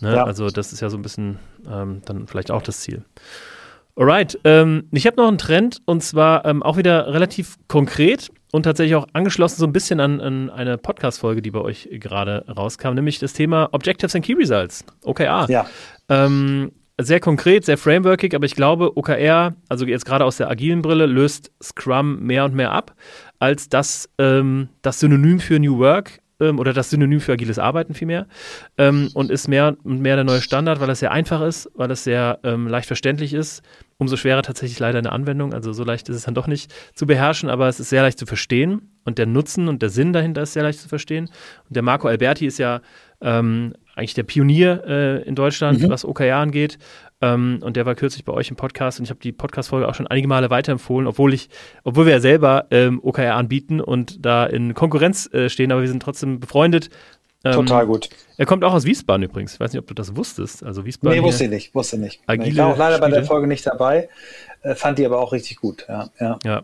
Ne? 0.00 0.14
Ja. 0.14 0.24
Also 0.24 0.50
das 0.50 0.72
ist 0.72 0.80
ja 0.80 0.90
so 0.90 0.96
ein 0.96 1.02
bisschen 1.02 1.38
ähm, 1.70 2.02
dann 2.04 2.26
vielleicht 2.26 2.50
auch 2.50 2.62
das 2.62 2.80
Ziel. 2.80 3.02
Alright, 3.96 4.38
ähm, 4.44 4.88
ich 4.92 5.06
habe 5.06 5.16
noch 5.16 5.28
einen 5.28 5.38
Trend 5.38 5.80
und 5.86 6.02
zwar 6.02 6.44
ähm, 6.44 6.62
auch 6.62 6.76
wieder 6.76 7.12
relativ 7.14 7.56
konkret 7.66 8.30
und 8.52 8.64
tatsächlich 8.64 8.94
auch 8.94 9.06
angeschlossen 9.14 9.58
so 9.58 9.66
ein 9.66 9.72
bisschen 9.72 10.00
an, 10.00 10.20
an 10.20 10.50
eine 10.50 10.76
Podcast-Folge, 10.76 11.40
die 11.40 11.50
bei 11.50 11.60
euch 11.60 11.88
gerade 11.92 12.44
rauskam, 12.46 12.94
nämlich 12.94 13.18
das 13.18 13.32
Thema 13.32 13.70
Objectives 13.72 14.14
and 14.14 14.24
Key 14.24 14.34
Results, 14.34 14.84
OKR. 15.02 15.46
Ja. 15.48 15.66
Ähm, 16.10 16.72
sehr 16.98 17.20
konkret, 17.20 17.64
sehr 17.64 17.78
frameworkig, 17.78 18.34
aber 18.34 18.46
ich 18.46 18.54
glaube, 18.54 18.96
OKR, 18.96 19.54
also 19.68 19.86
jetzt 19.86 20.06
gerade 20.06 20.24
aus 20.24 20.38
der 20.38 20.48
agilen 20.50 20.82
Brille, 20.82 21.06
löst 21.06 21.52
Scrum 21.62 22.20
mehr 22.20 22.44
und 22.44 22.54
mehr 22.54 22.72
ab, 22.72 22.94
als 23.38 23.68
das, 23.68 24.08
ähm, 24.18 24.68
das 24.82 25.00
Synonym 25.00 25.40
für 25.40 25.58
New 25.58 25.78
Work 25.78 26.20
ähm, 26.40 26.58
oder 26.58 26.72
das 26.72 26.90
Synonym 26.90 27.20
für 27.20 27.32
agiles 27.32 27.58
Arbeiten 27.58 27.94
vielmehr 27.94 28.26
ähm, 28.78 29.10
und 29.14 29.30
ist 29.30 29.46
mehr 29.46 29.76
und 29.84 30.00
mehr 30.00 30.16
der 30.16 30.24
neue 30.24 30.40
Standard, 30.40 30.80
weil 30.80 30.88
es 30.88 31.00
sehr 31.00 31.12
einfach 31.12 31.42
ist, 31.42 31.70
weil 31.74 31.90
es 31.90 32.04
sehr 32.04 32.38
ähm, 32.44 32.66
leicht 32.66 32.86
verständlich 32.86 33.34
ist. 33.34 33.62
Umso 33.98 34.16
schwerer 34.16 34.42
tatsächlich 34.42 34.78
leider 34.78 34.98
eine 34.98 35.12
Anwendung. 35.12 35.54
Also 35.54 35.72
so 35.72 35.82
leicht 35.82 36.08
ist 36.10 36.16
es 36.16 36.24
dann 36.24 36.34
doch 36.34 36.46
nicht 36.46 36.72
zu 36.94 37.06
beherrschen, 37.06 37.48
aber 37.48 37.68
es 37.68 37.80
ist 37.80 37.88
sehr 37.88 38.02
leicht 38.02 38.18
zu 38.18 38.26
verstehen 38.26 38.90
und 39.04 39.16
der 39.16 39.26
Nutzen 39.26 39.68
und 39.68 39.80
der 39.80 39.88
Sinn 39.88 40.12
dahinter 40.12 40.42
ist 40.42 40.52
sehr 40.52 40.62
leicht 40.62 40.80
zu 40.80 40.88
verstehen. 40.88 41.30
Und 41.68 41.76
der 41.76 41.82
Marco 41.82 42.08
Alberti 42.08 42.46
ist 42.46 42.58
ja 42.58 42.80
ähm, 43.22 43.72
eigentlich 43.96 44.14
der 44.14 44.22
Pionier 44.22 44.84
äh, 44.86 45.22
in 45.22 45.34
Deutschland, 45.34 45.80
mhm. 45.80 45.88
was 45.88 46.04
OKR 46.04 46.36
angeht. 46.36 46.78
Ähm, 47.22 47.60
und 47.62 47.76
der 47.76 47.86
war 47.86 47.94
kürzlich 47.94 48.24
bei 48.24 48.32
euch 48.32 48.50
im 48.50 48.56
Podcast 48.56 48.98
und 48.98 49.04
ich 49.04 49.10
habe 49.10 49.20
die 49.20 49.32
Podcast-Folge 49.32 49.88
auch 49.88 49.94
schon 49.94 50.06
einige 50.06 50.28
Male 50.28 50.50
weiterempfohlen, 50.50 51.06
obwohl 51.06 51.32
ich, 51.32 51.48
obwohl 51.82 52.04
wir 52.04 52.12
ja 52.12 52.20
selber 52.20 52.66
ähm, 52.70 53.00
OKR 53.02 53.34
anbieten 53.34 53.80
und 53.80 54.24
da 54.24 54.44
in 54.44 54.74
Konkurrenz 54.74 55.32
äh, 55.32 55.48
stehen, 55.48 55.72
aber 55.72 55.80
wir 55.80 55.88
sind 55.88 56.02
trotzdem 56.02 56.40
befreundet. 56.40 56.90
Ähm, 57.42 57.52
Total 57.52 57.86
gut. 57.86 58.10
Er 58.36 58.44
kommt 58.44 58.64
auch 58.64 58.74
aus 58.74 58.84
Wiesbaden 58.84 59.22
übrigens. 59.22 59.54
Ich 59.54 59.60
weiß 59.60 59.72
nicht, 59.72 59.80
ob 59.80 59.86
du 59.86 59.94
das 59.94 60.14
wusstest. 60.14 60.62
Also 60.62 60.84
Wiesbaden. 60.84 61.18
Nee, 61.18 61.24
wusste 61.24 61.44
ich 61.44 61.50
nicht, 61.50 61.74
wusste 61.74 61.96
nicht. 61.96 62.20
Agile 62.26 62.48
ich 62.50 62.56
war 62.56 62.66
auch 62.66 62.76
leider 62.76 62.96
Spiele. 62.96 63.10
bei 63.10 63.16
der 63.16 63.24
Folge 63.24 63.46
nicht 63.46 63.66
dabei, 63.66 64.10
äh, 64.62 64.74
fand 64.74 64.98
die 64.98 65.06
aber 65.06 65.18
auch 65.18 65.32
richtig 65.32 65.56
gut. 65.56 65.86
Ja, 65.88 66.10
ja. 66.20 66.38
ja. 66.44 66.62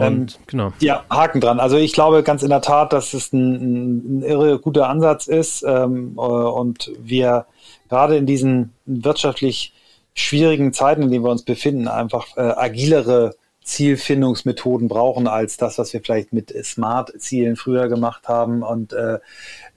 Und, 0.00 0.34
ähm, 0.34 0.44
genau. 0.46 0.72
Ja, 0.80 1.04
Haken 1.10 1.40
dran. 1.40 1.60
Also 1.60 1.76
ich 1.76 1.92
glaube 1.92 2.22
ganz 2.22 2.42
in 2.42 2.50
der 2.50 2.62
Tat, 2.62 2.92
dass 2.92 3.14
es 3.14 3.32
ein, 3.32 4.18
ein 4.18 4.22
irre 4.22 4.58
guter 4.58 4.88
Ansatz 4.88 5.26
ist 5.26 5.62
ähm, 5.62 6.14
äh, 6.16 6.20
und 6.20 6.90
wir 6.98 7.46
gerade 7.88 8.16
in 8.16 8.26
diesen 8.26 8.72
wirtschaftlich 8.86 9.74
schwierigen 10.14 10.72
Zeiten, 10.72 11.02
in 11.02 11.10
denen 11.10 11.24
wir 11.24 11.30
uns 11.30 11.42
befinden, 11.42 11.88
einfach 11.88 12.36
äh, 12.36 12.40
agilere 12.40 13.34
Zielfindungsmethoden 13.62 14.88
brauchen 14.88 15.28
als 15.28 15.56
das, 15.56 15.78
was 15.78 15.92
wir 15.92 16.00
vielleicht 16.00 16.32
mit 16.32 16.52
Smart-Zielen 16.64 17.56
früher 17.56 17.88
gemacht 17.88 18.26
haben 18.26 18.62
und 18.62 18.92
äh, 18.92 19.18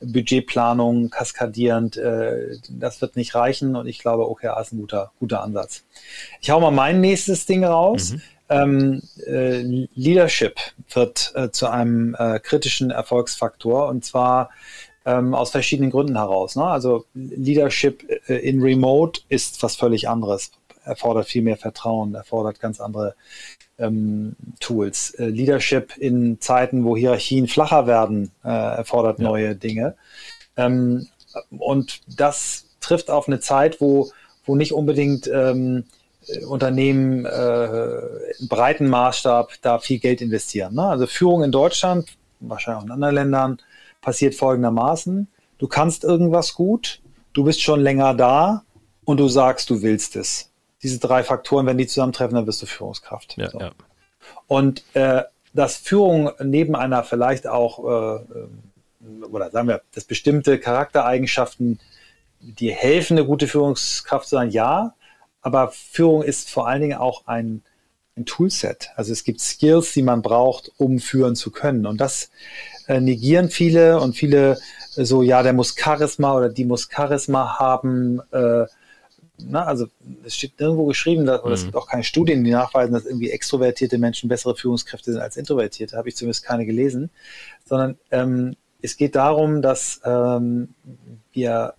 Budgetplanung 0.01 1.09
kaskadierend. 1.09 1.97
Äh, 1.97 2.57
das 2.69 3.01
wird 3.01 3.15
nicht 3.15 3.35
reichen 3.35 3.75
und 3.75 3.87
ich 3.87 3.99
glaube, 3.99 4.29
OKR 4.29 4.59
ist 4.61 4.73
ein 4.73 4.79
guter, 4.79 5.11
guter 5.19 5.43
Ansatz. 5.43 5.83
Ich 6.41 6.49
hau 6.49 6.59
mal 6.59 6.71
mein 6.71 7.01
nächstes 7.01 7.45
Ding 7.45 7.63
raus. 7.63 8.13
Mhm. 8.13 8.21
Ähm, 8.53 9.01
äh, 9.25 9.61
Leadership 9.95 10.59
wird 10.93 11.31
äh, 11.35 11.49
zu 11.49 11.67
einem 11.67 12.15
äh, 12.17 12.39
kritischen 12.39 12.91
Erfolgsfaktor 12.91 13.87
und 13.87 14.05
zwar 14.05 14.49
ähm, 15.05 15.33
aus 15.33 15.51
verschiedenen 15.51 15.91
Gründen 15.91 16.17
heraus. 16.17 16.55
Ne? 16.55 16.63
Also 16.63 17.05
Leadership 17.13 18.03
äh, 18.27 18.35
in 18.35 18.61
Remote 18.61 19.21
ist 19.29 19.61
was 19.63 19.75
völlig 19.75 20.07
anderes, 20.07 20.51
erfordert 20.83 21.27
viel 21.27 21.41
mehr 21.41 21.57
Vertrauen, 21.57 22.15
erfordert 22.15 22.59
ganz 22.59 22.79
andere 22.79 23.15
ähm, 23.79 24.35
Tools. 24.59 25.11
Äh, 25.15 25.25
Leadership 25.25 25.97
in 25.97 26.39
Zeiten, 26.39 26.85
wo 26.85 26.95
Hierarchien 26.95 27.47
flacher 27.47 27.87
werden, 27.87 28.31
äh, 28.43 28.49
erfordert 28.49 29.19
ja. 29.19 29.25
neue 29.25 29.55
Dinge. 29.55 29.95
Ähm, 30.57 31.07
und 31.49 32.01
das 32.07 32.65
trifft 32.79 33.09
auf 33.09 33.27
eine 33.27 33.39
Zeit, 33.39 33.81
wo, 33.81 34.11
wo 34.45 34.55
nicht 34.55 34.73
unbedingt 34.73 35.27
ähm, 35.27 35.85
Unternehmen 36.47 37.25
äh, 37.25 37.97
im 38.39 38.47
breiten 38.47 38.87
Maßstab 38.87 39.53
da 39.61 39.79
viel 39.79 39.99
Geld 39.99 40.21
investieren. 40.21 40.75
Ne? 40.75 40.83
Also 40.83 41.07
Führung 41.07 41.43
in 41.43 41.51
Deutschland, 41.51 42.17
wahrscheinlich 42.39 42.81
auch 42.81 42.85
in 42.85 42.91
anderen 42.91 43.15
Ländern, 43.15 43.57
passiert 44.01 44.35
folgendermaßen. 44.35 45.27
Du 45.57 45.67
kannst 45.67 46.03
irgendwas 46.03 46.53
gut, 46.53 47.01
du 47.33 47.43
bist 47.43 47.61
schon 47.61 47.79
länger 47.81 48.13
da 48.13 48.63
und 49.05 49.19
du 49.19 49.27
sagst, 49.27 49.69
du 49.69 49.81
willst 49.81 50.15
es. 50.15 50.51
Diese 50.81 50.99
drei 50.99 51.23
Faktoren, 51.23 51.65
wenn 51.65 51.77
die 51.77 51.87
zusammentreffen, 51.87 52.35
dann 52.35 52.47
wirst 52.47 52.61
du 52.61 52.65
Führungskraft. 52.65 53.37
Ja, 53.37 53.49
so. 53.49 53.59
ja. 53.59 53.71
Und 54.47 54.83
äh, 54.93 55.23
dass 55.53 55.77
Führung 55.77 56.31
neben 56.41 56.75
einer 56.75 57.03
vielleicht 57.03 57.47
auch, 57.47 57.79
äh, 57.79 58.15
äh, 58.15 59.25
oder 59.25 59.51
sagen 59.51 59.67
wir, 59.67 59.81
dass 59.93 60.03
bestimmte 60.03 60.59
Charaktereigenschaften, 60.59 61.79
die 62.39 62.71
helfen, 62.71 63.17
eine 63.17 63.25
gute 63.25 63.47
Führungskraft 63.47 64.27
zu 64.27 64.35
sein, 64.35 64.49
ja, 64.49 64.95
aber 65.43 65.71
Führung 65.71 66.23
ist 66.23 66.49
vor 66.49 66.67
allen 66.67 66.81
Dingen 66.81 66.97
auch 66.97 67.27
ein, 67.27 67.61
ein 68.15 68.25
Toolset. 68.25 68.89
Also 68.95 69.11
es 69.11 69.23
gibt 69.23 69.41
Skills, 69.41 69.93
die 69.93 70.01
man 70.01 70.21
braucht, 70.21 70.71
um 70.77 70.99
führen 70.99 71.35
zu 71.35 71.51
können. 71.51 71.85
Und 71.85 71.99
das 71.99 72.31
äh, 72.87 72.99
negieren 72.99 73.49
viele 73.49 73.99
und 73.99 74.15
viele 74.15 74.57
äh, 74.95 75.03
so, 75.03 75.21
ja, 75.21 75.43
der 75.43 75.53
muss 75.53 75.75
Charisma 75.77 76.35
oder 76.35 76.49
die 76.49 76.65
muss 76.65 76.89
Charisma 76.89 77.59
haben. 77.59 78.21
Äh, 78.31 78.65
na, 79.39 79.65
also 79.65 79.87
es 80.23 80.35
steht 80.35 80.59
nirgendwo 80.59 80.85
geschrieben, 80.85 81.25
dass, 81.25 81.41
oder 81.41 81.49
mhm. 81.49 81.53
es 81.55 81.63
gibt 81.63 81.75
auch 81.75 81.87
keine 81.87 82.03
Studien, 82.03 82.43
die 82.43 82.51
nachweisen, 82.51 82.93
dass 82.93 83.05
irgendwie 83.05 83.31
extrovertierte 83.31 83.97
Menschen 83.97 84.29
bessere 84.29 84.55
Führungskräfte 84.55 85.11
sind 85.11 85.21
als 85.21 85.35
introvertierte. 85.35 85.97
Habe 85.97 86.07
ich 86.07 86.15
zumindest 86.15 86.45
keine 86.45 86.65
gelesen. 86.65 87.09
Sondern 87.65 87.97
ähm, 88.11 88.55
es 88.81 88.95
geht 88.95 89.15
darum, 89.15 89.61
dass 89.61 89.99
ähm, 90.05 90.69
wir 91.33 91.73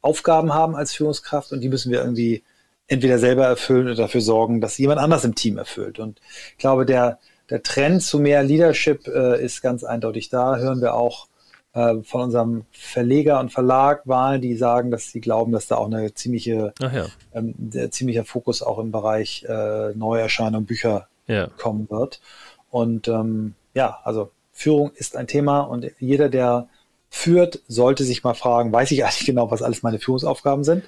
Aufgaben 0.00 0.54
haben 0.54 0.74
als 0.74 0.94
Führungskraft 0.94 1.52
und 1.52 1.60
die 1.60 1.68
müssen 1.68 1.92
wir 1.92 2.00
irgendwie 2.00 2.42
entweder 2.90 3.18
selber 3.18 3.46
erfüllen 3.46 3.86
oder 3.86 3.94
dafür 3.94 4.20
sorgen, 4.20 4.60
dass 4.60 4.76
jemand 4.76 5.00
anders 5.00 5.24
im 5.24 5.36
Team 5.36 5.56
erfüllt. 5.56 6.00
Und 6.00 6.20
ich 6.50 6.58
glaube, 6.58 6.84
der, 6.84 7.18
der 7.48 7.62
Trend 7.62 8.02
zu 8.02 8.18
mehr 8.18 8.42
Leadership 8.42 9.06
äh, 9.06 9.42
ist 9.42 9.62
ganz 9.62 9.84
eindeutig 9.84 10.28
da. 10.28 10.56
Hören 10.56 10.80
wir 10.80 10.94
auch 10.94 11.28
äh, 11.72 12.02
von 12.02 12.22
unserem 12.22 12.64
Verleger 12.72 13.38
und 13.38 13.52
Verlag 13.52 14.02
Wahlen, 14.06 14.40
die 14.40 14.56
sagen, 14.56 14.90
dass 14.90 15.12
sie 15.12 15.20
glauben, 15.20 15.52
dass 15.52 15.68
da 15.68 15.76
auch 15.76 15.86
eine 15.86 16.12
ziemliche, 16.14 16.74
ja. 16.80 17.06
ähm, 17.32 17.54
ziemlicher 17.90 18.24
Fokus 18.24 18.60
auch 18.60 18.80
im 18.80 18.90
Bereich 18.90 19.44
äh, 19.48 19.94
Neuerscheinungen 19.94 20.66
Bücher 20.66 21.06
ja. 21.28 21.46
kommen 21.46 21.88
wird. 21.90 22.20
Und 22.70 23.06
ähm, 23.06 23.54
ja, 23.72 24.00
also 24.02 24.32
Führung 24.52 24.90
ist 24.96 25.16
ein 25.16 25.28
Thema 25.28 25.60
und 25.60 25.86
jeder, 26.00 26.28
der 26.28 26.68
führt, 27.10 27.60
sollte 27.68 28.04
sich 28.04 28.24
mal 28.24 28.34
fragen, 28.34 28.72
weiß 28.72 28.90
ich 28.92 29.04
eigentlich 29.04 29.26
genau, 29.26 29.50
was 29.50 29.62
alles 29.62 29.82
meine 29.82 29.98
Führungsaufgaben 29.98 30.64
sind? 30.64 30.84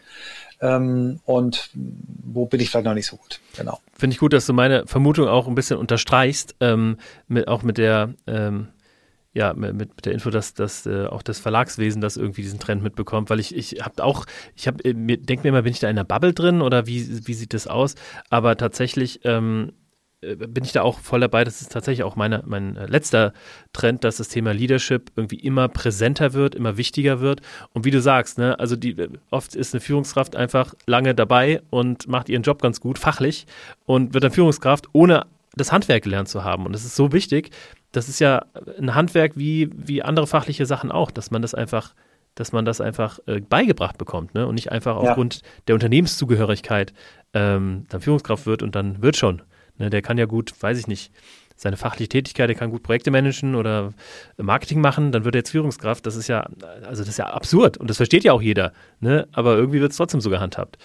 ähm, 0.63 1.19
und 1.25 1.71
wo 1.75 2.47
bin 2.47 2.61
ich 2.61 2.71
vielleicht 2.71 2.87
noch 2.87 2.95
nicht 2.95 3.09
so 3.09 3.17
gut. 3.17 3.41
Genau. 3.57 3.81
Finde 3.99 4.15
ich 4.15 4.21
gut, 4.21 4.33
dass 4.33 4.47
du 4.47 4.53
meine 4.53 4.87
Vermutung 4.87 5.29
auch 5.29 5.49
ein 5.49 5.57
bisschen 5.57 5.77
unterstreichst, 5.77 6.55
ähm, 6.61 6.97
mit, 7.27 7.49
auch 7.49 7.63
mit 7.63 7.79
der 7.79 8.15
ähm, 8.27 8.69
ja, 9.35 9.55
mit, 9.55 9.75
mit 9.75 10.05
der 10.05 10.13
Info, 10.13 10.29
dass, 10.29 10.53
dass 10.53 10.85
äh, 10.85 11.07
auch 11.07 11.23
das 11.23 11.39
Verlagswesen 11.39 12.03
das 12.03 12.19
irgendwie 12.19 12.43
diesen 12.43 12.61
Trend 12.61 12.83
mitbekommt, 12.83 13.31
weil 13.31 13.41
ich, 13.41 13.57
ich 13.57 13.83
habe 13.83 14.05
auch, 14.05 14.27
ich 14.55 14.67
habe, 14.67 14.85
äh, 14.85 14.93
mir 14.93 15.17
denke 15.17 15.45
mir 15.45 15.49
immer, 15.49 15.63
bin 15.63 15.73
ich 15.73 15.81
da 15.81 15.89
in 15.89 15.97
einer 15.97 16.05
Bubble 16.05 16.35
drin 16.35 16.61
oder 16.61 16.87
wie, 16.87 17.27
wie 17.27 17.33
sieht 17.33 17.55
das 17.55 17.67
aus? 17.67 17.95
Aber 18.29 18.59
tatsächlich 18.59 19.21
ähm, 19.25 19.73
äh, 19.73 19.82
bin 20.23 20.65
ich 20.65 20.73
da 20.73 20.83
auch 20.83 21.01
voll 21.01 21.21
dabei. 21.21 21.45
Das 21.45 21.61
ist 21.61 21.73
tatsächlich 21.73 22.05
auch 22.05 22.17
meine, 22.17 22.43
mein 22.47 22.77
äh, 22.77 22.87
letzter 22.87 23.33
Trend, 23.73 24.05
dass 24.05 24.17
das 24.17 24.29
Thema 24.29 24.53
Leadership 24.53 25.11
irgendwie 25.17 25.41
immer 25.41 25.69
präsenter 25.69 26.33
wird, 26.33 26.55
immer 26.55 26.77
wichtiger 26.77 27.21
wird. 27.21 27.41
Und 27.73 27.85
wie 27.85 27.91
du 27.91 28.01
sagst, 28.01 28.39
ne, 28.39 28.59
also 28.59 28.77
die, 28.77 28.93
äh, 28.93 29.09
oft 29.31 29.55
ist 29.55 29.75
eine 29.75 29.81
Führungskraft 29.81 30.37
einfach 30.37 30.75
lange 30.87 31.15
dabei 31.15 31.63
und 31.71 32.07
macht 32.09 32.29
ihren 32.29 32.43
Job 32.43 32.63
ganz 32.63 32.81
gut, 32.81 32.99
fachlich, 32.99 33.47
und 33.85 34.15
wird 34.15 34.25
dann 34.25 34.33
Führungskraft, 34.33 34.87
ohne 34.93 35.27
das 35.55 35.73
Handwerk 35.73 36.05
gelernt 36.05 36.29
zu 36.29 36.45
haben. 36.45 36.67
Und 36.67 36.73
das 36.73 36.85
ist 36.85 36.97
so 36.97 37.13
wichtig. 37.13 37.51
Das 37.91 38.09
ist 38.09 38.21
ja 38.21 38.47
ein 38.79 38.95
Handwerk 38.95 39.37
wie, 39.37 39.71
wie 39.75 40.03
andere 40.03 40.27
fachliche 40.27 40.67
Sachen 40.67 40.91
auch, 40.91 41.11
dass 41.11 41.31
man 41.31 41.43
das 41.43 41.55
einfach 41.55 41.95
dass 42.35 42.53
man 42.53 42.65
das 42.65 42.81
einfach 42.81 43.19
äh, 43.27 43.41
beigebracht 43.41 43.99
bekommt 43.99 44.35
ne? 44.35 44.47
und 44.47 44.55
nicht 44.55 44.73
einfach 44.73 44.97
aufgrund 44.97 45.37
ja. 45.37 45.43
der 45.69 45.75
Unternehmenszugehörigkeit 45.75 46.95
ähm, 47.35 47.85
dann 47.91 48.01
Führungskraft 48.01 48.47
wird 48.47 48.63
und 48.63 48.75
dann 48.75 49.03
wird 49.03 49.17
schon. 49.17 49.43
Ne? 49.79 49.91
Der 49.91 50.03
kann 50.03 50.19
ja 50.19 50.27
gut, 50.27 50.55
weiß 50.61 50.79
ich 50.79 50.87
nicht, 50.87 51.13
seine 51.57 51.77
fachliche 51.77 52.09
Tätigkeit, 52.09 52.49
der 52.49 52.57
kann 52.57 52.71
gut 52.71 52.83
Projekte 52.83 53.11
managen 53.11 53.55
oder 53.55 53.93
Marketing 54.37 54.81
machen, 54.81 55.13
dann 55.13 55.25
wird 55.25 55.35
er 55.35 55.41
jetzt 55.41 55.51
Führungskraft. 55.51 56.07
Das 56.07 56.17
ist 56.17 56.29
ja, 56.29 56.47
also 56.87 57.03
das 57.03 57.09
ist 57.09 57.19
ja 57.19 57.27
absurd 57.27 57.77
und 57.77 57.89
das 57.89 57.99
versteht 57.99 58.25
ja 58.25 58.33
auch 58.33 58.43
jeder. 58.43 58.73
Ne? 59.01 59.29
Aber 59.33 59.57
irgendwie 59.57 59.81
wird 59.81 59.93
es 59.93 59.97
trotzdem 59.97 60.21
so 60.21 60.31
gehandhabt. 60.31 60.79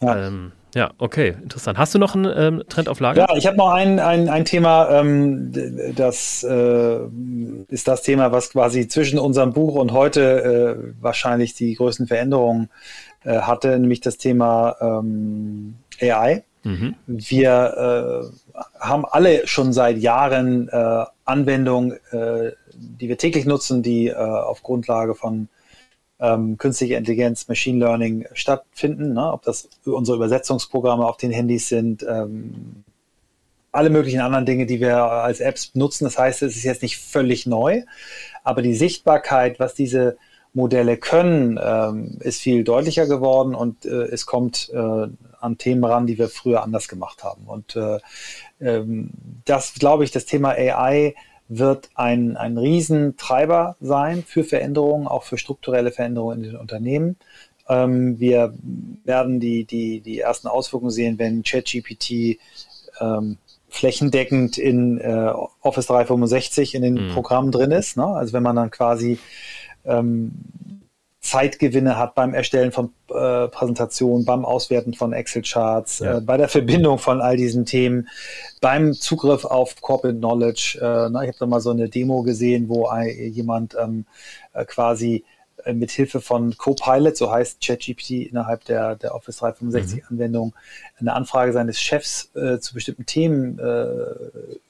Ja. 0.00 0.26
Ähm, 0.26 0.52
ja, 0.74 0.90
okay, 0.98 1.36
interessant. 1.40 1.78
Hast 1.78 1.94
du 1.94 1.98
noch 1.98 2.16
einen 2.16 2.32
ähm, 2.36 2.62
Trend 2.68 2.88
auf 2.88 2.98
Lager? 2.98 3.28
Ja, 3.28 3.36
ich 3.36 3.46
habe 3.46 3.56
noch 3.56 3.68
ein, 3.68 4.00
ein, 4.00 4.28
ein 4.28 4.44
Thema, 4.44 4.90
ähm, 4.90 5.52
das 5.94 6.42
äh, 6.42 6.98
ist 7.68 7.86
das 7.86 8.02
Thema, 8.02 8.32
was 8.32 8.50
quasi 8.50 8.88
zwischen 8.88 9.20
unserem 9.20 9.52
Buch 9.52 9.76
und 9.76 9.92
heute 9.92 10.88
äh, 10.90 10.94
wahrscheinlich 11.00 11.54
die 11.54 11.74
größten 11.74 12.08
Veränderungen 12.08 12.70
äh, 13.22 13.38
hatte, 13.38 13.78
nämlich 13.78 14.00
das 14.00 14.18
Thema 14.18 14.74
ähm, 14.80 15.76
AI. 16.00 16.42
Mhm. 16.64 16.94
Wir 17.06 18.30
äh, 18.52 18.60
haben 18.80 19.04
alle 19.04 19.46
schon 19.46 19.72
seit 19.72 19.98
Jahren 19.98 20.68
äh, 20.68 21.04
Anwendungen, 21.24 21.92
äh, 22.10 22.52
die 22.72 23.08
wir 23.08 23.18
täglich 23.18 23.44
nutzen, 23.44 23.82
die 23.82 24.08
äh, 24.08 24.14
auf 24.14 24.62
Grundlage 24.62 25.14
von 25.14 25.48
ähm, 26.20 26.56
künstliche 26.56 26.94
Intelligenz, 26.94 27.48
Machine 27.48 27.84
Learning 27.84 28.26
stattfinden, 28.32 29.12
ne? 29.12 29.32
ob 29.32 29.42
das 29.42 29.68
unsere 29.84 30.16
Übersetzungsprogramme 30.16 31.06
auf 31.06 31.16
den 31.18 31.30
Handys 31.30 31.68
sind, 31.68 32.04
ähm, 32.08 32.84
alle 33.72 33.90
möglichen 33.90 34.20
anderen 34.20 34.46
Dinge, 34.46 34.66
die 34.66 34.80
wir 34.80 34.96
als 34.96 35.40
Apps 35.40 35.72
nutzen. 35.74 36.04
Das 36.04 36.16
heißt, 36.16 36.42
es 36.42 36.56
ist 36.56 36.62
jetzt 36.62 36.82
nicht 36.82 36.98
völlig 36.98 37.44
neu, 37.44 37.82
aber 38.44 38.62
die 38.62 38.74
Sichtbarkeit, 38.74 39.58
was 39.58 39.74
diese 39.74 40.16
Modelle 40.54 40.96
können, 40.96 41.58
ähm, 41.62 42.18
ist 42.20 42.40
viel 42.40 42.62
deutlicher 42.62 43.06
geworden 43.06 43.54
und 43.54 43.84
äh, 43.84 44.04
es 44.04 44.24
kommt 44.24 44.70
äh, 44.72 45.08
an 45.40 45.58
Themen 45.58 45.84
ran, 45.84 46.06
die 46.06 46.16
wir 46.16 46.28
früher 46.28 46.62
anders 46.62 46.88
gemacht 46.88 47.24
haben. 47.24 47.44
Und 47.46 47.76
äh, 47.76 47.98
ähm, 48.60 49.10
das, 49.44 49.74
glaube 49.74 50.04
ich, 50.04 50.12
das 50.12 50.24
Thema 50.24 50.50
AI 50.50 51.14
wird 51.48 51.90
ein, 51.94 52.36
ein 52.36 52.56
Riesentreiber 52.56 53.76
sein 53.80 54.22
für 54.24 54.44
Veränderungen, 54.44 55.08
auch 55.08 55.24
für 55.24 55.38
strukturelle 55.38 55.90
Veränderungen 55.90 56.38
in 56.38 56.50
den 56.50 56.56
Unternehmen. 56.56 57.16
Ähm, 57.68 58.18
wir 58.20 58.54
werden 59.04 59.40
die, 59.40 59.64
die, 59.64 60.00
die 60.00 60.20
ersten 60.20 60.46
Auswirkungen 60.46 60.92
sehen, 60.92 61.18
wenn 61.18 61.42
ChatGPT 61.42 62.38
ähm, 63.00 63.38
flächendeckend 63.68 64.56
in 64.56 64.98
äh, 65.00 65.32
Office 65.60 65.86
365 65.86 66.76
in 66.76 66.82
den 66.82 67.08
mhm. 67.08 67.12
Programmen 67.12 67.50
drin 67.50 67.72
ist. 67.72 67.96
Ne? 67.96 68.06
Also 68.06 68.32
wenn 68.32 68.44
man 68.44 68.54
dann 68.54 68.70
quasi 68.70 69.18
ähm, 69.84 70.32
Zeitgewinne 71.24 71.96
hat 71.96 72.14
beim 72.14 72.34
Erstellen 72.34 72.70
von 72.70 72.92
äh, 73.08 73.48
Präsentationen, 73.48 74.26
beim 74.26 74.44
Auswerten 74.44 74.92
von 74.92 75.14
Excel-Charts, 75.14 76.00
ja. 76.00 76.18
äh, 76.18 76.20
bei 76.20 76.36
der 76.36 76.48
Verbindung 76.48 76.98
von 76.98 77.22
all 77.22 77.38
diesen 77.38 77.64
Themen, 77.64 78.08
beim 78.60 78.92
Zugriff 78.92 79.46
auf 79.46 79.80
Corporate 79.80 80.18
Knowledge. 80.18 80.78
Äh, 80.82 81.08
na, 81.10 81.22
ich 81.22 81.28
habe 81.28 81.38
da 81.38 81.46
mal 81.46 81.60
so 81.60 81.70
eine 81.70 81.88
Demo 81.88 82.22
gesehen, 82.22 82.68
wo 82.68 82.90
jemand 83.08 83.74
ähm, 83.82 84.04
äh, 84.52 84.66
quasi 84.66 85.24
äh, 85.64 85.72
mit 85.72 85.90
Hilfe 85.90 86.20
von 86.20 86.56
Copilot, 86.58 87.16
so 87.16 87.30
heißt 87.30 87.60
ChatGPT 87.64 88.10
innerhalb 88.28 88.64
der, 88.66 88.96
der 88.96 89.14
Office 89.14 89.38
365 89.38 90.02
mhm. 90.10 90.52
Eine 91.00 91.12
Anfrage 91.14 91.52
seines 91.52 91.80
Chefs 91.80 92.30
äh, 92.34 92.58
zu 92.58 92.74
bestimmten 92.74 93.06
Themen 93.06 93.58
äh, 93.58 93.94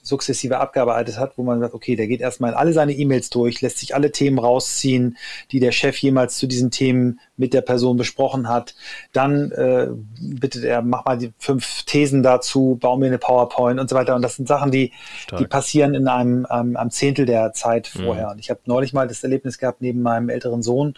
sukzessive 0.05 0.59
abgearbeitet 0.59 1.19
hat, 1.19 1.39
wo 1.39 1.43
man 1.43 1.61
sagt, 1.61 1.75
okay, 1.75 1.97
der 1.97 2.07
geht 2.07 2.21
erstmal 2.21 2.55
alle 2.55 2.75
seine 2.75 2.93
E-Mails 2.93 3.31
durch, 3.31 3.63
lässt 3.63 3.79
sich 3.79 3.95
alle 3.95 4.13
Themen 4.13 4.39
rausziehen, 4.39 5.17
die 5.51 5.61
der 5.61 5.73
Chef 5.73 5.97
jemals 5.97 6.37
zu 6.37 6.47
diesen 6.47 6.71
Themen 6.71 7.21
mit 7.37 7.55
der 7.55 7.63
Person 7.63 7.97
besprochen 7.97 8.49
hat. 8.49 8.75
Dann 9.13 9.51
äh, 9.53 9.89
bittet 10.21 10.65
er, 10.65 10.83
mach 10.83 11.07
mal 11.07 11.17
die 11.17 11.33
fünf 11.39 11.85
Thesen 11.85 12.23
dazu, 12.23 12.79
bau 12.81 12.97
mir 12.99 13.07
eine 13.07 13.19
PowerPoint 13.19 13.81
und 13.81 13.89
so 13.89 13.97
weiter. 13.97 14.15
Und 14.15 14.23
das 14.23 14.37
sind 14.37 14.47
Sachen, 14.47 14.71
die, 14.71 14.93
die 15.39 15.47
passieren 15.47 15.95
in 15.95 16.07
einem, 16.07 16.45
einem, 16.47 16.77
einem 16.77 16.91
Zehntel 16.91 17.25
der 17.25 17.55
Zeit 17.55 17.91
mhm. 17.95 18.05
vorher. 18.05 18.27
Mhm. 18.27 18.33
Und 18.33 18.39
ich 18.41 18.51
habe 18.51 18.61
neulich 18.67 18.93
mal 18.93 19.09
das 19.09 19.25
Erlebnis 19.25 19.59
gehabt, 19.59 19.81
neben 19.81 20.03
meinem 20.03 20.29
älteren 20.29 20.63
Sohn 20.63 20.95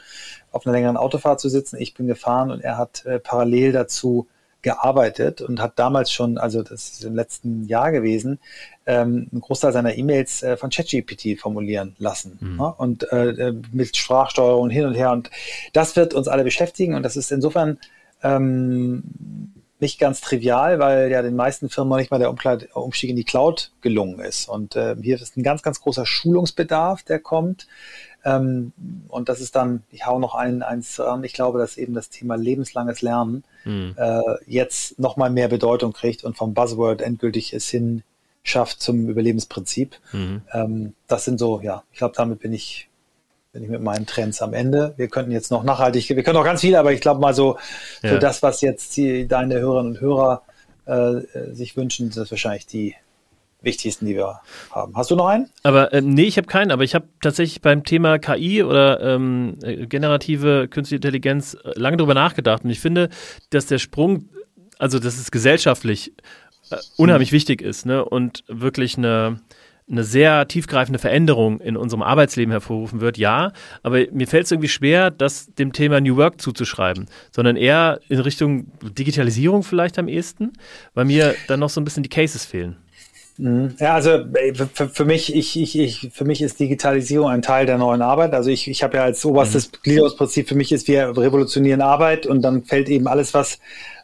auf 0.51 0.67
einer 0.67 0.75
längeren 0.75 0.97
Autofahrt 0.97 1.39
zu 1.39 1.49
sitzen. 1.49 1.77
Ich 1.79 1.95
bin 1.95 2.09
gefahren 2.09 2.51
und 2.51 2.61
er 2.61 2.77
hat 2.77 3.07
äh, 3.07 3.21
parallel 3.21 3.71
dazu 3.71 4.27
gearbeitet 4.67 5.41
und 5.41 5.61
hat 5.61 5.79
damals 5.79 6.11
schon, 6.11 6.39
also 6.39 6.61
das 6.61 6.89
ist 6.89 7.05
im 7.05 7.14
letzten 7.14 7.69
Jahr 7.69 7.93
gewesen, 7.93 8.41
ähm, 8.85 9.29
einen 9.31 9.41
Großteil 9.41 9.73
seiner 9.73 9.97
E-Mails 9.97 10.43
äh, 10.43 10.57
von 10.57 10.71
ChatGPT 10.71 11.39
formulieren 11.39 11.95
lassen. 11.99 12.37
Mhm. 12.41 12.57
Ne? 12.57 12.75
Und 12.77 13.12
äh, 13.12 13.53
mit 13.71 13.97
Sprachsteuerung 13.97 14.69
hin 14.69 14.85
und 14.87 14.95
her. 14.95 15.12
Und 15.12 15.31
das 15.73 15.95
wird 15.95 16.14
uns 16.14 16.27
alle 16.27 16.43
beschäftigen. 16.43 16.97
Und 16.97 17.05
das 17.05 17.17
ist 17.17 17.31
insofern 17.31 17.79
ähm, 18.25 19.05
nicht 19.79 19.99
ganz 19.99 20.20
trivial, 20.20 20.79
weil 20.79 21.11
ja 21.11 21.22
den 21.22 21.37
meisten 21.37 21.68
Firmen 21.68 21.91
noch 21.91 21.99
nicht 21.99 22.11
mal 22.11 22.18
der 22.18 22.31
Umstieg 22.31 23.11
in 23.11 23.16
die 23.16 23.24
Cloud 23.24 23.72
gelungen 23.83 24.20
ist. 24.20 24.49
Und 24.49 24.74
äh, 24.74 24.97
hier 25.01 25.20
ist 25.20 25.37
ein 25.37 25.43
ganz, 25.43 25.62
ganz 25.62 25.81
großer 25.81 26.07
Schulungsbedarf, 26.07 27.03
der 27.03 27.18
kommt. 27.18 27.66
Ähm, 28.24 28.72
und 29.09 29.29
das 29.29 29.41
ist 29.41 29.55
dann, 29.55 29.83
ich 29.93 30.07
hau 30.07 30.18
noch 30.18 30.35
ein, 30.35 30.62
eins 30.62 30.99
an, 30.99 31.22
ich 31.24 31.33
glaube, 31.33 31.59
dass 31.59 31.77
eben 31.77 31.95
das 31.95 32.09
Thema 32.09 32.37
lebenslanges 32.37 33.03
Lernen 33.03 33.45
mhm. 33.64 33.95
äh, 33.97 34.20
jetzt 34.47 34.99
nochmal 34.99 35.31
mehr 35.31 35.49
Bedeutung 35.49 35.93
kriegt 35.93 36.24
und 36.24 36.37
vom 36.37 36.55
Buzzword 36.55 37.03
endgültig 37.03 37.53
es 37.53 37.68
hin 37.68 38.03
schafft 38.43 38.81
zum 38.81 39.09
Überlebensprinzip. 39.09 39.97
Mhm. 40.12 40.43
Ähm, 40.53 40.95
das 41.07 41.24
sind 41.24 41.39
so, 41.39 41.61
ja, 41.61 41.83
ich 41.93 41.99
glaube, 41.99 42.14
damit 42.16 42.41
bin 42.41 42.53
ich, 42.53 42.89
bin 43.57 43.65
ich 43.65 43.71
mit 43.71 43.81
meinen 43.81 44.05
Trends 44.05 44.43
am 44.43 44.53
Ende. 44.53 44.93
Wir 44.99 45.09
könnten 45.09 45.33
jetzt 45.33 45.51
noch 45.51 45.65
nachhaltig, 45.65 46.11
wir 46.11 46.23
können 46.23 46.37
noch 46.37 46.45
ganz 46.45 46.61
viel, 46.61 46.77
aber 46.77 46.93
ich 46.93 47.01
glaube 47.01 47.23
mal 47.23 47.33
so, 47.33 47.57
für 48.03 48.09
ja. 48.09 48.19
das, 48.19 48.43
was 48.43 48.61
jetzt 48.61 48.95
die, 48.99 49.27
deine 49.27 49.59
Hörerinnen 49.59 49.93
und 49.93 50.01
Hörer 50.03 50.43
äh, 50.85 51.23
sich 51.53 51.75
wünschen, 51.75 52.11
sind 52.13 52.23
das 52.23 52.31
wahrscheinlich 52.31 52.67
die 52.67 52.95
wichtigsten, 53.63 54.05
die 54.05 54.15
wir 54.15 54.41
haben. 54.73 54.95
Hast 54.95 55.11
du 55.11 55.17
noch 55.17 55.29
einen? 55.29 55.49
Aber 55.63 55.91
äh, 55.95 56.03
nee, 56.03 56.25
ich 56.25 56.37
habe 56.37 56.47
keinen, 56.47 56.71
aber 56.71 56.85
ich 56.85 56.95
habe 56.95 57.09
tatsächlich 57.23 57.63
beim 57.63 57.83
Thema 57.83 58.19
KI 58.19 58.63
oder 58.63 59.01
ähm, 59.01 59.57
äh, 59.63 59.87
generative 59.87 60.69
künstliche 60.69 60.97
Intelligenz 60.97 61.55
äh, 61.55 61.71
lange 61.77 61.97
darüber 61.97 62.13
nachgedacht 62.13 62.63
und 62.63 62.69
ich 62.69 62.81
finde, 62.81 63.09
dass 63.49 63.65
der 63.65 63.79
Sprung, 63.79 64.29
also 64.79 64.99
dass 64.99 65.17
es 65.17 65.31
gesellschaftlich 65.31 66.13
äh, 66.71 66.77
unheimlich 66.99 67.33
mhm. 67.33 67.37
wichtig 67.37 67.63
ist 67.63 67.87
ne? 67.87 68.05
und 68.05 68.45
wirklich 68.49 68.99
eine 68.99 69.41
eine 69.89 70.03
sehr 70.03 70.49
tiefgreifende 70.49 70.99
Veränderung 70.99 71.61
in 71.61 71.76
unserem 71.76 72.03
Arbeitsleben 72.03 72.51
hervorrufen 72.51 73.01
wird, 73.01 73.18
ja, 73.18 73.53
aber 73.82 74.05
mir 74.11 74.26
fällt 74.26 74.47
es 74.47 74.53
irgendwie 74.53 74.68
schwer, 74.68 75.11
das 75.11 75.47
dem 75.55 75.72
Thema 75.72 76.01
New 76.01 76.16
Work 76.16 76.41
zuzuschreiben, 76.41 77.07
sondern 77.30 77.57
eher 77.57 78.01
in 78.09 78.18
Richtung 78.18 78.66
Digitalisierung 78.82 79.62
vielleicht 79.62 79.99
am 79.99 80.09
ehesten, 80.09 80.53
weil 80.95 81.05
mir 81.05 81.34
dann 81.47 81.61
noch 81.61 81.70
so 81.70 81.80
ein 81.80 81.84
bisschen 81.84 82.03
die 82.03 82.09
Cases 82.09 82.45
fehlen. 82.45 82.76
Mhm. 83.39 83.74
Ja, 83.78 83.95
also 83.95 84.24
für, 84.72 84.89
für, 84.89 85.05
mich, 85.05 85.34
ich, 85.34 85.61
ich, 85.61 85.78
ich, 85.78 86.11
für 86.12 86.24
mich 86.24 86.41
ist 86.43 86.59
Digitalisierung 86.59 87.28
ein 87.28 87.43
Teil 87.43 87.66
der 87.66 87.78
neuen 87.78 88.03
Arbeit. 88.03 88.32
Also 88.32 88.51
ich, 88.51 88.68
ich 88.68 88.82
habe 88.82 88.97
ja 88.97 89.05
als 89.05 89.24
oberstes 89.24 89.70
mhm. 89.70 89.76
Gliederungsprinzip 89.82 90.49
für 90.49 90.55
mich 90.55 90.72
ist, 90.72 90.89
wir 90.89 91.16
revolutionieren 91.16 91.82
Arbeit 91.82 92.26
und 92.26 92.43
dann 92.43 92.64
fällt 92.64 92.89
eben 92.89 93.07
alles, 93.07 93.34
was, 93.34 93.59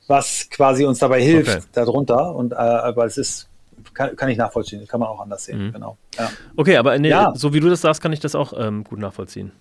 was 0.06 0.48
quasi 0.50 0.84
uns 0.84 0.98
dabei 0.98 1.22
hilft, 1.22 1.56
okay. 1.56 1.66
darunter. 1.72 2.34
Und 2.34 2.52
äh, 2.52 2.56
aber 2.56 3.06
es 3.06 3.16
ist 3.16 3.48
kann, 3.94 4.16
kann 4.16 4.28
ich 4.28 4.38
nachvollziehen, 4.38 4.86
kann 4.86 5.00
man 5.00 5.08
auch 5.08 5.20
anders 5.20 5.44
sehen, 5.44 5.66
mhm. 5.66 5.72
genau. 5.72 5.96
Ja. 6.18 6.30
Okay, 6.56 6.76
aber 6.76 6.98
nee, 6.98 7.08
ja. 7.08 7.32
so 7.34 7.52
wie 7.54 7.60
du 7.60 7.68
das 7.68 7.80
sagst, 7.80 8.00
kann 8.02 8.12
ich 8.12 8.20
das 8.20 8.34
auch 8.34 8.52
ähm, 8.56 8.84
gut 8.84 8.98
nachvollziehen. 8.98 9.52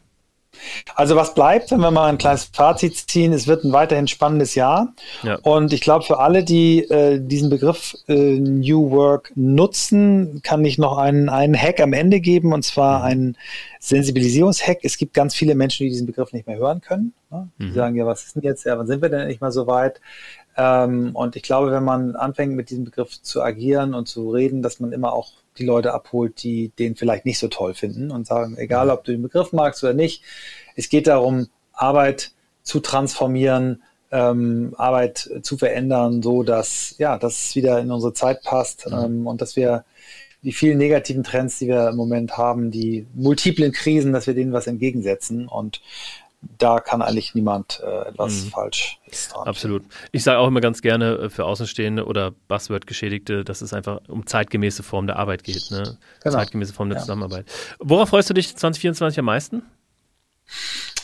Also 0.95 1.15
was 1.15 1.33
bleibt, 1.33 1.71
wenn 1.71 1.79
wir 1.79 1.91
mal 1.91 2.07
ein 2.07 2.17
kleines 2.17 2.45
Fazit 2.45 2.95
ziehen, 2.95 3.31
es 3.31 3.47
wird 3.47 3.63
ein 3.63 3.71
weiterhin 3.71 4.07
spannendes 4.07 4.55
Jahr. 4.55 4.93
Ja. 5.23 5.35
Und 5.43 5.71
ich 5.71 5.81
glaube, 5.81 6.03
für 6.03 6.19
alle, 6.19 6.43
die 6.43 6.83
äh, 6.89 7.19
diesen 7.19 7.49
Begriff 7.49 7.95
äh, 8.07 8.37
New 8.37 8.91
Work 8.91 9.31
nutzen, 9.35 10.41
kann 10.43 10.65
ich 10.65 10.77
noch 10.77 10.97
einen, 10.97 11.29
einen 11.29 11.55
Hack 11.55 11.79
am 11.79 11.93
Ende 11.93 12.19
geben, 12.19 12.53
und 12.53 12.63
zwar 12.63 12.99
mhm. 12.99 13.05
einen 13.05 13.37
Sensibilisierungshack. 13.79 14.79
Es 14.83 14.97
gibt 14.97 15.13
ganz 15.13 15.35
viele 15.35 15.55
Menschen, 15.55 15.85
die 15.85 15.89
diesen 15.89 16.05
Begriff 16.05 16.33
nicht 16.33 16.47
mehr 16.47 16.57
hören 16.57 16.81
können. 16.81 17.13
Ne? 17.29 17.47
Die 17.57 17.65
mhm. 17.65 17.73
sagen, 17.73 17.95
ja, 17.95 18.05
was 18.05 18.25
ist 18.25 18.35
denn 18.35 18.43
jetzt? 18.43 18.65
Ja, 18.65 18.77
wann 18.77 18.87
sind 18.87 19.01
wir 19.01 19.09
denn 19.09 19.27
nicht 19.27 19.41
mal 19.41 19.51
so 19.51 19.67
weit? 19.67 20.01
Ähm, 20.61 21.15
und 21.15 21.35
ich 21.35 21.41
glaube, 21.41 21.71
wenn 21.71 21.83
man 21.83 22.15
anfängt, 22.15 22.55
mit 22.55 22.69
diesem 22.69 22.85
Begriff 22.85 23.19
zu 23.19 23.41
agieren 23.41 23.95
und 23.95 24.07
zu 24.07 24.29
reden, 24.29 24.61
dass 24.61 24.79
man 24.79 24.91
immer 24.91 25.11
auch 25.11 25.31
die 25.57 25.65
Leute 25.65 25.91
abholt, 25.91 26.43
die 26.43 26.69
den 26.77 26.95
vielleicht 26.95 27.25
nicht 27.25 27.39
so 27.39 27.47
toll 27.47 27.73
finden 27.73 28.11
und 28.11 28.27
sagen, 28.27 28.55
egal 28.57 28.91
ob 28.91 29.03
du 29.03 29.11
den 29.11 29.23
Begriff 29.23 29.53
magst 29.53 29.83
oder 29.83 29.93
nicht, 29.93 30.23
es 30.75 30.89
geht 30.89 31.07
darum, 31.07 31.47
Arbeit 31.73 32.31
zu 32.61 32.79
transformieren, 32.79 33.81
ähm, 34.11 34.75
Arbeit 34.77 35.31
zu 35.41 35.57
verändern, 35.57 36.21
so 36.21 36.43
dass 36.43 36.95
ja, 36.99 37.17
dass 37.17 37.45
es 37.45 37.55
wieder 37.55 37.79
in 37.79 37.89
unsere 37.89 38.13
Zeit 38.13 38.43
passt 38.43 38.85
mhm. 38.87 38.97
ähm, 38.97 39.27
und 39.27 39.41
dass 39.41 39.55
wir 39.55 39.83
die 40.43 40.51
vielen 40.51 40.77
negativen 40.77 41.23
Trends, 41.23 41.57
die 41.59 41.67
wir 41.67 41.89
im 41.89 41.95
Moment 41.95 42.37
haben, 42.37 42.69
die 42.71 43.07
multiplen 43.15 43.71
Krisen, 43.71 44.13
dass 44.13 44.27
wir 44.27 44.35
denen 44.35 44.53
was 44.53 44.67
entgegensetzen 44.67 45.47
und 45.47 45.81
da 46.41 46.79
kann 46.79 47.01
eigentlich 47.01 47.35
niemand 47.35 47.81
äh, 47.83 48.09
etwas 48.09 48.45
mhm. 48.45 48.49
falsch 48.49 48.99
dran. 49.31 49.47
Absolut. 49.47 49.83
Ich 50.11 50.23
sage 50.23 50.39
auch 50.39 50.47
immer 50.47 50.61
ganz 50.61 50.81
gerne 50.81 51.13
äh, 51.13 51.29
für 51.29 51.45
Außenstehende 51.45 52.05
oder 52.05 52.31
Buzzword-Geschädigte, 52.47 53.43
dass 53.43 53.61
es 53.61 53.73
einfach 53.73 54.01
um 54.07 54.25
zeitgemäße 54.25 54.83
Form 54.83 55.07
der 55.07 55.17
Arbeit 55.17 55.43
geht. 55.43 55.69
Ne? 55.71 55.97
Genau. 56.23 56.35
Zeitgemäße 56.35 56.73
Form 56.73 56.89
der 56.89 56.97
ja. 56.97 57.01
Zusammenarbeit. 57.01 57.45
Worauf 57.79 58.09
freust 58.09 58.29
du 58.29 58.33
dich 58.33 58.55
2024 58.55 59.19
am 59.19 59.25
meisten? 59.25 59.63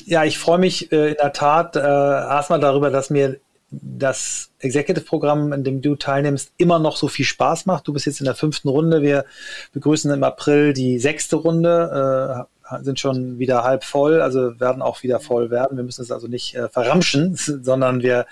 Ja, 0.06 0.24
ich 0.24 0.38
freue 0.38 0.58
mich 0.58 0.92
äh, 0.92 1.10
in 1.10 1.18
der 1.22 1.34
Tat 1.34 1.76
äh, 1.76 1.80
erstmal 1.80 2.60
darüber, 2.60 2.90
dass 2.90 3.10
mir 3.10 3.40
das 3.70 4.50
Executive-Programm, 4.60 5.52
in 5.52 5.64
dem 5.64 5.82
du 5.82 5.96
teilnimmst, 5.96 6.54
immer 6.58 6.80
noch 6.80 6.96
so 6.96 7.10
viel 7.10 7.26
Spaß 7.26 7.66
macht. 7.66 7.88
Du 7.88 7.94
bist 7.94 8.06
jetzt 8.06 8.22
in 8.22 8.26
der 8.26 8.36
fünften 8.36 8.70
Runde. 8.70 9.02
Wir 9.02 9.26
begrüßen 9.74 10.12
im 10.12 10.24
April 10.24 10.74
die 10.74 11.00
sechste 11.00 11.36
Runde, 11.36 12.48
äh, 12.48 12.57
sind 12.82 13.00
schon 13.00 13.40
wieder 13.40 13.64
halb 13.64 13.84
voll, 13.84 14.22
also 14.22 14.60
werden 14.60 14.82
auch 14.82 15.04
wieder 15.04 15.20
voll 15.20 15.50
werden. 15.50 15.78
Wir 15.78 15.84
müssen 15.84 16.02
es 16.02 16.12
also 16.12 16.28
nicht 16.28 16.56
äh, 16.56 16.70
verramschen, 16.70 17.36
sondern 17.36 18.02
wir 18.02 18.26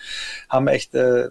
haben 0.50 0.68
echt 0.68 0.96
äh, 0.96 1.30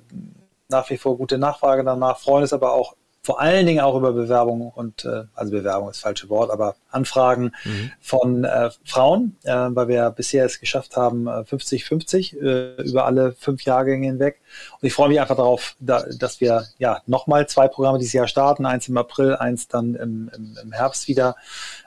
nach 0.68 0.88
wie 0.90 0.96
vor 0.96 1.16
gute 1.16 1.38
Nachfrage 1.38 1.84
danach, 1.84 2.18
freuen 2.18 2.42
uns 2.42 2.52
aber 2.52 2.72
auch 2.72 2.94
vor 3.24 3.40
allen 3.40 3.64
Dingen 3.64 3.80
auch 3.80 3.96
über 3.96 4.12
Bewerbungen 4.12 4.70
und, 4.74 5.07
äh, 5.07 5.24
also 5.34 5.50
Bewerbung 5.50 5.88
ist 5.88 5.96
das 5.96 6.02
falsche 6.02 6.28
Wort, 6.28 6.50
aber 6.50 6.76
Anfragen 6.90 7.52
mhm. 7.64 7.90
von 7.98 8.44
äh, 8.44 8.68
Frauen, 8.84 9.36
äh, 9.44 9.55
weil 9.70 9.88
wir 9.88 10.11
bisher 10.11 10.44
es 10.44 10.61
geschafft 10.61 10.98
haben, 10.98 11.26
50-50 11.26 12.36
äh, 12.36 12.82
äh, 12.82 12.82
über 12.82 13.07
alle 13.07 13.32
fünf 13.32 13.62
Jahrgänge 13.62 14.09
hinweg. 14.09 14.42
Und 14.78 14.86
ich 14.86 14.92
freue 14.92 15.09
mich 15.09 15.22
einfach 15.22 15.36
darauf, 15.36 15.74
da, 15.80 16.05
dass 16.18 16.42
wir 16.42 16.66
ja 16.76 17.00
nochmal 17.07 17.48
zwei 17.48 17.66
Programme 17.66 17.98
dieses 17.98 18.12
Jahr 18.12 18.28
starten, 18.28 18.66
eins 18.66 18.88
im 18.88 18.98
April, 18.98 19.36
eins 19.36 19.68
dann 19.68 19.94
im, 19.94 20.30
im, 20.36 20.59
im 20.62 20.72
Herbst 20.72 21.09
wieder. 21.09 21.34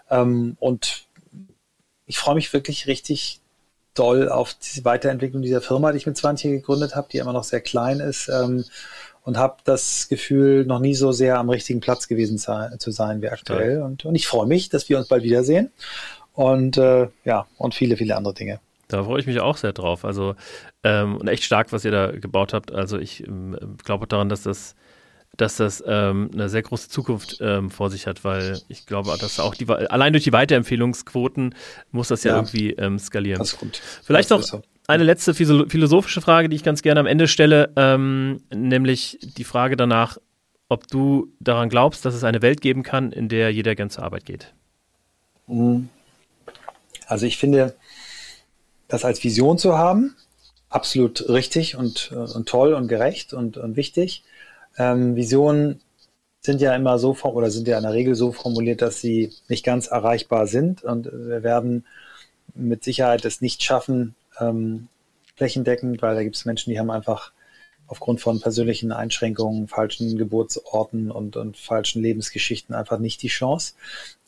Ähm, 0.10 0.58
und 0.60 1.07
ich 2.08 2.18
freue 2.18 2.36
mich 2.36 2.52
wirklich 2.54 2.88
richtig 2.88 3.42
doll 3.94 4.30
auf 4.30 4.56
die 4.76 4.86
Weiterentwicklung 4.86 5.42
dieser 5.42 5.62
Firma, 5.62 5.92
die 5.92 5.98
ich 5.98 6.06
mit 6.06 6.18
20 6.18 6.52
gegründet 6.52 6.96
habe, 6.96 7.08
die 7.12 7.18
immer 7.18 7.34
noch 7.34 7.44
sehr 7.44 7.62
klein 7.62 8.00
ist. 8.00 8.30
Ähm, 8.30 8.64
und 9.24 9.36
habe 9.38 9.58
das 9.66 10.08
Gefühl, 10.08 10.66
noch 10.66 10.80
nie 10.80 10.96
so 10.96 11.12
sehr 11.12 11.38
am 11.38 11.50
richtigen 11.50 11.82
Platz 11.82 12.08
gewesen 12.08 12.38
zu 12.38 12.92
sein 12.92 13.22
wie 13.22 13.28
aktuell. 13.28 13.82
Und, 13.82 14.06
und, 14.06 14.16
ich 14.16 14.26
freue 14.26 14.48
mich, 14.48 14.70
dass 14.70 14.88
wir 14.88 14.98
uns 14.98 15.10
bald 15.10 15.22
wiedersehen. 15.24 15.70
Und 16.32 16.78
äh, 16.78 17.10
ja, 17.26 17.46
und 17.58 17.76
viele, 17.76 17.98
viele 17.98 18.16
andere 18.16 18.34
Dinge. 18.34 18.62
Da 18.88 19.04
freue 19.04 19.20
ich 19.20 19.28
mich 19.28 19.42
auch 19.42 19.58
sehr 19.58 19.74
drauf. 19.74 20.06
Also 20.06 20.36
ähm, 20.86 21.18
und 21.18 21.28
echt 21.28 21.44
stark, 21.44 21.74
was 21.74 21.84
ihr 21.84 21.92
da 21.92 22.12
gebaut 22.12 22.54
habt. 22.54 22.72
Also 22.72 22.98
ich 22.98 23.28
ähm, 23.28 23.58
glaube 23.84 24.08
daran, 24.08 24.30
dass 24.30 24.44
das 24.44 24.76
dass 25.38 25.58
das 25.58 25.84
ähm, 25.86 26.30
eine 26.34 26.50
sehr 26.50 26.64
große 26.64 26.90
Zukunft 26.90 27.38
ähm, 27.42 27.70
vor 27.70 27.90
sich 27.90 28.08
hat, 28.08 28.24
weil 28.24 28.60
ich 28.68 28.86
glaube, 28.86 29.16
dass 29.20 29.40
auch 29.40 29.56
die 29.56 29.70
allein 29.70 30.14
durch 30.14 30.24
die 30.24 30.34
Weiterempfehlungsquoten 30.34 31.56
muss 31.92 32.08
das 32.10 32.24
ja, 32.24 32.32
ja 32.32 32.38
irgendwie 32.38 32.72
ähm, 32.72 33.00
skalieren. 33.00 33.40
Das 33.40 33.58
gut. 33.58 33.82
Vielleicht 34.04 34.32
das 34.32 34.52
noch 34.52 34.62
eine 34.88 35.04
letzte 35.04 35.34
philosophische 35.34 36.22
Frage, 36.22 36.48
die 36.50 36.56
ich 36.56 36.64
ganz 36.64 36.82
gerne 36.82 37.02
am 37.02 37.06
Ende 37.06 37.28
stelle, 37.28 37.72
ähm, 37.76 38.42
nämlich 38.54 39.20
die 39.22 39.44
Frage 39.44 39.76
danach, 39.76 40.18
ob 40.70 40.88
du 40.88 41.28
daran 41.40 41.70
glaubst, 41.70 42.06
dass 42.06 42.14
es 42.14 42.24
eine 42.24 42.42
Welt 42.42 42.62
geben 42.62 42.84
kann, 42.84 43.12
in 43.12 43.28
der 43.30 43.52
jeder 43.52 43.76
gern 43.76 43.90
zur 43.90 44.04
Arbeit 44.04 44.26
geht. 44.26 44.54
Mhm. 45.48 45.90
Also 47.06 47.26
ich 47.26 47.38
finde, 47.38 47.76
das 48.88 49.06
als 49.06 49.24
Vision 49.24 49.58
zu 49.58 49.78
haben, 49.78 50.16
absolut 50.70 51.30
richtig 51.30 51.76
und, 51.76 52.12
und 52.12 52.48
toll 52.48 52.74
und 52.74 52.88
gerecht 52.88 53.34
und, 53.34 53.58
und 53.58 53.76
wichtig. 53.76 54.24
Ähm, 54.78 55.16
Visionen 55.16 55.82
sind 56.42 56.62
ja 56.62 56.76
immer 56.76 56.98
so 57.00 57.16
oder 57.24 57.50
sind 57.52 57.68
ja 57.68 57.78
in 57.78 57.84
der 57.84 57.94
Regel 57.94 58.16
so 58.16 58.32
formuliert, 58.32 58.82
dass 58.82 59.02
sie 59.02 59.34
nicht 59.50 59.66
ganz 59.66 59.88
erreichbar 59.88 60.48
sind 60.48 60.84
und 60.84 61.06
wir 61.06 61.44
werden 61.44 61.86
mit 62.54 62.84
Sicherheit 62.84 63.26
es 63.26 63.42
nicht 63.42 63.64
schaffen, 63.64 64.16
ähm, 64.40 64.88
flächendeckend, 65.36 66.02
weil 66.02 66.16
da 66.16 66.24
gibt 66.24 66.36
es 66.36 66.46
Menschen, 66.46 66.72
die 66.72 66.80
haben 66.80 66.90
einfach 66.90 67.32
aufgrund 67.88 68.22
von 68.22 68.40
persönlichen 68.42 68.92
Einschränkungen, 68.92 69.68
falschen 69.68 70.18
Geburtsorten 70.18 71.10
und, 71.10 71.38
und 71.38 71.58
falschen 71.58 72.02
Lebensgeschichten 72.02 72.76
einfach 72.76 73.00
nicht 73.00 73.22
die 73.22 73.30
Chance. 73.30 73.74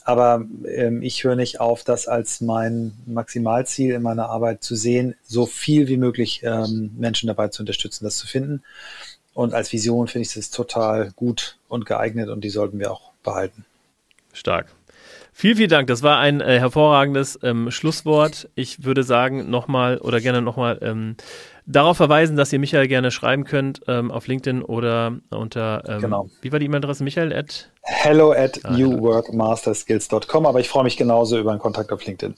Aber 0.05 0.45
ähm, 0.65 1.01
ich 1.01 1.23
höre 1.23 1.35
nicht 1.35 1.59
auf, 1.59 1.83
das 1.83 2.07
als 2.07 2.41
mein 2.41 2.93
Maximalziel 3.05 3.93
in 3.93 4.01
meiner 4.01 4.29
Arbeit 4.29 4.63
zu 4.63 4.75
sehen, 4.75 5.15
so 5.23 5.45
viel 5.45 5.87
wie 5.87 5.97
möglich 5.97 6.41
ähm, 6.43 6.91
Menschen 6.97 7.27
dabei 7.27 7.49
zu 7.49 7.61
unterstützen, 7.61 8.05
das 8.05 8.17
zu 8.17 8.27
finden. 8.27 8.63
Und 9.39 9.53
als 9.53 9.71
Vision 9.71 10.09
finde 10.09 10.27
ich 10.27 10.33
das 10.33 10.49
total 10.49 11.11
gut 11.15 11.55
und 11.69 11.85
geeignet 11.85 12.27
und 12.27 12.43
die 12.43 12.49
sollten 12.49 12.77
wir 12.77 12.91
auch 12.91 13.13
behalten. 13.23 13.63
Stark. 14.33 14.67
Vielen, 15.31 15.55
vielen 15.55 15.69
Dank. 15.69 15.87
Das 15.87 16.03
war 16.03 16.19
ein 16.19 16.41
äh, 16.41 16.59
hervorragendes 16.59 17.39
ähm, 17.41 17.71
Schlusswort. 17.71 18.49
Ich 18.55 18.83
würde 18.83 19.03
sagen, 19.03 19.49
nochmal 19.49 19.99
oder 19.99 20.19
gerne 20.19 20.41
nochmal 20.41 20.79
ähm, 20.81 21.15
darauf 21.65 21.95
verweisen, 21.95 22.35
dass 22.35 22.51
ihr 22.51 22.59
Michael 22.59 22.89
gerne 22.89 23.11
schreiben 23.11 23.45
könnt 23.45 23.79
ähm, 23.87 24.11
auf 24.11 24.27
LinkedIn 24.27 24.61
oder 24.61 25.17
unter, 25.29 25.83
ähm, 25.87 26.01
genau. 26.01 26.29
wie 26.41 26.51
war 26.51 26.59
die 26.59 26.65
E-Mail-Adresse? 26.65 27.05
Michael 27.05 27.31
at? 27.31 27.71
Hello 27.83 28.33
at 28.33 28.59
ah, 28.65 28.71
newworkmasterskills.com, 28.71 30.47
aber 30.47 30.59
ich 30.59 30.67
freue 30.67 30.83
mich 30.83 30.97
genauso 30.97 31.39
über 31.39 31.51
einen 31.51 31.61
Kontakt 31.61 31.93
auf 31.93 32.05
LinkedIn. 32.05 32.35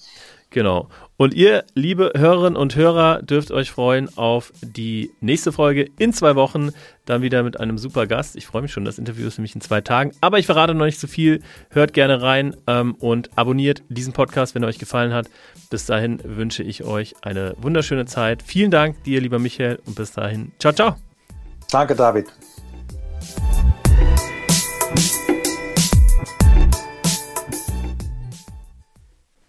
Genau. 0.52 0.90
Und 1.16 1.34
ihr, 1.34 1.64
liebe 1.76 2.12
Hörerinnen 2.16 2.58
und 2.58 2.76
Hörer, 2.76 3.22
dürft 3.22 3.52
euch 3.52 3.72
freuen 3.72 4.10
auf 4.18 4.52
die 4.62 5.12
nächste 5.22 5.52
Folge 5.52 5.90
in 5.98 6.14
zwei 6.14 6.36
Wochen. 6.36 6.72
Dann 7.06 7.22
wieder 7.22 7.42
mit 7.44 7.60
einem 7.60 7.78
super 7.78 8.06
Gast. 8.06 8.36
Ich 8.36 8.48
freue 8.48 8.62
mich 8.62 8.72
schon. 8.72 8.84
Das 8.84 8.98
Interview 8.98 9.28
ist 9.28 9.38
nämlich 9.38 9.56
in 9.56 9.62
zwei 9.62 9.82
Tagen. 9.82 10.12
Aber 10.20 10.40
ich 10.40 10.46
verrate 10.46 10.74
noch 10.74 10.86
nicht 10.86 11.00
zu 11.00 11.08
so 11.08 11.14
viel. 11.14 11.42
Hört 11.70 11.94
gerne 11.94 12.22
rein 12.22 12.56
ähm, 12.68 12.96
und 12.96 13.30
abonniert 13.38 13.84
diesen 13.88 14.14
Podcast, 14.14 14.54
wenn 14.54 14.64
er 14.64 14.70
euch 14.70 14.80
gefallen 14.80 15.14
hat. 15.14 15.30
Bis 15.70 15.86
dahin 15.86 16.20
wünsche 16.24 16.64
ich 16.64 16.84
euch 16.84 17.16
eine 17.22 17.56
wunderschöne 17.58 18.06
Zeit. 18.06 18.44
Vielen 18.44 18.72
Dank 18.72 19.04
dir, 19.04 19.22
lieber 19.22 19.40
Michael. 19.40 19.80
Und 19.86 19.96
bis 19.96 20.12
dahin. 20.12 20.52
Ciao, 20.60 20.74
ciao. 20.74 20.96
Danke, 21.72 21.96
David. 21.96 22.28